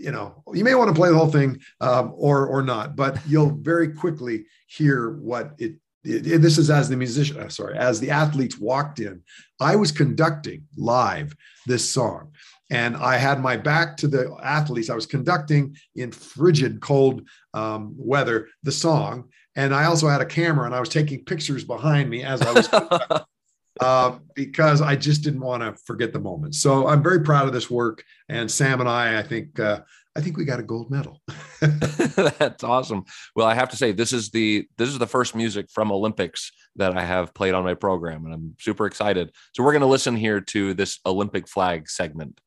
you 0.03 0.11
know, 0.11 0.43
you 0.53 0.63
may 0.63 0.75
want 0.75 0.89
to 0.89 0.95
play 0.95 1.09
the 1.09 1.17
whole 1.17 1.31
thing 1.31 1.59
um, 1.79 2.13
or 2.15 2.45
or 2.45 2.61
not, 2.61 2.95
but 2.95 3.17
you'll 3.25 3.55
very 3.55 3.93
quickly 3.93 4.45
hear 4.67 5.11
what 5.11 5.53
it, 5.57 5.75
this 6.03 6.57
is 6.57 6.69
as 6.69 6.89
the 6.89 6.97
musician, 6.97 7.39
uh, 7.39 7.47
sorry, 7.47 7.77
as 7.77 8.01
the 8.01 8.11
athletes 8.11 8.59
walked 8.59 8.99
in. 8.99 9.21
I 9.61 9.77
was 9.77 9.91
conducting 9.91 10.63
live 10.75 11.33
this 11.65 11.89
song. 11.89 12.33
And 12.69 12.97
I 12.97 13.17
had 13.17 13.39
my 13.39 13.55
back 13.55 13.97
to 13.97 14.07
the 14.07 14.35
athletes. 14.43 14.89
I 14.89 14.95
was 14.95 15.05
conducting 15.05 15.77
in 15.95 16.11
frigid, 16.11 16.81
cold 16.81 17.27
um, 17.53 17.93
weather 17.97 18.47
the 18.63 18.71
song. 18.71 19.29
And 19.55 19.73
I 19.73 19.85
also 19.85 20.07
had 20.07 20.21
a 20.21 20.25
camera 20.25 20.65
and 20.65 20.75
I 20.75 20.79
was 20.79 20.89
taking 20.89 21.23
pictures 21.23 21.63
behind 21.63 22.09
me 22.09 22.23
as 22.23 22.41
I 22.41 22.51
was 22.51 22.67
uh, 23.79 24.17
because 24.35 24.81
I 24.81 24.95
just 24.95 25.23
didn't 25.23 25.41
want 25.41 25.63
to 25.63 25.81
forget 25.85 26.13
the 26.13 26.19
moment. 26.19 26.55
So 26.55 26.87
I'm 26.87 27.01
very 27.01 27.21
proud 27.21 27.47
of 27.47 27.53
this 27.53 27.69
work, 27.69 28.03
and 28.29 28.49
Sam 28.49 28.79
and 28.79 28.89
I, 28.89 29.19
I 29.19 29.23
think, 29.23 29.59
uh, 29.59 29.81
I 30.15 30.21
think 30.21 30.37
we 30.37 30.45
got 30.45 30.59
a 30.59 30.63
gold 30.63 30.91
medal. 30.91 31.21
That's 31.59 32.63
awesome. 32.63 33.03
Well, 33.35 33.47
I 33.47 33.55
have 33.55 33.69
to 33.69 33.77
say 33.77 33.91
this 33.91 34.13
is 34.13 34.29
the 34.29 34.67
this 34.77 34.89
is 34.89 34.99
the 34.99 35.07
first 35.07 35.35
music 35.35 35.67
from 35.71 35.91
Olympics 35.91 36.51
that 36.75 36.95
I 36.95 37.01
have 37.01 37.33
played 37.33 37.53
on 37.53 37.63
my 37.63 37.73
program, 37.73 38.25
and 38.25 38.33
I'm 38.33 38.55
super 38.59 38.85
excited. 38.85 39.31
So 39.53 39.63
we're 39.63 39.71
going 39.71 39.81
to 39.81 39.87
listen 39.87 40.15
here 40.15 40.41
to 40.41 40.73
this 40.73 40.99
Olympic 41.05 41.47
flag 41.47 41.89
segment. 41.89 42.39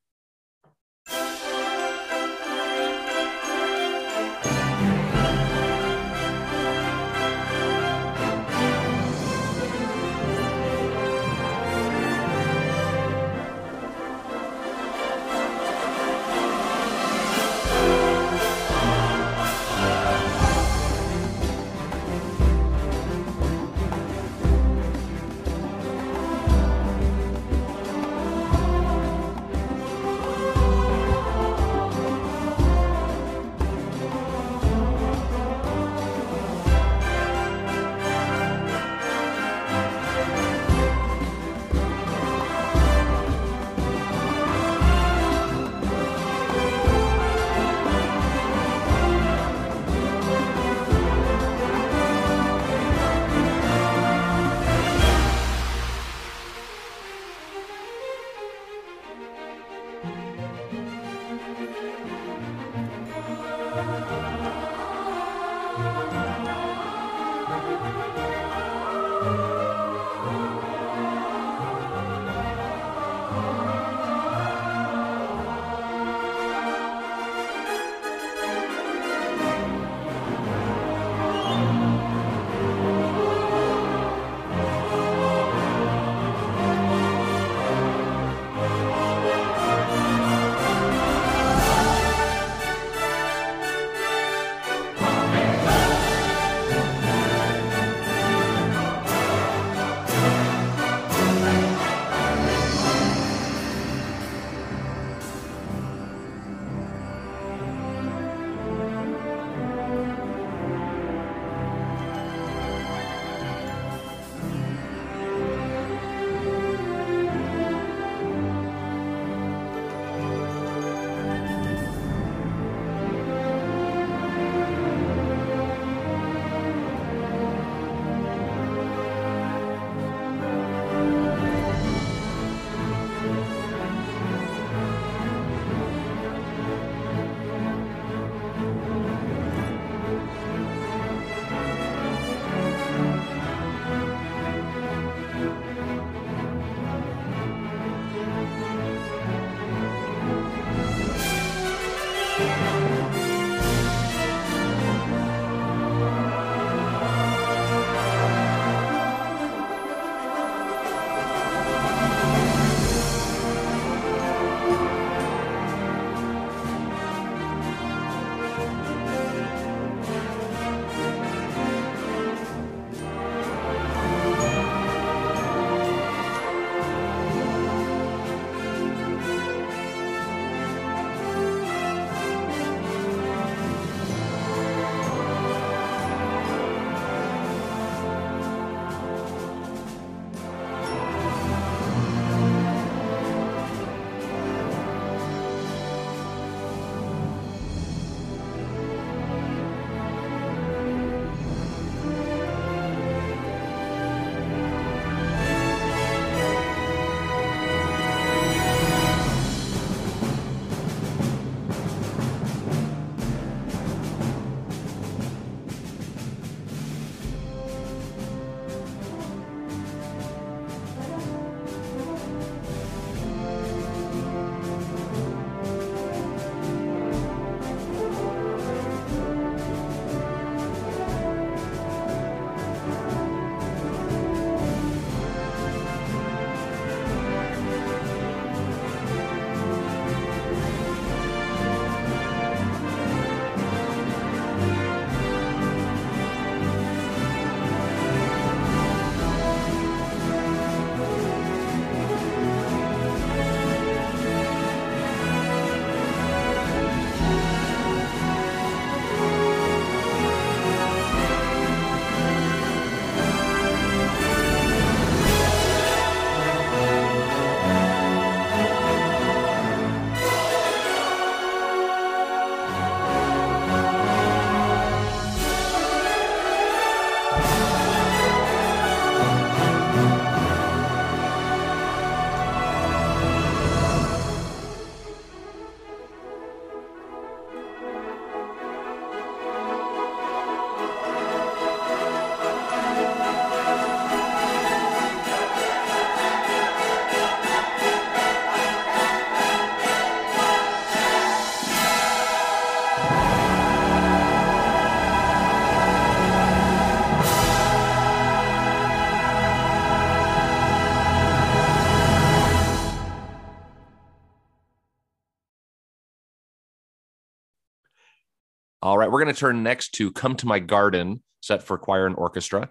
We're 319.17 319.25
going 319.25 319.35
to 319.35 319.40
turn 319.40 319.62
next 319.62 319.92
to 319.92 320.12
Come 320.12 320.37
to 320.37 320.46
My 320.46 320.58
Garden, 320.58 321.23
set 321.40 321.62
for 321.62 321.79
choir 321.79 322.06
and 322.06 322.14
orchestra. 322.17 322.69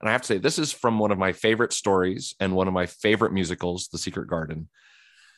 And 0.00 0.08
I 0.08 0.12
have 0.12 0.20
to 0.20 0.26
say, 0.28 0.38
this 0.38 0.56
is 0.56 0.70
from 0.70 1.00
one 1.00 1.10
of 1.10 1.18
my 1.18 1.32
favorite 1.32 1.72
stories 1.72 2.36
and 2.38 2.54
one 2.54 2.68
of 2.68 2.72
my 2.72 2.86
favorite 2.86 3.32
musicals, 3.32 3.88
The 3.88 3.98
Secret 3.98 4.28
Garden. 4.28 4.68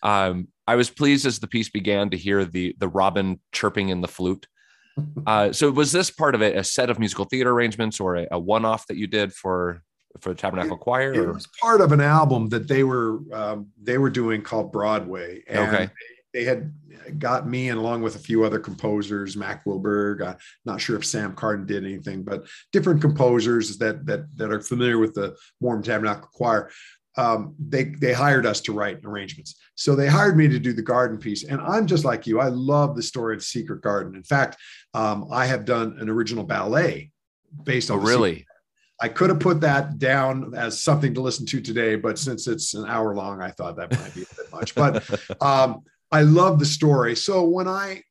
Um, 0.02 0.48
I 0.66 0.76
was 0.76 0.90
pleased 0.90 1.24
as 1.24 1.38
the 1.38 1.46
piece 1.46 1.70
began 1.70 2.10
to 2.10 2.18
hear 2.18 2.44
the 2.44 2.76
the 2.78 2.88
robin 2.88 3.40
chirping 3.52 3.88
in 3.88 4.02
the 4.02 4.08
flute. 4.08 4.46
Uh, 5.26 5.50
so 5.50 5.70
was 5.70 5.92
this 5.92 6.10
part 6.10 6.34
of 6.34 6.42
it 6.42 6.56
a 6.56 6.64
set 6.64 6.90
of 6.90 6.98
musical 6.98 7.24
theater 7.24 7.52
arrangements 7.52 8.00
or 8.00 8.16
a, 8.16 8.26
a 8.32 8.38
one-off 8.38 8.86
that 8.88 8.98
you 8.98 9.06
did 9.06 9.32
for 9.32 9.82
for 10.20 10.30
the 10.30 10.34
Tabernacle 10.34 10.76
Choir? 10.76 11.14
It 11.14 11.32
was 11.32 11.46
part 11.58 11.80
of 11.80 11.92
an 11.92 12.02
album 12.02 12.50
that 12.50 12.68
they 12.68 12.84
were 12.84 13.20
um, 13.32 13.68
they 13.80 13.96
were 13.96 14.10
doing 14.10 14.42
called 14.42 14.72
Broadway, 14.72 15.42
and 15.46 15.74
Okay. 15.74 15.90
They, 16.32 16.44
had 16.44 16.72
got 17.18 17.48
me 17.48 17.70
and 17.70 17.78
along 17.78 18.02
with 18.02 18.16
a 18.16 18.20
few 18.20 18.44
other 18.44 18.58
composers, 18.58 19.36
Mack 19.36 19.64
Wilberg. 19.64 20.22
Uh, 20.22 20.34
not 20.64 20.80
sure 20.80 20.96
if 20.96 21.04
Sam 21.04 21.34
Cardon 21.34 21.66
did 21.66 21.84
anything, 21.84 22.22
but 22.22 22.46
different 22.72 23.00
composers 23.00 23.78
that 23.78 24.06
that 24.06 24.36
that 24.36 24.52
are 24.52 24.60
familiar 24.60 24.98
with 24.98 25.14
the 25.14 25.36
Mormon 25.60 25.82
Tabernacle 25.82 26.28
Choir. 26.32 26.70
Um, 27.16 27.54
they 27.58 27.84
they 27.84 28.12
hired 28.12 28.46
us 28.46 28.60
to 28.62 28.72
write 28.72 29.00
arrangements, 29.04 29.56
so 29.74 29.96
they 29.96 30.06
hired 30.06 30.36
me 30.36 30.46
to 30.48 30.58
do 30.58 30.72
the 30.72 30.82
garden 30.82 31.18
piece. 31.18 31.44
And 31.44 31.60
I'm 31.60 31.86
just 31.86 32.04
like 32.04 32.26
you. 32.26 32.40
I 32.40 32.48
love 32.48 32.94
the 32.94 33.02
story 33.02 33.34
of 33.34 33.40
the 33.40 33.46
Secret 33.46 33.82
Garden. 33.82 34.14
In 34.14 34.22
fact, 34.22 34.56
um, 34.94 35.26
I 35.32 35.46
have 35.46 35.64
done 35.64 35.96
an 35.98 36.08
original 36.08 36.44
ballet 36.44 37.10
based 37.64 37.90
Oh, 37.90 37.94
on 37.94 38.00
Secret 38.00 38.14
really? 38.16 38.46
I 39.02 39.08
could 39.08 39.30
have 39.30 39.40
put 39.40 39.62
that 39.62 39.98
down 39.98 40.52
as 40.54 40.82
something 40.82 41.14
to 41.14 41.22
listen 41.22 41.46
to 41.46 41.60
today, 41.60 41.96
but 41.96 42.18
since 42.18 42.46
it's 42.46 42.74
an 42.74 42.86
hour 42.86 43.14
long, 43.14 43.40
I 43.40 43.50
thought 43.50 43.76
that 43.76 43.98
might 43.98 44.14
be 44.14 44.22
a 44.22 44.34
bit 44.36 44.52
much. 44.52 44.74
But 44.74 45.08
um, 45.42 45.82
I 46.12 46.22
love 46.22 46.58
the 46.58 46.66
story. 46.66 47.14
So 47.16 47.44
when 47.44 47.68
I 47.68 48.02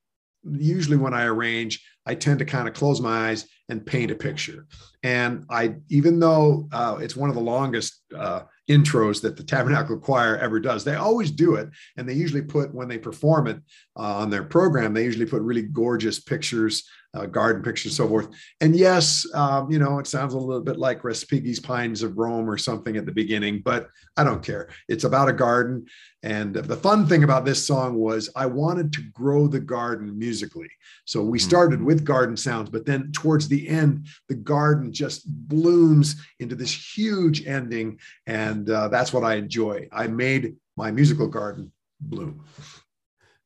usually 0.44 0.98
when 0.98 1.14
I 1.14 1.26
arrange, 1.26 1.84
I 2.06 2.16
tend 2.16 2.40
to 2.40 2.46
kind 2.46 2.68
of 2.68 2.74
close 2.74 3.02
my 3.02 3.30
eyes 3.30 3.46
and 3.68 3.86
paint 3.86 4.12
a 4.12 4.16
picture. 4.16 4.66
And 5.04 5.46
I, 5.50 5.76
even 5.90 6.20
though 6.20 6.68
uh, 6.72 6.98
it's 7.02 7.16
one 7.16 7.30
of 7.30 7.36
the 7.36 7.42
longest 7.42 8.02
uh, 8.18 8.42
intros 8.70 9.22
that 9.22 9.38
the 9.38 9.44
Tabernacle 9.44 9.98
Choir 10.00 10.38
ever 10.38 10.60
does, 10.60 10.84
they 10.84 10.96
always 10.96 11.30
do 11.30 11.56
it, 11.56 11.70
and 11.98 12.08
they 12.08 12.14
usually 12.14 12.42
put 12.42 12.74
when 12.74 12.88
they 12.88 12.98
perform 12.98 13.48
it 13.48 13.58
uh, 13.96 14.18
on 14.18 14.30
their 14.30 14.44
program, 14.44 14.94
they 14.94 15.04
usually 15.04 15.26
put 15.26 15.42
really 15.42 15.62
gorgeous 15.62 16.20
pictures, 16.20 16.90
uh, 17.14 17.26
garden 17.26 17.64
pictures, 17.64 17.96
so 17.96 18.08
forth. 18.08 18.30
And 18.62 18.76
yes, 18.76 19.26
um, 19.34 19.72
you 19.72 19.80
know, 19.80 20.00
it 20.00 20.08
sounds 20.08 20.34
a 20.34 20.38
little 20.38 20.62
bit 20.62 20.78
like 20.78 21.02
Respighi's 21.02 21.60
Pines 21.60 22.04
of 22.04 22.18
Rome 22.18 22.50
or 22.50 22.58
something 22.58 22.98
at 22.98 23.06
the 23.06 23.12
beginning, 23.12 23.62
but 23.64 23.90
I 24.16 24.24
don't 24.24 24.44
care. 24.44 24.70
It's 24.88 25.06
about 25.06 25.30
a 25.30 25.34
garden. 25.34 25.86
And 26.22 26.54
the 26.54 26.76
fun 26.76 27.08
thing 27.08 27.24
about 27.24 27.46
this 27.46 27.66
song 27.66 27.96
was 27.96 28.30
I 28.36 28.46
wanted 28.46 28.94
to 28.94 29.02
grow 29.14 29.48
the 29.48 29.60
garden 29.60 30.18
musically. 30.20 30.70
So 31.06 31.24
we 31.24 31.40
Mhm. 31.40 31.44
started 31.44 31.82
with 31.82 32.06
garden 32.06 32.38
sounds, 32.38 32.70
but 32.70 32.86
then 32.86 33.12
towards 33.12 33.48
the 33.48 33.68
end, 33.68 34.08
the 34.28 34.36
garden 34.36 34.92
just 34.92 35.24
blooms 35.48 36.16
into 36.40 36.56
this 36.56 36.74
huge 36.98 37.48
ending. 37.48 38.00
And 38.28 38.70
uh, 38.70 38.90
that's 38.90 39.14
what 39.14 39.24
I 39.24 39.36
enjoy. 39.36 39.88
I 39.92 40.08
made 40.08 40.58
my 40.78 40.92
musical 40.92 41.28
garden 41.28 41.72
bloom. 42.00 42.44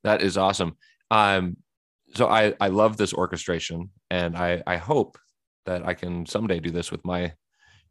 That 0.04 0.22
is 0.22 0.38
awesome. 0.38 0.76
Um, 1.12 1.58
so 2.16 2.28
I 2.28 2.54
I 2.60 2.68
love 2.68 2.98
this 2.98 3.14
orchestration, 3.14 3.90
and 4.10 4.36
I 4.38 4.62
I 4.68 4.78
hope 4.78 5.18
that 5.66 5.86
I 5.88 5.94
can 5.94 6.26
someday 6.26 6.60
do 6.60 6.72
this 6.72 6.92
with 6.92 7.04
my 7.06 7.34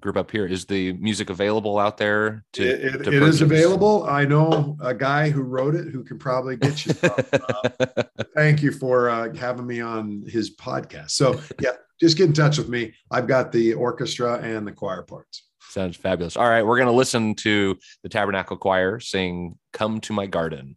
group 0.03 0.17
up 0.17 0.31
here. 0.31 0.47
Is 0.47 0.65
the 0.67 0.93
music 0.95 1.31
available 1.31 1.79
out 1.79 1.97
there? 1.97 2.45
To, 2.55 2.63
It- 2.63 2.95
it- 2.97 3.05
to 3.05 3.17
it 3.17 3.23
is 3.23 3.41
available. 3.41 4.05
I 4.05 4.25
know 4.25 4.77
a 4.81 4.93
guy 4.95 5.31
who 5.31 5.43
wrote 5.43 5.75
it 5.77 5.89
who 5.93 6.03
can 6.05 6.19
probably 6.19 6.57
get 6.57 6.85
you. 6.85 6.93
Uh, 7.03 8.03
thank 8.37 8.63
you 8.63 8.73
for 8.73 9.09
uh, 9.09 9.33
having 9.35 9.67
me 9.67 9.81
on 9.81 10.25
his 10.27 10.57
podcast. 10.57 11.11
So 11.13 11.41
yeah, 11.61 11.73
just 12.01 12.17
get 12.17 12.27
in 12.27 12.33
touch 12.33 12.59
with 12.59 12.69
me. 12.69 12.95
I've 13.13 13.29
got 13.29 13.53
the 13.53 13.75
orchestra 13.75 14.39
and 14.43 14.67
the 14.67 14.73
choir 14.73 15.03
parts. 15.03 15.45
Sounds 15.71 15.97
fabulous. 15.97 16.37
All 16.37 16.49
right, 16.49 16.67
we're 16.67 16.77
going 16.77 16.89
to 16.89 16.93
listen 16.93 17.35
to 17.37 17.79
the 18.03 18.09
Tabernacle 18.09 18.57
Choir 18.59 18.99
sing 19.01 19.57
"Come 19.73 20.01
to 20.03 20.13
My 20.13 20.27
Garden." 20.27 20.77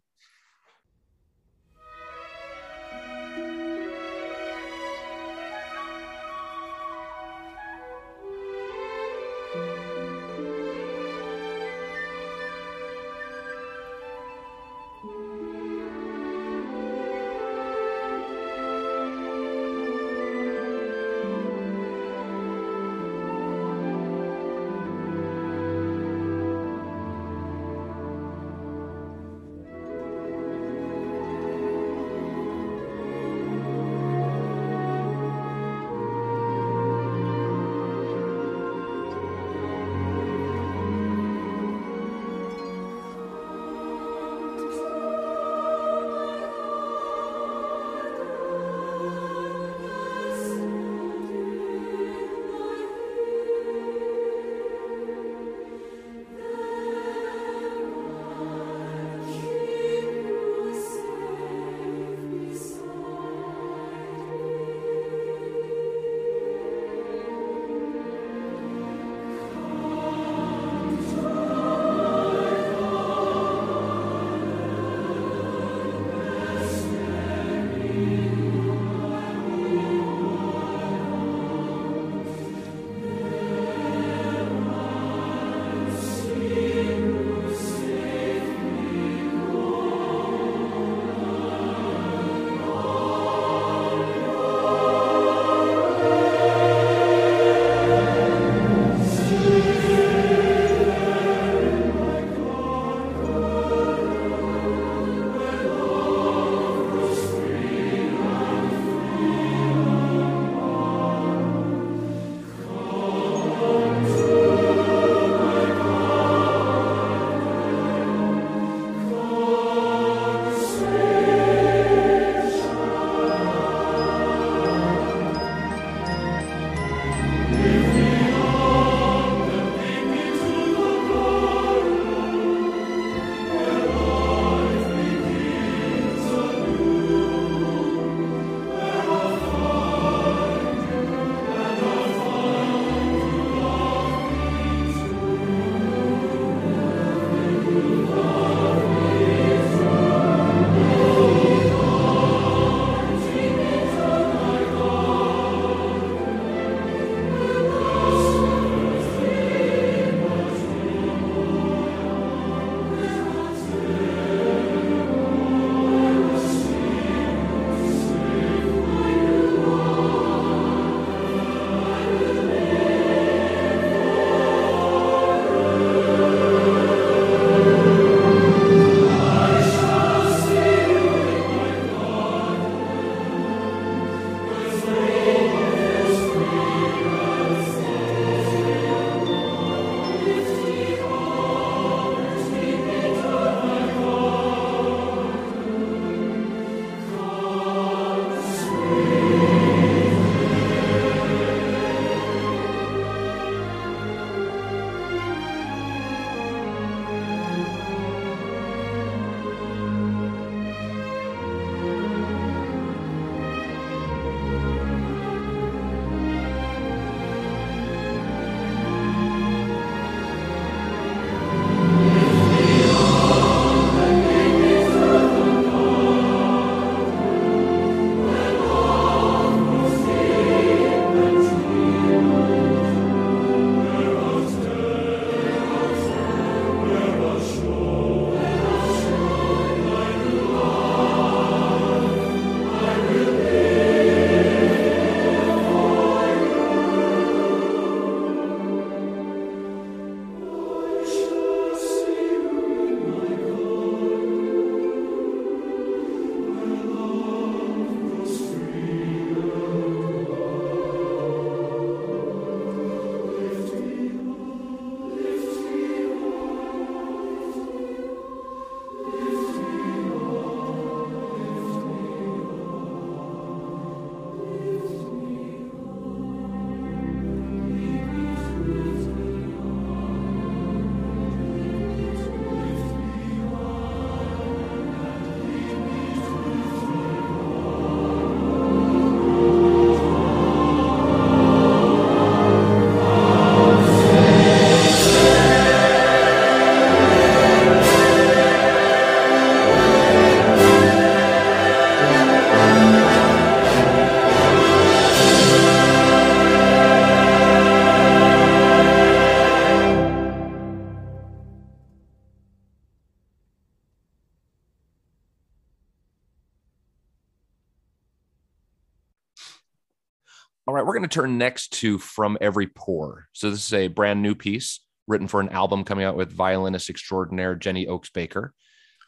Turn 321.16 321.38
next 321.38 321.72
to 321.72 321.96
From 321.96 322.36
Every 322.42 322.66
Pore. 322.66 323.26
So, 323.32 323.48
this 323.48 323.64
is 323.64 323.72
a 323.72 323.88
brand 323.88 324.20
new 324.20 324.34
piece 324.34 324.80
written 325.08 325.28
for 325.28 325.40
an 325.40 325.48
album 325.48 325.82
coming 325.82 326.04
out 326.04 326.14
with 326.14 326.30
violinist 326.30 326.90
extraordinaire 326.90 327.54
Jenny 327.54 327.86
Oaks 327.86 328.10
Baker. 328.10 328.52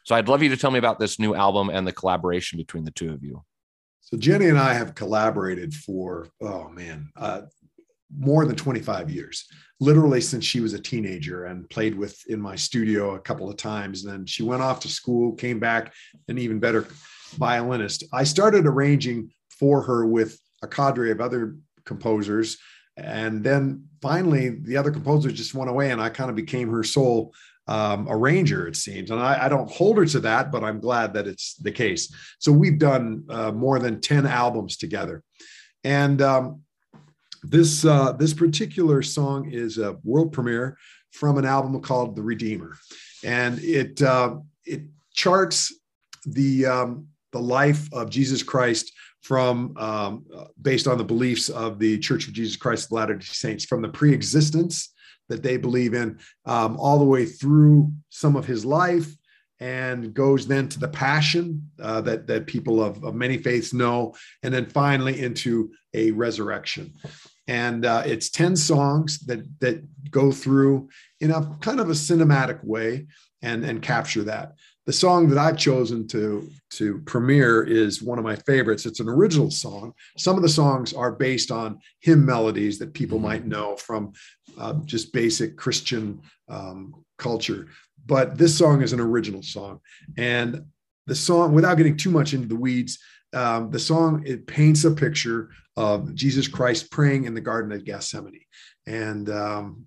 So, 0.05 0.15
I'd 0.15 0.27
love 0.27 0.41
you 0.41 0.49
to 0.49 0.57
tell 0.57 0.71
me 0.71 0.79
about 0.79 0.97
this 0.97 1.19
new 1.19 1.35
album 1.35 1.69
and 1.69 1.85
the 1.85 1.91
collaboration 1.91 2.57
between 2.57 2.83
the 2.83 2.89
two 2.89 3.13
of 3.13 3.23
you. 3.23 3.43
So, 4.01 4.17
Jenny 4.17 4.47
and 4.47 4.57
I 4.57 4.73
have 4.73 4.95
collaborated 4.95 5.71
for, 5.71 6.27
oh 6.41 6.69
man, 6.69 7.11
uh, 7.15 7.41
more 8.17 8.43
than 8.47 8.55
25 8.55 9.11
years, 9.11 9.45
literally 9.79 10.19
since 10.19 10.43
she 10.43 10.61
was 10.61 10.73
a 10.73 10.79
teenager 10.79 11.45
and 11.45 11.69
played 11.69 11.95
with 11.95 12.19
in 12.25 12.41
my 12.41 12.55
studio 12.55 13.13
a 13.13 13.19
couple 13.19 13.51
of 13.51 13.57
times. 13.57 14.03
And 14.03 14.11
then 14.11 14.25
she 14.25 14.41
went 14.41 14.63
off 14.63 14.79
to 14.79 14.87
school, 14.87 15.33
came 15.33 15.59
back, 15.59 15.93
an 16.27 16.39
even 16.39 16.57
better 16.57 16.87
violinist. 17.35 18.05
I 18.11 18.23
started 18.23 18.65
arranging 18.65 19.29
for 19.59 19.83
her 19.83 20.07
with 20.07 20.39
a 20.63 20.67
cadre 20.67 21.11
of 21.11 21.21
other 21.21 21.55
composers. 21.89 22.57
And 22.95 23.43
then 23.43 23.85
finally, 24.01 24.49
the 24.49 24.77
other 24.77 24.91
composers 24.91 25.33
just 25.33 25.53
went 25.53 25.69
away, 25.69 25.91
and 25.91 26.01
I 26.01 26.09
kind 26.09 26.29
of 26.29 26.35
became 26.35 26.69
her 26.69 26.83
sole 26.83 27.33
um, 27.67 28.07
arranger, 28.09 28.67
it 28.67 28.75
seems. 28.75 29.11
And 29.11 29.19
I, 29.19 29.45
I, 29.45 29.49
don't 29.49 29.69
hold 29.69 29.97
her 29.97 30.05
to 30.05 30.19
that, 30.21 30.51
but 30.51 30.63
I'm 30.63 30.79
glad 30.79 31.13
that 31.13 31.27
it's 31.27 31.53
the 31.53 31.71
case. 31.71 32.11
So 32.39 32.51
we've 32.51 32.79
done 32.79 33.25
uh, 33.29 33.51
more 33.51 33.77
than 33.77 34.01
10 34.01 34.25
albums 34.25 34.75
together. 34.75 35.23
And 35.83 36.19
um, 36.19 36.61
this, 37.43 37.85
uh, 37.85 38.13
this 38.13 38.33
particular 38.33 39.03
song 39.03 39.51
is 39.51 39.77
a 39.77 39.97
world 40.03 40.31
premiere 40.31 40.79
from 41.11 41.37
an 41.37 41.45
album 41.45 41.79
called 41.81 42.15
The 42.15 42.23
Redeemer. 42.23 42.75
And 43.23 43.59
it, 43.59 44.01
uh, 44.01 44.37
it 44.65 44.81
charts 45.13 45.71
the, 46.25 46.65
um, 46.65 47.07
the 47.31 47.39
life 47.39 47.87
of 47.93 48.09
Jesus 48.09 48.43
Christ 48.43 48.91
from 49.21 49.75
um, 49.77 50.25
based 50.61 50.87
on 50.87 50.97
the 50.97 51.03
beliefs 51.03 51.49
of 51.49 51.77
the 51.79 51.97
Church 51.99 52.27
of 52.27 52.33
Jesus 52.33 52.55
Christ 52.55 52.85
of 52.85 52.93
Latter-day 52.93 53.25
Saints, 53.25 53.65
from 53.65 53.81
the 53.81 53.89
pre-existence 53.89 54.93
that 55.27 55.43
they 55.43 55.57
believe 55.57 55.93
in, 55.93 56.17
um, 56.45 56.77
all 56.79 56.97
the 56.97 57.05
way 57.05 57.25
through 57.25 57.91
some 58.09 58.35
of 58.35 58.45
his 58.45 58.65
life, 58.65 59.15
and 59.59 60.13
goes 60.13 60.47
then 60.47 60.69
to 60.69 60.79
the 60.79 60.87
passion 60.87 61.69
uh, 61.81 62.01
that 62.01 62.27
that 62.27 62.47
people 62.47 62.81
of, 62.81 63.03
of 63.03 63.13
many 63.13 63.37
faiths 63.37 63.73
know, 63.73 64.15
and 64.41 64.53
then 64.53 64.65
finally 64.65 65.19
into 65.21 65.69
a 65.93 66.11
resurrection. 66.11 66.93
And 67.47 67.85
uh, 67.85 68.03
it's 68.05 68.29
ten 68.29 68.55
songs 68.55 69.19
that 69.25 69.41
that 69.59 69.83
go 70.09 70.31
through 70.31 70.89
in 71.19 71.31
a 71.31 71.57
kind 71.59 71.79
of 71.79 71.89
a 71.89 71.93
cinematic 71.93 72.63
way 72.63 73.07
and 73.41 73.65
and 73.65 73.81
capture 73.81 74.23
that 74.23 74.53
the 74.89 74.93
song 74.93 75.29
that 75.29 75.37
I've 75.37 75.55
chosen 75.55 76.07
to 76.07 76.49
to 76.71 76.97
premiere 77.05 77.61
is 77.61 78.01
one 78.01 78.17
of 78.17 78.23
my 78.23 78.35
favorites. 78.35 78.87
It's 78.87 78.99
an 78.99 79.07
original 79.07 79.51
song. 79.51 79.93
Some 80.17 80.35
of 80.35 80.41
the 80.41 80.49
songs 80.49 80.93
are 80.93 81.11
based 81.11 81.51
on 81.51 81.77
hymn 81.99 82.25
melodies 82.25 82.79
that 82.79 82.95
people 82.95 83.19
might 83.19 83.45
know 83.45 83.75
from 83.75 84.13
uh, 84.57 84.73
just 84.85 85.13
basic 85.13 85.55
Christian 85.57 86.19
um, 86.47 87.05
culture, 87.19 87.67
but 88.07 88.35
this 88.35 88.57
song 88.57 88.81
is 88.81 88.91
an 88.91 88.99
original 88.99 89.43
song. 89.43 89.79
And 90.17 90.65
the 91.05 91.13
song, 91.13 91.53
without 91.53 91.77
getting 91.77 91.95
too 91.95 92.09
much 92.09 92.33
into 92.33 92.47
the 92.47 92.55
weeds, 92.55 92.97
um, 93.31 93.69
the 93.69 93.77
song 93.77 94.23
it 94.25 94.47
paints 94.47 94.85
a 94.85 94.91
picture 94.91 95.51
of 95.77 96.15
Jesus 96.15 96.47
Christ 96.47 96.89
praying 96.89 97.25
in 97.25 97.35
the 97.35 97.41
Garden 97.41 97.71
of 97.73 97.85
Gethsemane, 97.85 98.41
and 98.87 99.29
um, 99.29 99.85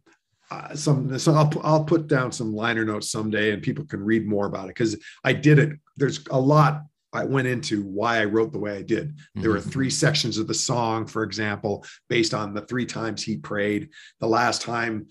uh, 0.53 0.75
some 0.75 1.19
so 1.19 1.33
I'll, 1.35 1.51
I'll 1.63 1.85
put 1.85 2.07
down 2.07 2.31
some 2.33 2.55
liner 2.55 2.85
notes 2.85 3.11
someday 3.11 3.53
and 3.53 3.63
people 3.63 3.85
can 3.85 4.03
read 4.05 4.27
more 4.27 4.47
about 4.47 4.65
it 4.65 4.69
because 4.69 4.97
I 5.25 5.33
did 5.33 5.59
it. 5.59 5.79
There's 5.97 6.25
a 6.31 6.39
lot 6.39 6.83
I 7.13 7.25
went 7.25 7.49
into 7.49 7.83
why 7.85 8.21
I 8.21 8.25
wrote 8.25 8.53
the 8.53 8.59
way 8.59 8.77
I 8.77 8.83
did. 8.83 9.19
There 9.35 9.51
were 9.51 9.59
mm-hmm. 9.59 9.71
three 9.71 9.91
sections 9.91 10.39
of 10.39 10.47
the 10.47 10.55
song, 10.55 11.07
for 11.07 11.23
example, 11.23 11.85
based 12.09 12.33
on 12.33 12.55
the 12.55 12.63
three 12.63 12.87
times 12.87 13.23
he 13.23 13.37
prayed, 13.37 13.91
the 14.21 14.27
last 14.27 14.63
time 14.63 15.09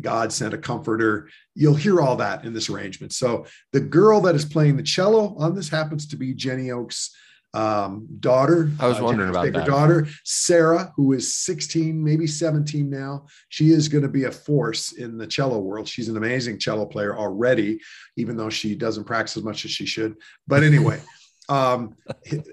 God 0.00 0.30
sent 0.30 0.52
a 0.52 0.58
comforter. 0.58 1.30
You'll 1.54 1.74
hear 1.74 2.00
all 2.00 2.16
that 2.16 2.44
in 2.44 2.52
this 2.52 2.68
arrangement. 2.68 3.14
So 3.14 3.46
the 3.72 3.80
girl 3.80 4.20
that 4.22 4.34
is 4.34 4.44
playing 4.44 4.76
the 4.76 4.82
cello 4.82 5.34
on 5.38 5.54
this 5.54 5.70
happens 5.70 6.06
to 6.08 6.16
be 6.16 6.34
Jenny 6.34 6.70
Oaks' 6.70 7.14
um, 7.54 8.06
daughter. 8.20 8.70
I 8.78 8.88
was 8.88 9.00
uh, 9.00 9.04
wondering 9.04 9.30
about 9.30 9.52
that. 9.52 9.66
Daughter 9.66 10.06
Sarah, 10.24 10.92
who 10.96 11.12
is 11.12 11.36
16, 11.36 12.02
maybe 12.02 12.26
17 12.26 12.88
now. 12.88 13.26
She 13.48 13.70
is 13.70 13.88
going 13.88 14.02
to 14.02 14.08
be 14.08 14.24
a 14.24 14.30
force 14.30 14.92
in 14.92 15.16
the 15.16 15.26
cello 15.26 15.58
world. 15.58 15.88
She's 15.88 16.08
an 16.08 16.16
amazing 16.16 16.58
cello 16.58 16.86
player 16.86 17.16
already, 17.16 17.80
even 18.16 18.36
though 18.36 18.50
she 18.50 18.74
doesn't 18.74 19.04
practice 19.04 19.36
as 19.36 19.44
much 19.44 19.64
as 19.64 19.70
she 19.70 19.86
should. 19.86 20.16
But 20.46 20.62
anyway, 20.62 21.00
um, 21.48 21.96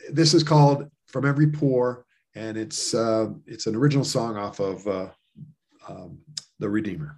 this 0.09 0.33
is 0.33 0.43
called 0.43 0.89
"From 1.07 1.25
Every 1.25 1.51
Pore," 1.51 2.05
and 2.33 2.57
it's 2.57 2.93
uh, 2.93 3.27
it's 3.45 3.67
an 3.67 3.75
original 3.75 4.05
song 4.05 4.37
off 4.37 4.59
of 4.59 4.87
uh, 4.87 5.09
um, 5.87 6.19
the 6.59 6.69
Redeemer. 6.69 7.17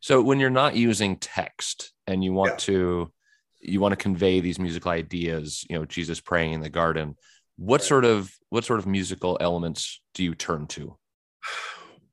So 0.00 0.22
when 0.22 0.40
you're 0.40 0.50
not 0.50 0.74
using 0.74 1.16
text 1.16 1.92
and 2.06 2.24
you 2.24 2.32
want 2.32 2.52
yeah. 2.52 2.56
to 2.56 3.12
you 3.60 3.80
want 3.80 3.92
to 3.92 3.96
convey 3.96 4.40
these 4.40 4.58
musical 4.58 4.90
ideas 4.90 5.64
you 5.68 5.78
know 5.78 5.84
jesus 5.84 6.20
praying 6.20 6.52
in 6.52 6.60
the 6.60 6.70
garden 6.70 7.14
what 7.60 7.82
sort 7.82 8.06
of 8.06 8.34
what 8.48 8.64
sort 8.64 8.78
of 8.78 8.86
musical 8.86 9.36
elements 9.38 10.00
do 10.14 10.24
you 10.24 10.34
turn 10.34 10.66
to? 10.68 10.96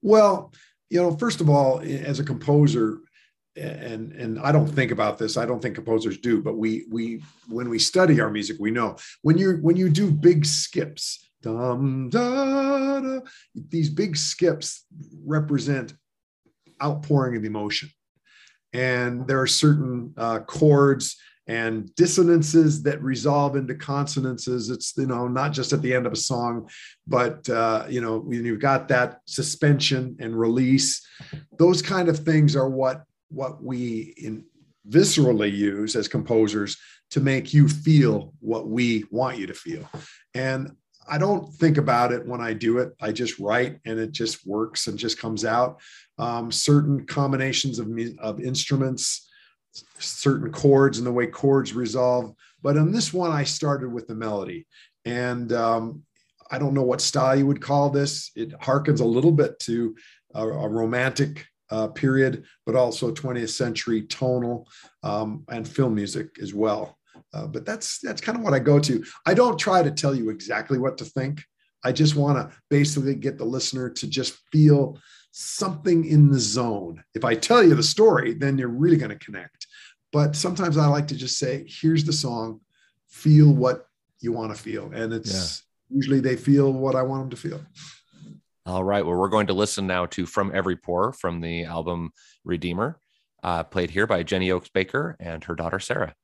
Well 0.01 0.53
you 0.89 1.01
know 1.01 1.15
first 1.15 1.41
of 1.41 1.49
all 1.49 1.79
as 1.79 2.19
a 2.19 2.23
composer 2.23 2.99
and 3.55 4.11
and 4.11 4.39
I 4.39 4.51
don't 4.51 4.67
think 4.67 4.91
about 4.91 5.17
this. 5.17 5.37
I 5.37 5.45
don't 5.45 5.61
think 5.61 5.73
composers 5.73 6.19
do, 6.19 6.43
but 6.43 6.57
we 6.57 6.85
we 6.91 7.23
when 7.47 7.69
we 7.69 7.79
study 7.79 8.19
our 8.19 8.29
music, 8.29 8.57
we 8.59 8.71
know. 8.71 8.97
When 9.23 9.37
you 9.37 9.57
when 9.61 9.77
you 9.77 9.89
do 9.89 10.11
big 10.11 10.45
skips, 10.45 11.27
dum, 11.41 12.09
da, 12.09 12.99
da, 12.99 13.19
these 13.55 13.89
big 13.89 14.15
skips 14.15 14.85
represent 15.25 15.95
outpouring 16.83 17.35
of 17.35 17.45
emotion, 17.45 17.89
and 18.73 19.25
there 19.27 19.41
are 19.41 19.47
certain 19.47 20.13
uh, 20.17 20.39
chords 20.41 21.17
and 21.47 21.93
dissonances 21.95 22.83
that 22.83 23.01
resolve 23.01 23.55
into 23.55 23.73
consonances. 23.73 24.69
It's 24.69 24.93
you 24.97 25.07
know 25.07 25.27
not 25.27 25.53
just 25.53 25.73
at 25.73 25.81
the 25.81 25.93
end 25.93 26.05
of 26.05 26.13
a 26.13 26.17
song, 26.17 26.69
but 27.05 27.47
uh, 27.49 27.85
you 27.89 28.01
know 28.01 28.19
when 28.19 28.45
you've 28.45 28.59
got 28.59 28.87
that 28.89 29.21
suspension 29.25 30.17
and 30.19 30.37
release, 30.37 31.05
those 31.57 31.81
kind 31.81 32.09
of 32.09 32.19
things 32.19 32.55
are 32.55 32.69
what 32.69 33.03
what 33.29 33.63
we 33.63 34.13
in 34.17 34.45
viscerally 34.89 35.53
use 35.53 35.95
as 35.95 36.07
composers 36.07 36.77
to 37.09 37.19
make 37.19 37.53
you 37.53 37.67
feel 37.67 38.33
what 38.39 38.67
we 38.67 39.05
want 39.11 39.37
you 39.37 39.47
to 39.47 39.53
feel. 39.53 39.89
And 40.33 40.71
I 41.09 41.17
don't 41.17 41.53
think 41.53 41.77
about 41.77 42.11
it 42.11 42.25
when 42.25 42.41
I 42.41 42.53
do 42.53 42.79
it. 42.79 42.93
I 43.01 43.11
just 43.11 43.39
write 43.39 43.79
and 43.85 43.99
it 43.99 44.11
just 44.11 44.45
works 44.45 44.87
and 44.87 44.97
just 44.97 45.19
comes 45.19 45.45
out. 45.45 45.79
Um, 46.17 46.51
certain 46.51 47.05
combinations 47.05 47.79
of, 47.79 47.89
of 48.19 48.41
instruments 48.41 49.26
certain 49.99 50.51
chords 50.51 50.97
and 50.97 51.07
the 51.07 51.11
way 51.11 51.27
chords 51.27 51.73
resolve. 51.73 52.33
But 52.61 52.77
on 52.77 52.91
this 52.91 53.13
one, 53.13 53.31
I 53.31 53.43
started 53.43 53.91
with 53.91 54.07
the 54.07 54.15
melody. 54.15 54.67
And 55.05 55.51
um, 55.53 56.03
I 56.51 56.59
don't 56.59 56.73
know 56.73 56.83
what 56.83 57.01
style 57.01 57.35
you 57.35 57.47
would 57.47 57.61
call 57.61 57.89
this. 57.89 58.31
It 58.35 58.57
harkens 58.59 58.99
a 58.99 59.05
little 59.05 59.31
bit 59.31 59.59
to 59.61 59.95
a, 60.33 60.47
a 60.47 60.67
romantic 60.67 61.45
uh, 61.69 61.87
period, 61.87 62.45
but 62.65 62.75
also 62.75 63.11
20th 63.11 63.49
century 63.49 64.03
tonal 64.03 64.67
um, 65.03 65.43
and 65.49 65.67
film 65.67 65.95
music 65.95 66.37
as 66.41 66.53
well. 66.53 66.97
Uh, 67.33 67.47
but 67.47 67.65
that's 67.65 67.99
that's 67.99 68.21
kind 68.21 68.37
of 68.37 68.43
what 68.43 68.53
I 68.53 68.59
go 68.59 68.79
to. 68.79 69.03
I 69.25 69.33
don't 69.33 69.59
try 69.59 69.83
to 69.83 69.91
tell 69.91 70.15
you 70.15 70.29
exactly 70.29 70.77
what 70.77 70.97
to 70.99 71.05
think. 71.05 71.43
I 71.83 71.91
just 71.91 72.15
want 72.15 72.37
to 72.37 72.55
basically 72.69 73.15
get 73.15 73.37
the 73.37 73.45
listener 73.45 73.89
to 73.89 74.07
just 74.07 74.37
feel 74.51 74.97
something 75.31 76.05
in 76.05 76.29
the 76.29 76.39
zone. 76.39 77.03
If 77.13 77.23
I 77.23 77.35
tell 77.35 77.63
you 77.63 77.75
the 77.75 77.83
story, 77.83 78.33
then 78.33 78.57
you're 78.57 78.69
really 78.69 78.97
going 78.97 79.11
to 79.11 79.23
connect. 79.23 79.66
But 80.11 80.35
sometimes 80.35 80.77
I 80.77 80.87
like 80.87 81.07
to 81.09 81.15
just 81.15 81.37
say, 81.37 81.65
here's 81.67 82.03
the 82.03 82.13
song, 82.13 82.61
feel 83.07 83.51
what 83.51 83.87
you 84.19 84.31
want 84.31 84.55
to 84.55 84.61
feel. 84.61 84.91
And 84.93 85.13
it's 85.13 85.63
yeah. 85.91 85.95
usually 85.97 86.19
they 86.19 86.35
feel 86.35 86.71
what 86.71 86.95
I 86.95 87.03
want 87.03 87.23
them 87.23 87.29
to 87.31 87.35
feel. 87.35 87.61
All 88.65 88.83
right. 88.83 89.05
Well, 89.05 89.15
we're 89.15 89.29
going 89.29 89.47
to 89.47 89.53
listen 89.53 89.87
now 89.87 90.07
to 90.07 90.25
From 90.25 90.51
Every 90.53 90.75
Pore 90.75 91.13
from 91.13 91.39
the 91.39 91.63
album 91.63 92.11
Redeemer, 92.43 92.99
uh, 93.43 93.63
played 93.63 93.91
here 93.91 94.07
by 94.07 94.23
Jenny 94.23 94.51
Oaks 94.51 94.69
Baker 94.69 95.15
and 95.19 95.43
her 95.45 95.55
daughter, 95.55 95.79
Sarah. 95.79 96.15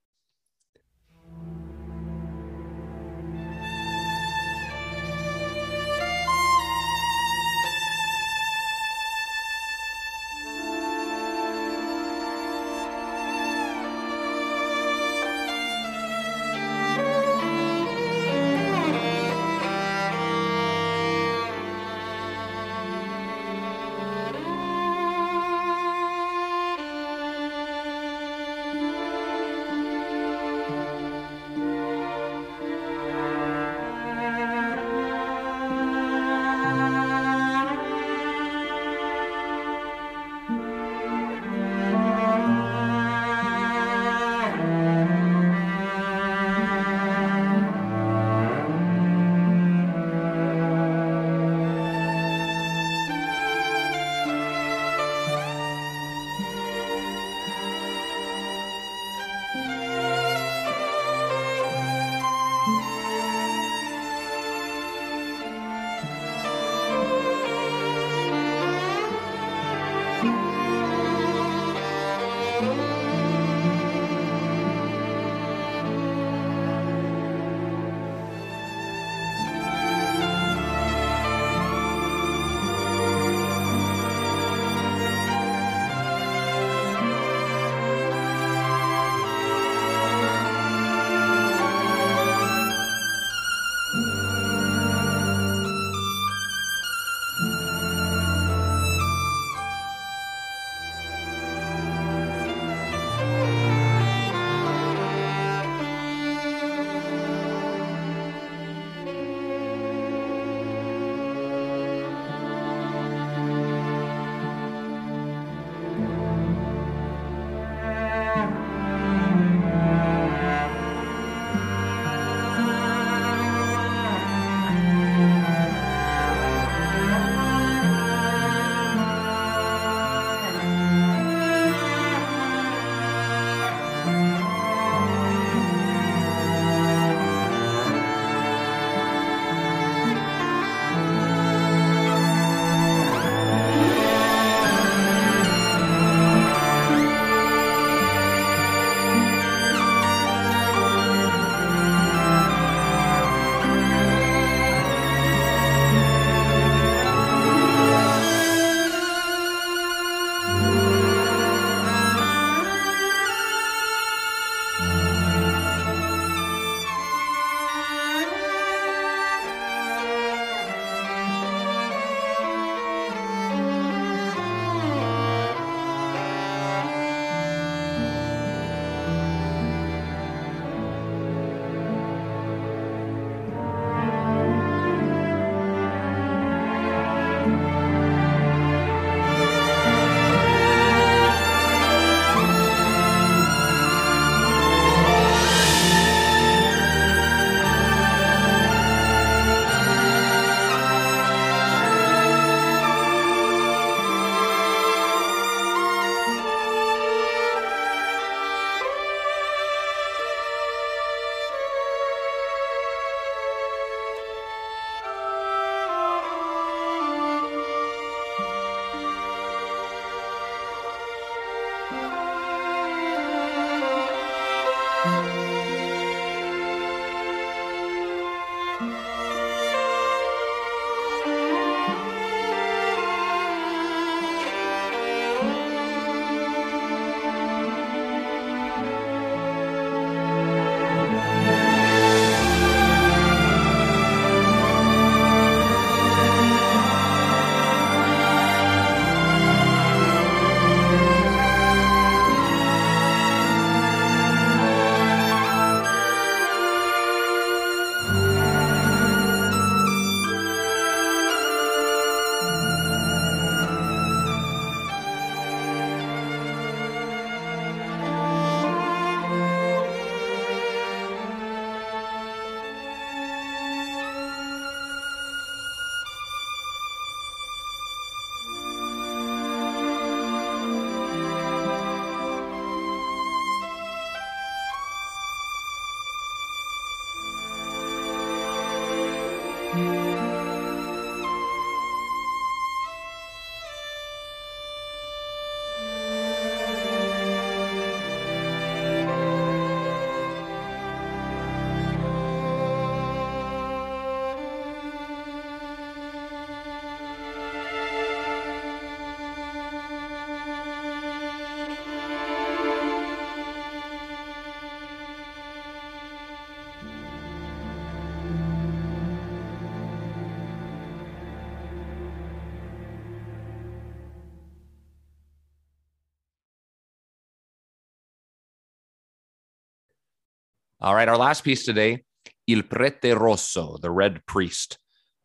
All 330.83 330.93
right, 330.93 331.07
our 331.07 331.15
last 331.17 331.45
piece 331.45 331.63
today, 331.63 332.03
Il 332.45 332.61
Prete 332.61 333.17
Rosso, 333.17 333.77
the 333.81 333.89
Red 333.89 334.19
Priest. 334.25 334.77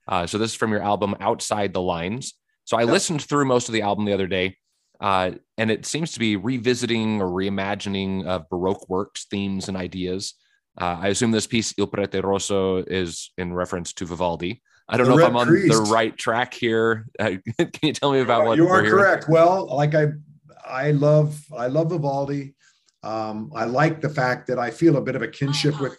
Uh, 0.07 0.25
so 0.25 0.39
this 0.39 0.53
is 0.53 0.57
from 0.57 0.71
your 0.71 0.83
album 0.83 1.17
Outside 1.19 1.73
the 1.73 1.83
Lines. 1.83 2.35
So 2.65 2.77
I 2.77 2.85
listened 2.85 3.23
through 3.23 3.45
most 3.47 3.69
of 3.69 3.73
the 3.73 3.83
album 3.83 4.05
the 4.05 4.13
other 4.13 4.29
day, 4.29 4.57
uh, 5.01 5.33
and 5.57 5.69
it 5.73 5.85
seems 5.85 6.13
to 6.13 6.21
be 6.21 6.37
revisiting 6.37 7.21
or 7.21 7.27
reimagining 7.27 8.25
of 8.25 8.49
Baroque 8.49 8.89
works, 8.89 9.27
themes, 9.29 9.67
and 9.67 9.77
ideas. 9.77 10.35
Uh, 10.81 10.99
I 11.01 11.09
assume 11.09 11.33
this 11.33 11.49
piece, 11.49 11.75
Il 11.77 11.89
Prete 11.89 12.23
Rosso, 12.23 12.77
is 12.85 13.33
in 13.37 13.53
reference 13.53 13.93
to 13.95 14.07
Vivaldi. 14.07 14.63
I 14.89 14.97
don't 14.97 15.09
The 15.09 15.17
know 15.17 15.19
if 15.19 15.27
I'm 15.27 15.37
on 15.37 15.49
Priest. 15.49 15.75
the 15.75 15.91
right 15.93 16.17
track 16.17 16.55
here. 16.55 17.09
Can 17.19 17.43
you 17.83 17.93
tell 17.95 18.13
me 18.13 18.21
about 18.21 18.47
what 18.47 18.59
you 18.59 18.69
are 18.69 18.83
correct. 18.83 19.29
Well, 19.29 19.67
like 19.75 19.97
I, 19.97 20.07
I 20.65 20.93
love, 20.93 21.45
I 21.57 21.67
love 21.67 21.91
Vivaldi. 21.91 22.55
Um, 23.03 23.51
I 23.55 23.65
like 23.65 24.01
the 24.01 24.09
fact 24.09 24.47
that 24.49 24.59
I 24.59 24.71
feel 24.71 24.97
a 24.97 25.01
bit 25.01 25.17
of 25.17 25.23
a 25.23 25.29
kinship 25.29 25.81
with. 25.81 25.97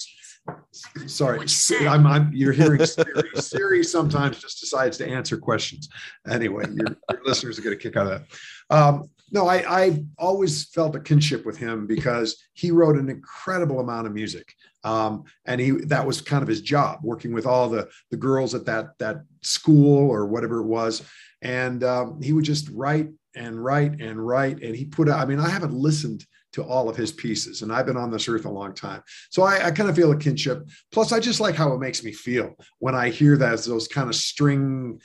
Sorry, 1.06 1.46
I'm, 1.82 2.08
I'm. 2.08 2.32
You're 2.34 2.54
hearing 2.54 2.84
Siri. 2.86 3.24
Siri 3.36 3.84
sometimes 3.84 4.40
just 4.40 4.60
decides 4.60 4.98
to 4.98 5.08
answer 5.08 5.38
questions. 5.38 5.90
Anyway, 6.28 6.66
your, 6.74 6.98
your 7.12 7.22
listeners 7.24 7.60
are 7.60 7.62
going 7.62 7.78
to 7.78 7.82
kick 7.82 7.96
out 7.96 8.08
of 8.08 8.22
that. 8.22 8.76
Um, 8.76 9.10
no, 9.32 9.48
I, 9.48 9.64
I 9.68 10.04
always 10.18 10.66
felt 10.70 10.96
a 10.96 11.00
kinship 11.00 11.46
with 11.46 11.58
him 11.58 11.86
because 11.86 12.36
he 12.54 12.72
wrote 12.72 12.98
an 12.98 13.10
incredible 13.10 13.80
amount 13.80 14.08
of 14.08 14.14
music, 14.14 14.54
um, 14.84 15.24
and 15.46 15.62
he 15.62 15.72
that 15.72 16.06
was 16.06 16.22
kind 16.22 16.42
of 16.42 16.48
his 16.48 16.62
job, 16.62 17.00
working 17.04 17.34
with 17.34 17.46
all 17.46 17.70
the 17.70 17.90
the 18.12 18.18
girls 18.18 18.56
at 18.56 18.66
that 18.66 18.98
that 19.00 19.18
school 19.42 20.10
or 20.10 20.26
whatever 20.26 20.62
it 20.62 20.68
was, 20.68 21.04
and 21.42 21.84
um, 21.84 22.22
he 22.22 22.34
would 22.34 22.46
just 22.46 22.70
write 22.70 23.10
and 23.36 23.64
write 23.64 24.02
and 24.02 24.26
write, 24.26 24.64
and 24.64 24.76
he 24.76 24.86
put 24.86 25.08
out. 25.08 25.20
I 25.20 25.26
mean, 25.26 25.40
I 25.40 25.50
haven't 25.50 25.74
listened 25.74 26.26
to 26.54 26.64
all 26.64 26.90
of 26.90 26.96
his 26.96 27.12
pieces, 27.12 27.62
and 27.62 27.72
I've 27.72 27.86
been 27.86 27.98
on 27.98 28.12
this 28.12 28.28
earth 28.28 28.46
a 28.46 28.50
long 28.50 28.74
time, 28.74 29.02
so 29.30 29.44
I, 29.44 29.68
I 29.68 29.72
kind 29.72 29.90
of 29.90 29.96
feel 29.96 30.12
a 30.12 30.18
kinship. 30.18 30.68
Plus, 30.92 31.12
I 31.12 31.20
just 31.20 31.40
like 31.40 31.56
how 31.56 31.74
it 31.74 31.80
makes 31.80 32.04
me 32.04 32.12
feel 32.12 32.56
when 32.80 32.96
I 32.96 33.10
hear 33.10 33.38
that 33.38 33.64
those 33.64 33.88
kind 33.88 34.10
of 34.10 34.16
string 34.16 35.00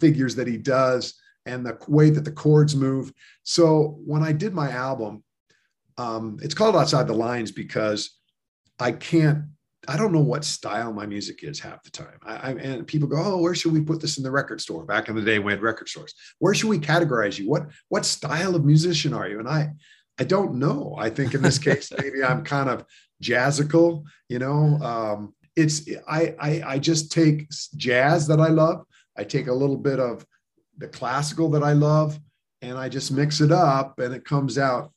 figures 0.00 0.34
that 0.36 0.46
he 0.46 0.56
does 0.56 1.14
and 1.46 1.64
the 1.64 1.78
way 1.88 2.10
that 2.10 2.24
the 2.24 2.32
chords 2.32 2.76
move. 2.76 3.12
So 3.42 3.98
when 4.04 4.22
I 4.22 4.32
did 4.32 4.54
my 4.54 4.70
album, 4.70 5.24
um, 5.96 6.38
it's 6.42 6.54
called 6.54 6.76
Outside 6.76 7.06
the 7.06 7.14
Lines 7.14 7.50
because 7.50 8.18
I 8.78 8.92
can't, 8.92 9.44
I 9.88 9.96
don't 9.96 10.12
know 10.12 10.20
what 10.20 10.44
style 10.44 10.92
my 10.92 11.06
music 11.06 11.42
is 11.42 11.58
half 11.58 11.82
the 11.82 11.90
time. 11.90 12.18
I, 12.22 12.34
I, 12.34 12.50
and 12.52 12.86
people 12.86 13.08
go, 13.08 13.22
oh, 13.22 13.38
where 13.38 13.54
should 13.54 13.72
we 13.72 13.80
put 13.80 14.00
this 14.00 14.18
in 14.18 14.22
the 14.22 14.30
record 14.30 14.60
store? 14.60 14.84
Back 14.84 15.08
in 15.08 15.16
the 15.16 15.22
day, 15.22 15.38
we 15.38 15.52
had 15.52 15.62
record 15.62 15.88
stores. 15.88 16.14
Where 16.38 16.54
should 16.54 16.68
we 16.68 16.78
categorize 16.78 17.38
you? 17.38 17.48
What 17.48 17.68
what 17.88 18.04
style 18.04 18.54
of 18.54 18.64
musician 18.64 19.14
are 19.14 19.28
you? 19.28 19.38
And 19.38 19.48
I, 19.48 19.70
I 20.20 20.24
don't 20.24 20.54
know. 20.54 20.94
I 20.98 21.10
think 21.10 21.34
in 21.34 21.42
this 21.42 21.58
case, 21.68 21.90
maybe 21.98 22.22
I'm 22.22 22.44
kind 22.44 22.68
of 22.68 22.84
jazzical. 23.22 24.04
You 24.28 24.38
know, 24.38 24.78
um, 24.82 25.34
it's 25.56 25.88
I, 26.06 26.34
I 26.38 26.62
I 26.74 26.78
just 26.78 27.10
take 27.10 27.48
jazz 27.76 28.26
that 28.28 28.40
I 28.40 28.48
love. 28.48 28.84
I 29.16 29.24
take 29.24 29.48
a 29.48 29.52
little 29.52 29.76
bit 29.78 29.98
of 29.98 30.24
the 30.78 30.88
classical 30.88 31.50
that 31.50 31.62
I 31.62 31.72
love, 31.72 32.18
and 32.62 32.78
I 32.78 32.88
just 32.88 33.10
mix 33.10 33.40
it 33.40 33.50
up, 33.50 33.98
and 33.98 34.14
it 34.14 34.24
comes 34.24 34.58
out 34.58 34.92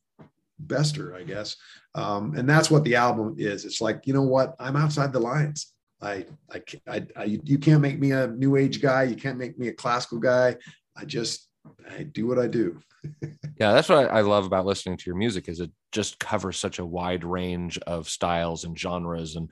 Bestor, 0.60 1.16
I 1.16 1.24
guess. 1.24 1.56
Um, 1.96 2.36
and 2.36 2.50
that's 2.50 2.72
what 2.72 2.84
the 2.84 2.96
album 2.96 3.36
is. 3.38 3.66
It's 3.66 3.82
like, 3.82 4.06
you 4.06 4.14
know 4.14 4.24
what? 4.24 4.56
I'm 4.60 4.76
outside 4.76 5.14
the 5.14 5.20
lines. 5.20 5.74
I, 6.02 6.26
I, 6.52 6.62
I, 6.88 7.06
I, 7.16 7.24
you 7.44 7.58
can't 7.58 7.82
make 7.82 8.00
me 8.00 8.12
a 8.12 8.28
new 8.28 8.56
age 8.56 8.82
guy. 8.82 9.04
You 9.04 9.16
can't 9.16 9.38
make 9.38 9.58
me 9.58 9.70
a 9.70 9.74
classical 9.74 10.20
guy. 10.20 10.58
I 10.96 11.06
just, 11.06 11.48
I 11.90 12.04
do 12.04 12.28
what 12.28 12.40
I 12.40 12.48
do. 12.48 12.80
Yeah, 13.60 13.72
that's 13.74 13.88
what 13.88 14.12
I 14.12 14.22
love 14.22 14.46
about 14.46 14.66
listening 14.66 14.98
to 14.98 15.04
your 15.06 15.16
music 15.16 15.48
is 15.48 15.60
it 15.60 15.72
just 15.92 16.20
covers 16.20 16.58
such 16.58 16.80
a 16.80 16.86
wide 16.86 17.24
range 17.24 17.78
of 17.80 18.10
styles 18.10 18.64
and 18.64 18.78
genres 18.78 19.36
and 19.36 19.52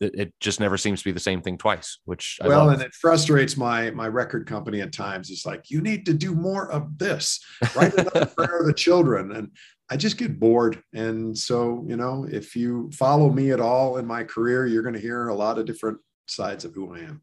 it, 0.00 0.14
it 0.14 0.34
just 0.40 0.60
never 0.60 0.76
seems 0.78 1.00
to 1.00 1.04
be 1.04 1.12
the 1.12 1.20
same 1.20 1.42
thing 1.42 1.58
twice, 1.58 1.98
which 2.04 2.38
I 2.40 2.48
well, 2.48 2.66
love. 2.66 2.74
and 2.74 2.82
it 2.82 2.94
frustrates 2.94 3.56
my 3.56 3.90
my 3.90 4.08
record 4.08 4.46
company 4.46 4.80
at 4.80 4.92
times. 4.92 5.30
It's 5.30 5.44
like 5.44 5.70
you 5.70 5.80
need 5.80 6.06
to 6.06 6.14
do 6.14 6.34
more 6.34 6.70
of 6.70 6.98
this. 6.98 7.40
Write 7.74 7.94
another 7.94 8.26
prayer 8.36 8.60
of 8.60 8.66
the 8.66 8.72
children, 8.72 9.32
and 9.32 9.50
I 9.90 9.96
just 9.96 10.16
get 10.16 10.40
bored. 10.40 10.82
And 10.94 11.36
so, 11.36 11.84
you 11.86 11.96
know, 11.96 12.26
if 12.30 12.56
you 12.56 12.90
follow 12.92 13.30
me 13.30 13.50
at 13.50 13.60
all 13.60 13.98
in 13.98 14.06
my 14.06 14.24
career, 14.24 14.66
you're 14.66 14.82
going 14.82 14.94
to 14.94 15.00
hear 15.00 15.28
a 15.28 15.34
lot 15.34 15.58
of 15.58 15.66
different 15.66 15.98
sides 16.26 16.64
of 16.64 16.74
who 16.74 16.94
I 16.94 17.00
am. 17.00 17.22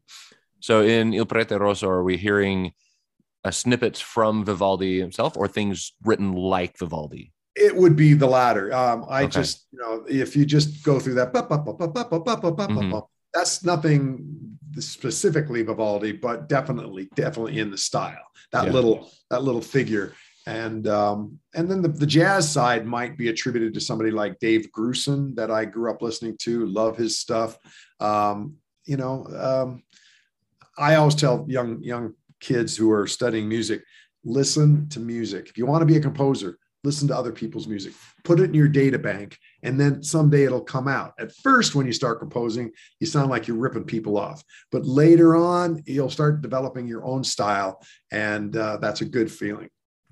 So 0.60 0.82
in 0.82 1.14
Il 1.14 1.26
Prete 1.26 1.58
Rosso, 1.58 1.88
are 1.88 2.04
we 2.04 2.16
hearing 2.16 2.72
uh, 3.44 3.50
snippets 3.50 4.00
from 4.00 4.44
Vivaldi 4.44 5.00
himself 5.00 5.36
or 5.36 5.48
things 5.48 5.92
written 6.04 6.32
like 6.32 6.78
Vivaldi? 6.78 7.32
It 7.54 7.74
would 7.74 7.96
be 7.96 8.14
the 8.14 8.26
latter. 8.26 8.72
Um, 8.72 9.04
I 9.08 9.24
okay. 9.24 9.32
just, 9.32 9.66
you 9.72 9.78
know, 9.80 10.04
if 10.08 10.36
you 10.36 10.46
just 10.46 10.84
go 10.84 11.00
through 11.00 11.14
that, 11.14 11.32
that's 13.34 13.64
nothing 13.64 14.58
specifically 14.78 15.62
Vivaldi, 15.62 16.12
but 16.12 16.48
definitely, 16.48 17.08
definitely 17.14 17.58
in 17.58 17.70
the 17.70 17.78
style. 17.78 18.16
That 18.52 18.66
yeah. 18.66 18.72
little, 18.72 19.10
that 19.30 19.42
little 19.42 19.60
figure, 19.60 20.14
and 20.46 20.88
um, 20.88 21.38
and 21.54 21.70
then 21.70 21.82
the, 21.82 21.88
the 21.88 22.06
jazz 22.06 22.50
side 22.50 22.86
might 22.86 23.18
be 23.18 23.28
attributed 23.28 23.74
to 23.74 23.80
somebody 23.80 24.10
like 24.10 24.38
Dave 24.38 24.68
Grusin 24.74 25.36
that 25.36 25.50
I 25.50 25.66
grew 25.66 25.90
up 25.90 26.00
listening 26.00 26.38
to. 26.38 26.64
Love 26.64 26.96
his 26.96 27.18
stuff. 27.18 27.58
Um, 28.00 28.54
you 28.86 28.96
know, 28.96 29.26
um, 29.26 29.82
I 30.78 30.94
always 30.94 31.14
tell 31.14 31.44
young 31.48 31.82
young 31.82 32.14
kids 32.40 32.76
who 32.76 32.90
are 32.90 33.06
studying 33.06 33.48
music, 33.48 33.82
listen 34.24 34.88
to 34.90 35.00
music. 35.00 35.48
If 35.48 35.58
you 35.58 35.66
want 35.66 35.82
to 35.82 35.86
be 35.86 35.96
a 35.96 36.00
composer, 36.00 36.58
listen 36.84 37.08
to 37.08 37.16
other 37.16 37.32
people's 37.32 37.66
music. 37.66 37.92
Put 38.24 38.40
it 38.40 38.44
in 38.44 38.54
your 38.54 38.68
data 38.68 38.98
bank, 38.98 39.38
and 39.62 39.78
then 39.78 40.02
someday 40.02 40.44
it'll 40.44 40.60
come 40.60 40.88
out. 40.88 41.12
At 41.18 41.34
first, 41.36 41.74
when 41.74 41.86
you 41.86 41.92
start 41.92 42.20
composing, 42.20 42.70
you 43.00 43.06
sound 43.06 43.30
like 43.30 43.48
you're 43.48 43.56
ripping 43.56 43.84
people 43.84 44.16
off, 44.16 44.42
but 44.70 44.84
later 44.84 45.36
on, 45.36 45.82
you'll 45.86 46.10
start 46.10 46.40
developing 46.40 46.86
your 46.86 47.04
own 47.04 47.24
style, 47.24 47.82
and 48.12 48.56
uh, 48.56 48.78
that's 48.78 49.00
a 49.00 49.04
good 49.04 49.30
feeling. 49.30 49.68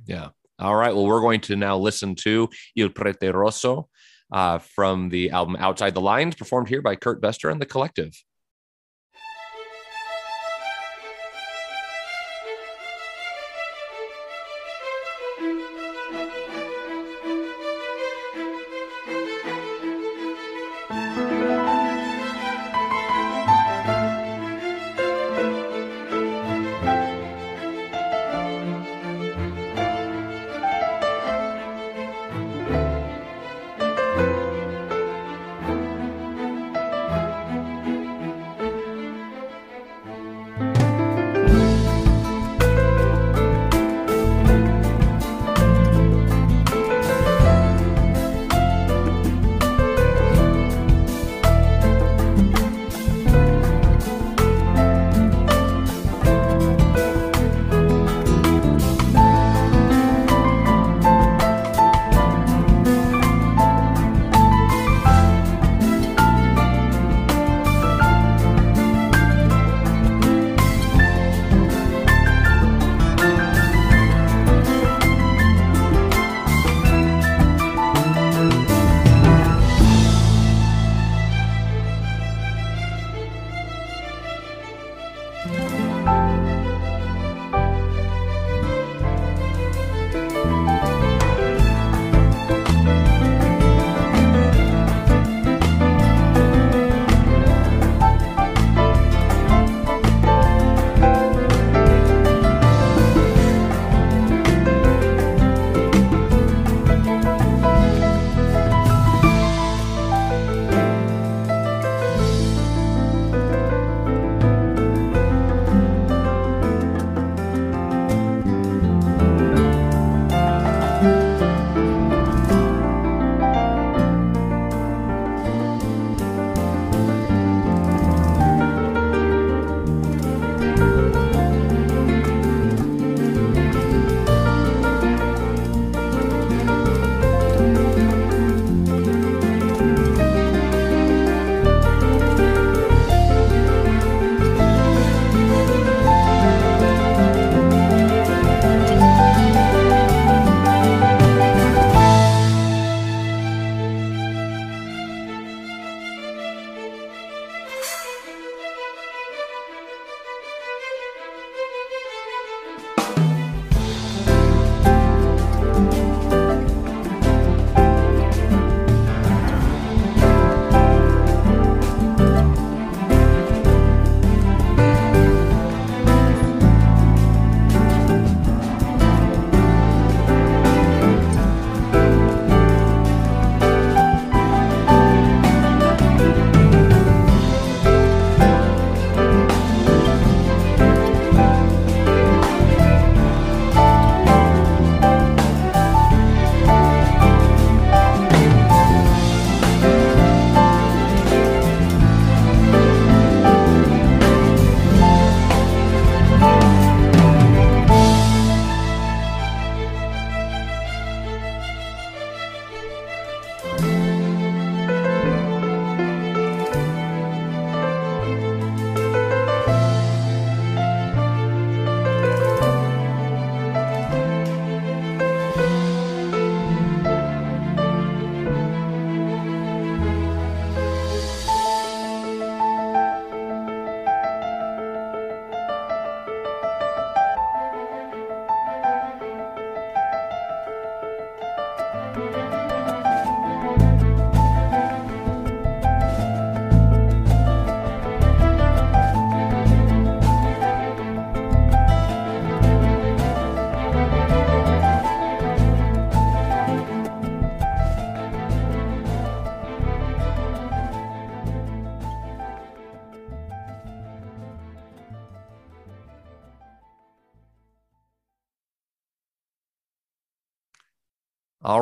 Yeah. 0.07 0.29
All 0.59 0.75
right. 0.75 0.95
Well, 0.95 1.07
we're 1.07 1.21
going 1.21 1.43
to 1.43 1.57
now 1.57 1.77
listen 1.77 2.15
to 2.17 2.49
Il 2.77 2.89
Prete 2.89 3.33
Rosso 3.33 3.89
uh, 4.33 4.59
from 4.59 5.11
the 5.11 5.31
album 5.31 5.57
Outside 5.59 5.95
the 5.95 6.01
Lines, 6.01 6.35
performed 6.35 6.69
here 6.69 6.83
by 6.83 6.97
Kurt 6.97 7.21
Bestor 7.21 7.51
and 7.51 7.61
the 7.61 7.67
Collective. 7.67 8.13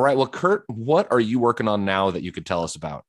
Right. 0.05 0.17
Well, 0.17 0.27
Kurt, 0.27 0.63
what 0.67 1.11
are 1.11 1.19
you 1.19 1.39
working 1.39 1.67
on 1.67 1.85
now 1.85 2.11
that 2.11 2.23
you 2.23 2.31
could 2.31 2.45
tell 2.45 2.63
us 2.63 2.75
about? 2.75 3.05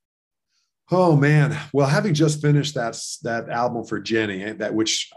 Oh 0.91 1.17
man. 1.17 1.59
Well, 1.73 1.87
having 1.87 2.15
just 2.15 2.41
finished 2.41 2.75
that 2.75 2.99
that 3.23 3.49
album 3.49 3.85
for 3.85 4.01
Jenny, 4.01 4.45
eh, 4.45 4.53
that 4.55 4.75
which 4.75 5.11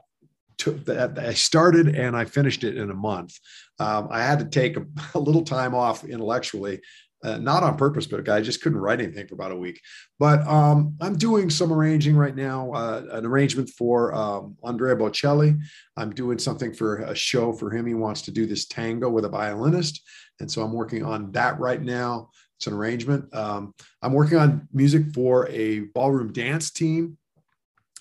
took 0.58 0.86
that 0.86 1.18
I 1.18 1.34
started 1.34 1.88
and 1.88 2.16
I 2.16 2.26
finished 2.26 2.64
it 2.64 2.78
in 2.78 2.90
a 2.90 2.96
month. 2.96 3.38
Um, 3.80 4.10
I 4.12 4.22
had 4.22 4.40
to 4.40 4.46
take 4.46 4.78
a, 4.78 4.86
a, 5.16 5.20
little 5.20 5.44
time 5.44 5.74
off 5.74 6.04
intellectually, 6.04 6.82
uh, 7.24 7.38
not 7.38 7.64
on 7.64 7.78
purpose, 7.78 8.08
but 8.08 8.28
I 8.30 8.42
just 8.42 8.62
couldn't 8.62 8.80
write 8.80 9.02
anything 9.02 9.28
for 9.28 9.36
about 9.36 9.52
a 9.52 9.58
week. 9.58 9.82
But 10.20 10.46
um, 10.48 10.96
I'm 11.02 11.18
doing 11.18 11.50
some 11.50 11.74
arranging 11.74 12.16
right 12.16 12.36
now, 12.36 12.72
uh, 12.72 13.04
an 13.12 13.26
arrangement 13.26 13.70
for 13.70 14.14
um, 14.14 14.56
Andrea 14.64 14.96
Bocelli. 14.96 15.60
I'm 15.98 16.12
doing 16.12 16.40
something 16.40 16.74
for 16.74 16.98
a 16.98 17.16
show 17.16 17.52
for 17.52 17.72
him. 17.72 17.86
He 17.86 17.94
wants 17.94 18.22
to 18.24 18.32
do 18.32 18.46
this 18.46 18.68
tango 18.68 19.10
with 19.10 19.26
a 19.26 19.30
violinist. 19.30 20.02
And 20.40 20.50
so 20.50 20.62
I'm 20.62 20.74
working 20.74 21.04
on 21.04 21.32
that 21.34 21.60
right 21.60 21.82
now. 21.82 22.30
It's 22.58 22.68
an 22.68 22.74
arrangement. 22.74 23.34
Um, 23.34 23.74
I'm 24.02 24.14
working 24.14 24.38
on 24.38 24.68
music 24.74 25.14
for 25.14 25.48
a 25.50 25.80
ballroom 25.94 26.32
dance 26.32 26.72
team 26.72 27.18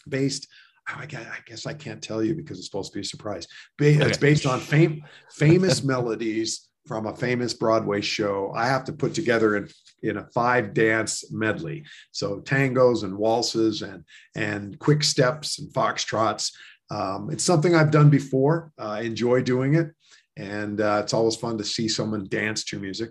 based. 0.09 0.49
I 0.91 1.05
guess 1.45 1.67
I 1.67 1.75
can't 1.75 2.03
tell 2.03 2.23
you 2.23 2.35
because 2.35 2.59
it's 2.59 2.67
supposed 2.67 2.93
to 2.93 2.97
be 2.97 3.03
a 3.03 3.05
surprise. 3.05 3.47
It's 3.79 4.17
based 4.17 4.47
on 4.47 4.59
fame, 4.59 5.05
famous 5.31 5.85
melodies 5.85 6.68
from 6.89 7.07
a 7.07 7.15
famous 7.15 7.55
Broadway 7.55 8.01
show. 8.01 8.53
I 8.57 8.67
have 8.67 8.85
to 8.85 8.93
put 8.93 9.15
together 9.15 9.57
in, 9.57 9.69
in 10.03 10.17
a 10.17 10.27
five 10.35 10.75
dance 10.75 11.31
medley. 11.31 11.85
So 12.11 12.41
tangos 12.41 13.05
and 13.05 13.17
waltzes 13.17 13.83
and, 13.83 14.03
and 14.35 14.79
quick 14.79 15.05
steps 15.05 15.59
and 15.59 15.73
foxtrots. 15.73 16.53
Um, 16.91 17.29
it's 17.31 17.45
something 17.45 17.75
I've 17.75 17.91
done 17.91 18.09
before. 18.09 18.73
Uh, 18.79 18.89
I 18.89 19.01
enjoy 19.03 19.43
doing 19.43 19.75
it 19.75 19.91
and 20.39 20.81
uh, 20.81 21.01
it's 21.03 21.13
always 21.13 21.37
fun 21.37 21.59
to 21.59 21.65
see 21.65 21.89
someone 21.89 22.27
dance 22.29 22.65
to 22.65 22.79
music. 22.79 23.11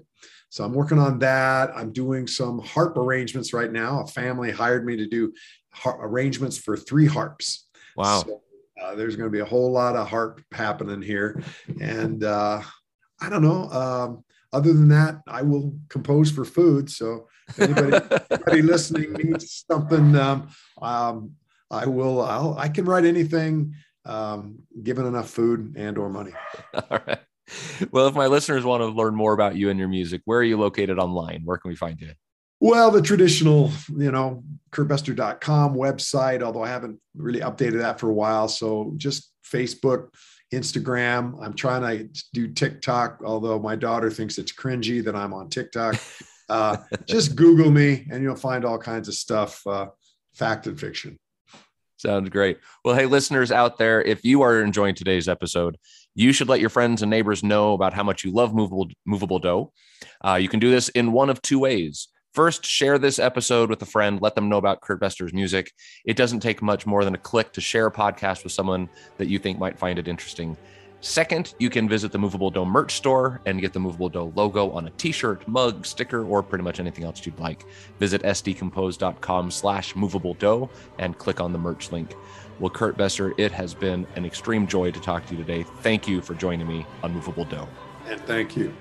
So 0.49 0.63
I'm 0.63 0.73
working 0.73 0.97
on 0.97 1.19
that. 1.19 1.71
I'm 1.75 1.91
doing 1.91 2.25
some 2.25 2.59
harp 2.59 2.97
arrangements 2.97 3.53
right 3.53 3.71
now. 3.71 4.01
A 4.01 4.07
family 4.07 4.49
hired 4.49 4.85
me 4.85 4.95
to 4.95 5.07
do 5.07 5.33
har- 5.73 5.99
arrangements 6.01 6.57
for 6.57 6.77
three 6.77 7.05
harps. 7.05 7.67
Wow. 7.97 8.23
So, 8.25 8.41
uh, 8.81 8.95
there's 8.95 9.15
going 9.15 9.29
to 9.29 9.35
be 9.35 9.41
a 9.41 9.45
whole 9.45 9.71
lot 9.71 9.95
of 9.95 10.07
harp 10.07 10.41
happening 10.53 11.01
here, 11.01 11.41
and 11.81 12.23
uh, 12.23 12.61
I 13.19 13.29
don't 13.29 13.41
know. 13.41 13.69
Um, 13.69 14.23
other 14.53 14.73
than 14.73 14.89
that, 14.89 15.21
I 15.27 15.41
will 15.41 15.77
compose 15.89 16.31
for 16.31 16.45
food. 16.45 16.89
So 16.89 17.27
anybody, 17.59 17.97
anybody 18.31 18.61
listening 18.61 19.13
needs 19.13 19.65
something, 19.69 20.15
um, 20.15 20.49
um, 20.81 21.31
I 21.69 21.85
will. 21.85 22.21
I'll, 22.21 22.57
I 22.57 22.69
can 22.69 22.85
write 22.85 23.05
anything 23.05 23.75
um, 24.05 24.59
given 24.81 25.05
enough 25.05 25.29
food 25.29 25.75
and 25.77 25.97
or 25.97 26.09
money. 26.09 26.31
All 26.73 26.99
right. 27.07 27.19
Well, 27.91 28.07
if 28.07 28.15
my 28.15 28.27
listeners 28.27 28.65
want 28.65 28.81
to 28.81 28.87
learn 28.87 29.15
more 29.15 29.33
about 29.33 29.55
you 29.55 29.69
and 29.69 29.79
your 29.79 29.87
music, 29.87 30.21
where 30.25 30.39
are 30.39 30.43
you 30.43 30.57
located 30.57 30.99
online? 30.99 31.41
Where 31.45 31.57
can 31.57 31.69
we 31.69 31.75
find 31.75 31.99
you? 31.99 32.11
Well, 32.59 32.89
the 32.89 33.01
traditional, 33.01 33.71
you 33.95 34.11
know, 34.11 34.43
kurtbestor.com 34.71 35.75
website, 35.75 36.41
although 36.41 36.63
I 36.63 36.69
haven't 36.69 36.99
really 37.15 37.41
updated 37.41 37.79
that 37.79 37.99
for 37.99 38.09
a 38.09 38.13
while. 38.13 38.47
So 38.47 38.93
just 38.97 39.31
Facebook, 39.45 40.09
Instagram. 40.53 41.37
I'm 41.43 41.53
trying 41.53 41.81
to 41.81 42.23
do 42.33 42.47
TikTok, 42.47 43.21
although 43.23 43.59
my 43.59 43.75
daughter 43.75 44.09
thinks 44.09 44.37
it's 44.37 44.51
cringy 44.51 45.03
that 45.03 45.15
I'm 45.15 45.33
on 45.33 45.49
TikTok. 45.49 45.95
Uh, 46.49 46.77
just 47.05 47.35
Google 47.35 47.69
me 47.69 48.07
and 48.09 48.23
you'll 48.23 48.33
find 48.33 48.63
all 48.63 48.77
kinds 48.77 49.09
of 49.09 49.13
stuff, 49.13 49.67
uh, 49.67 49.87
fact 50.33 50.65
and 50.65 50.79
fiction. 50.79 51.19
Sounds 51.97 52.29
great. 52.29 52.59
Well, 52.85 52.95
hey, 52.95 53.05
listeners 53.05 53.51
out 53.51 53.77
there, 53.77 54.01
if 54.01 54.23
you 54.23 54.43
are 54.43 54.61
enjoying 54.61 54.95
today's 54.95 55.27
episode, 55.27 55.77
you 56.15 56.31
should 56.31 56.47
let 56.47 56.59
your 56.59 56.69
friends 56.69 57.01
and 57.01 57.09
neighbors 57.09 57.43
know 57.43 57.73
about 57.73 57.93
how 57.93 58.03
much 58.03 58.23
you 58.23 58.31
love 58.31 58.53
movable 58.53 58.87
movable 59.05 59.39
do. 59.39 59.71
Uh, 60.23 60.35
you 60.35 60.47
can 60.47 60.59
do 60.59 60.69
this 60.69 60.89
in 60.89 61.11
one 61.11 61.29
of 61.29 61.41
two 61.41 61.59
ways. 61.59 62.07
First, 62.37 62.67
share 62.67 62.99
this 62.99 63.17
episode 63.17 63.67
with 63.67 63.81
a 63.81 63.85
friend. 63.87 64.21
Let 64.21 64.35
them 64.35 64.47
know 64.47 64.57
about 64.57 64.81
Kurt 64.81 64.99
Bestor's 64.99 65.33
music. 65.33 65.73
It 66.05 66.15
doesn't 66.15 66.41
take 66.41 66.61
much 66.61 66.85
more 66.85 67.03
than 67.03 67.15
a 67.15 67.17
click 67.17 67.51
to 67.53 67.61
share 67.61 67.87
a 67.87 67.91
podcast 67.91 68.43
with 68.43 68.53
someone 68.53 68.89
that 69.17 69.27
you 69.27 69.39
think 69.39 69.57
might 69.57 69.79
find 69.79 69.97
it 69.97 70.07
interesting. 70.07 70.55
Second, 71.01 71.55
you 71.57 71.71
can 71.71 71.89
visit 71.89 72.11
the 72.11 72.19
Movable 72.19 72.51
Do 72.51 72.63
merch 72.63 72.93
store 72.93 73.41
and 73.47 73.59
get 73.59 73.73
the 73.73 73.79
Movable 73.79 74.09
Do 74.09 74.31
logo 74.35 74.69
on 74.69 74.85
a 74.85 74.91
t-shirt, 74.91 75.47
mug, 75.47 75.83
sticker, 75.83 76.25
or 76.25 76.43
pretty 76.43 76.63
much 76.63 76.79
anything 76.79 77.05
else 77.05 77.25
you'd 77.25 77.39
like. 77.39 77.65
Visit 77.97 78.21
sdcompose.com 78.21 79.49
slash 79.49 79.95
movable 79.95 80.35
do 80.35 80.69
and 80.99 81.17
click 81.17 81.41
on 81.41 81.51
the 81.51 81.57
merch 81.57 81.91
link. 81.91 82.13
Well, 82.59 82.69
Kurt 82.69 82.97
Bestor, 82.97 83.33
it 83.39 83.51
has 83.51 83.73
been 83.73 84.05
an 84.15 84.27
extreme 84.27 84.67
joy 84.67 84.91
to 84.91 84.99
talk 84.99 85.25
to 85.25 85.33
you 85.33 85.43
today. 85.43 85.63
Thank 85.63 86.07
you 86.07 86.21
for 86.21 86.35
joining 86.35 86.67
me 86.67 86.85
on 87.01 87.15
Movable 87.15 87.45
Do. 87.45 87.67
And 88.05 88.21
thank 88.27 88.55
you. 88.55 88.71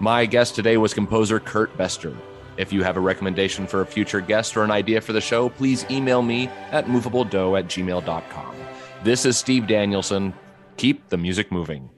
My 0.00 0.26
guest 0.26 0.54
today 0.54 0.76
was 0.76 0.92
composer 0.92 1.40
Kurt 1.40 1.74
Bestor. 1.78 2.14
If 2.56 2.72
you 2.72 2.82
have 2.82 2.96
a 2.96 3.00
recommendation 3.00 3.66
for 3.66 3.80
a 3.80 3.86
future 3.86 4.20
guest 4.20 4.56
or 4.56 4.62
an 4.64 4.70
idea 4.70 5.00
for 5.00 5.12
the 5.12 5.20
show, 5.20 5.48
please 5.48 5.84
email 5.90 6.22
me 6.22 6.48
at 6.70 6.86
movabledo 6.86 7.58
at 7.58 7.66
gmail.com. 7.66 8.56
This 9.02 9.26
is 9.26 9.36
Steve 9.36 9.66
Danielson 9.66 10.32
keep 10.76 11.08
the 11.08 11.16
music 11.16 11.52
moving. 11.52 11.93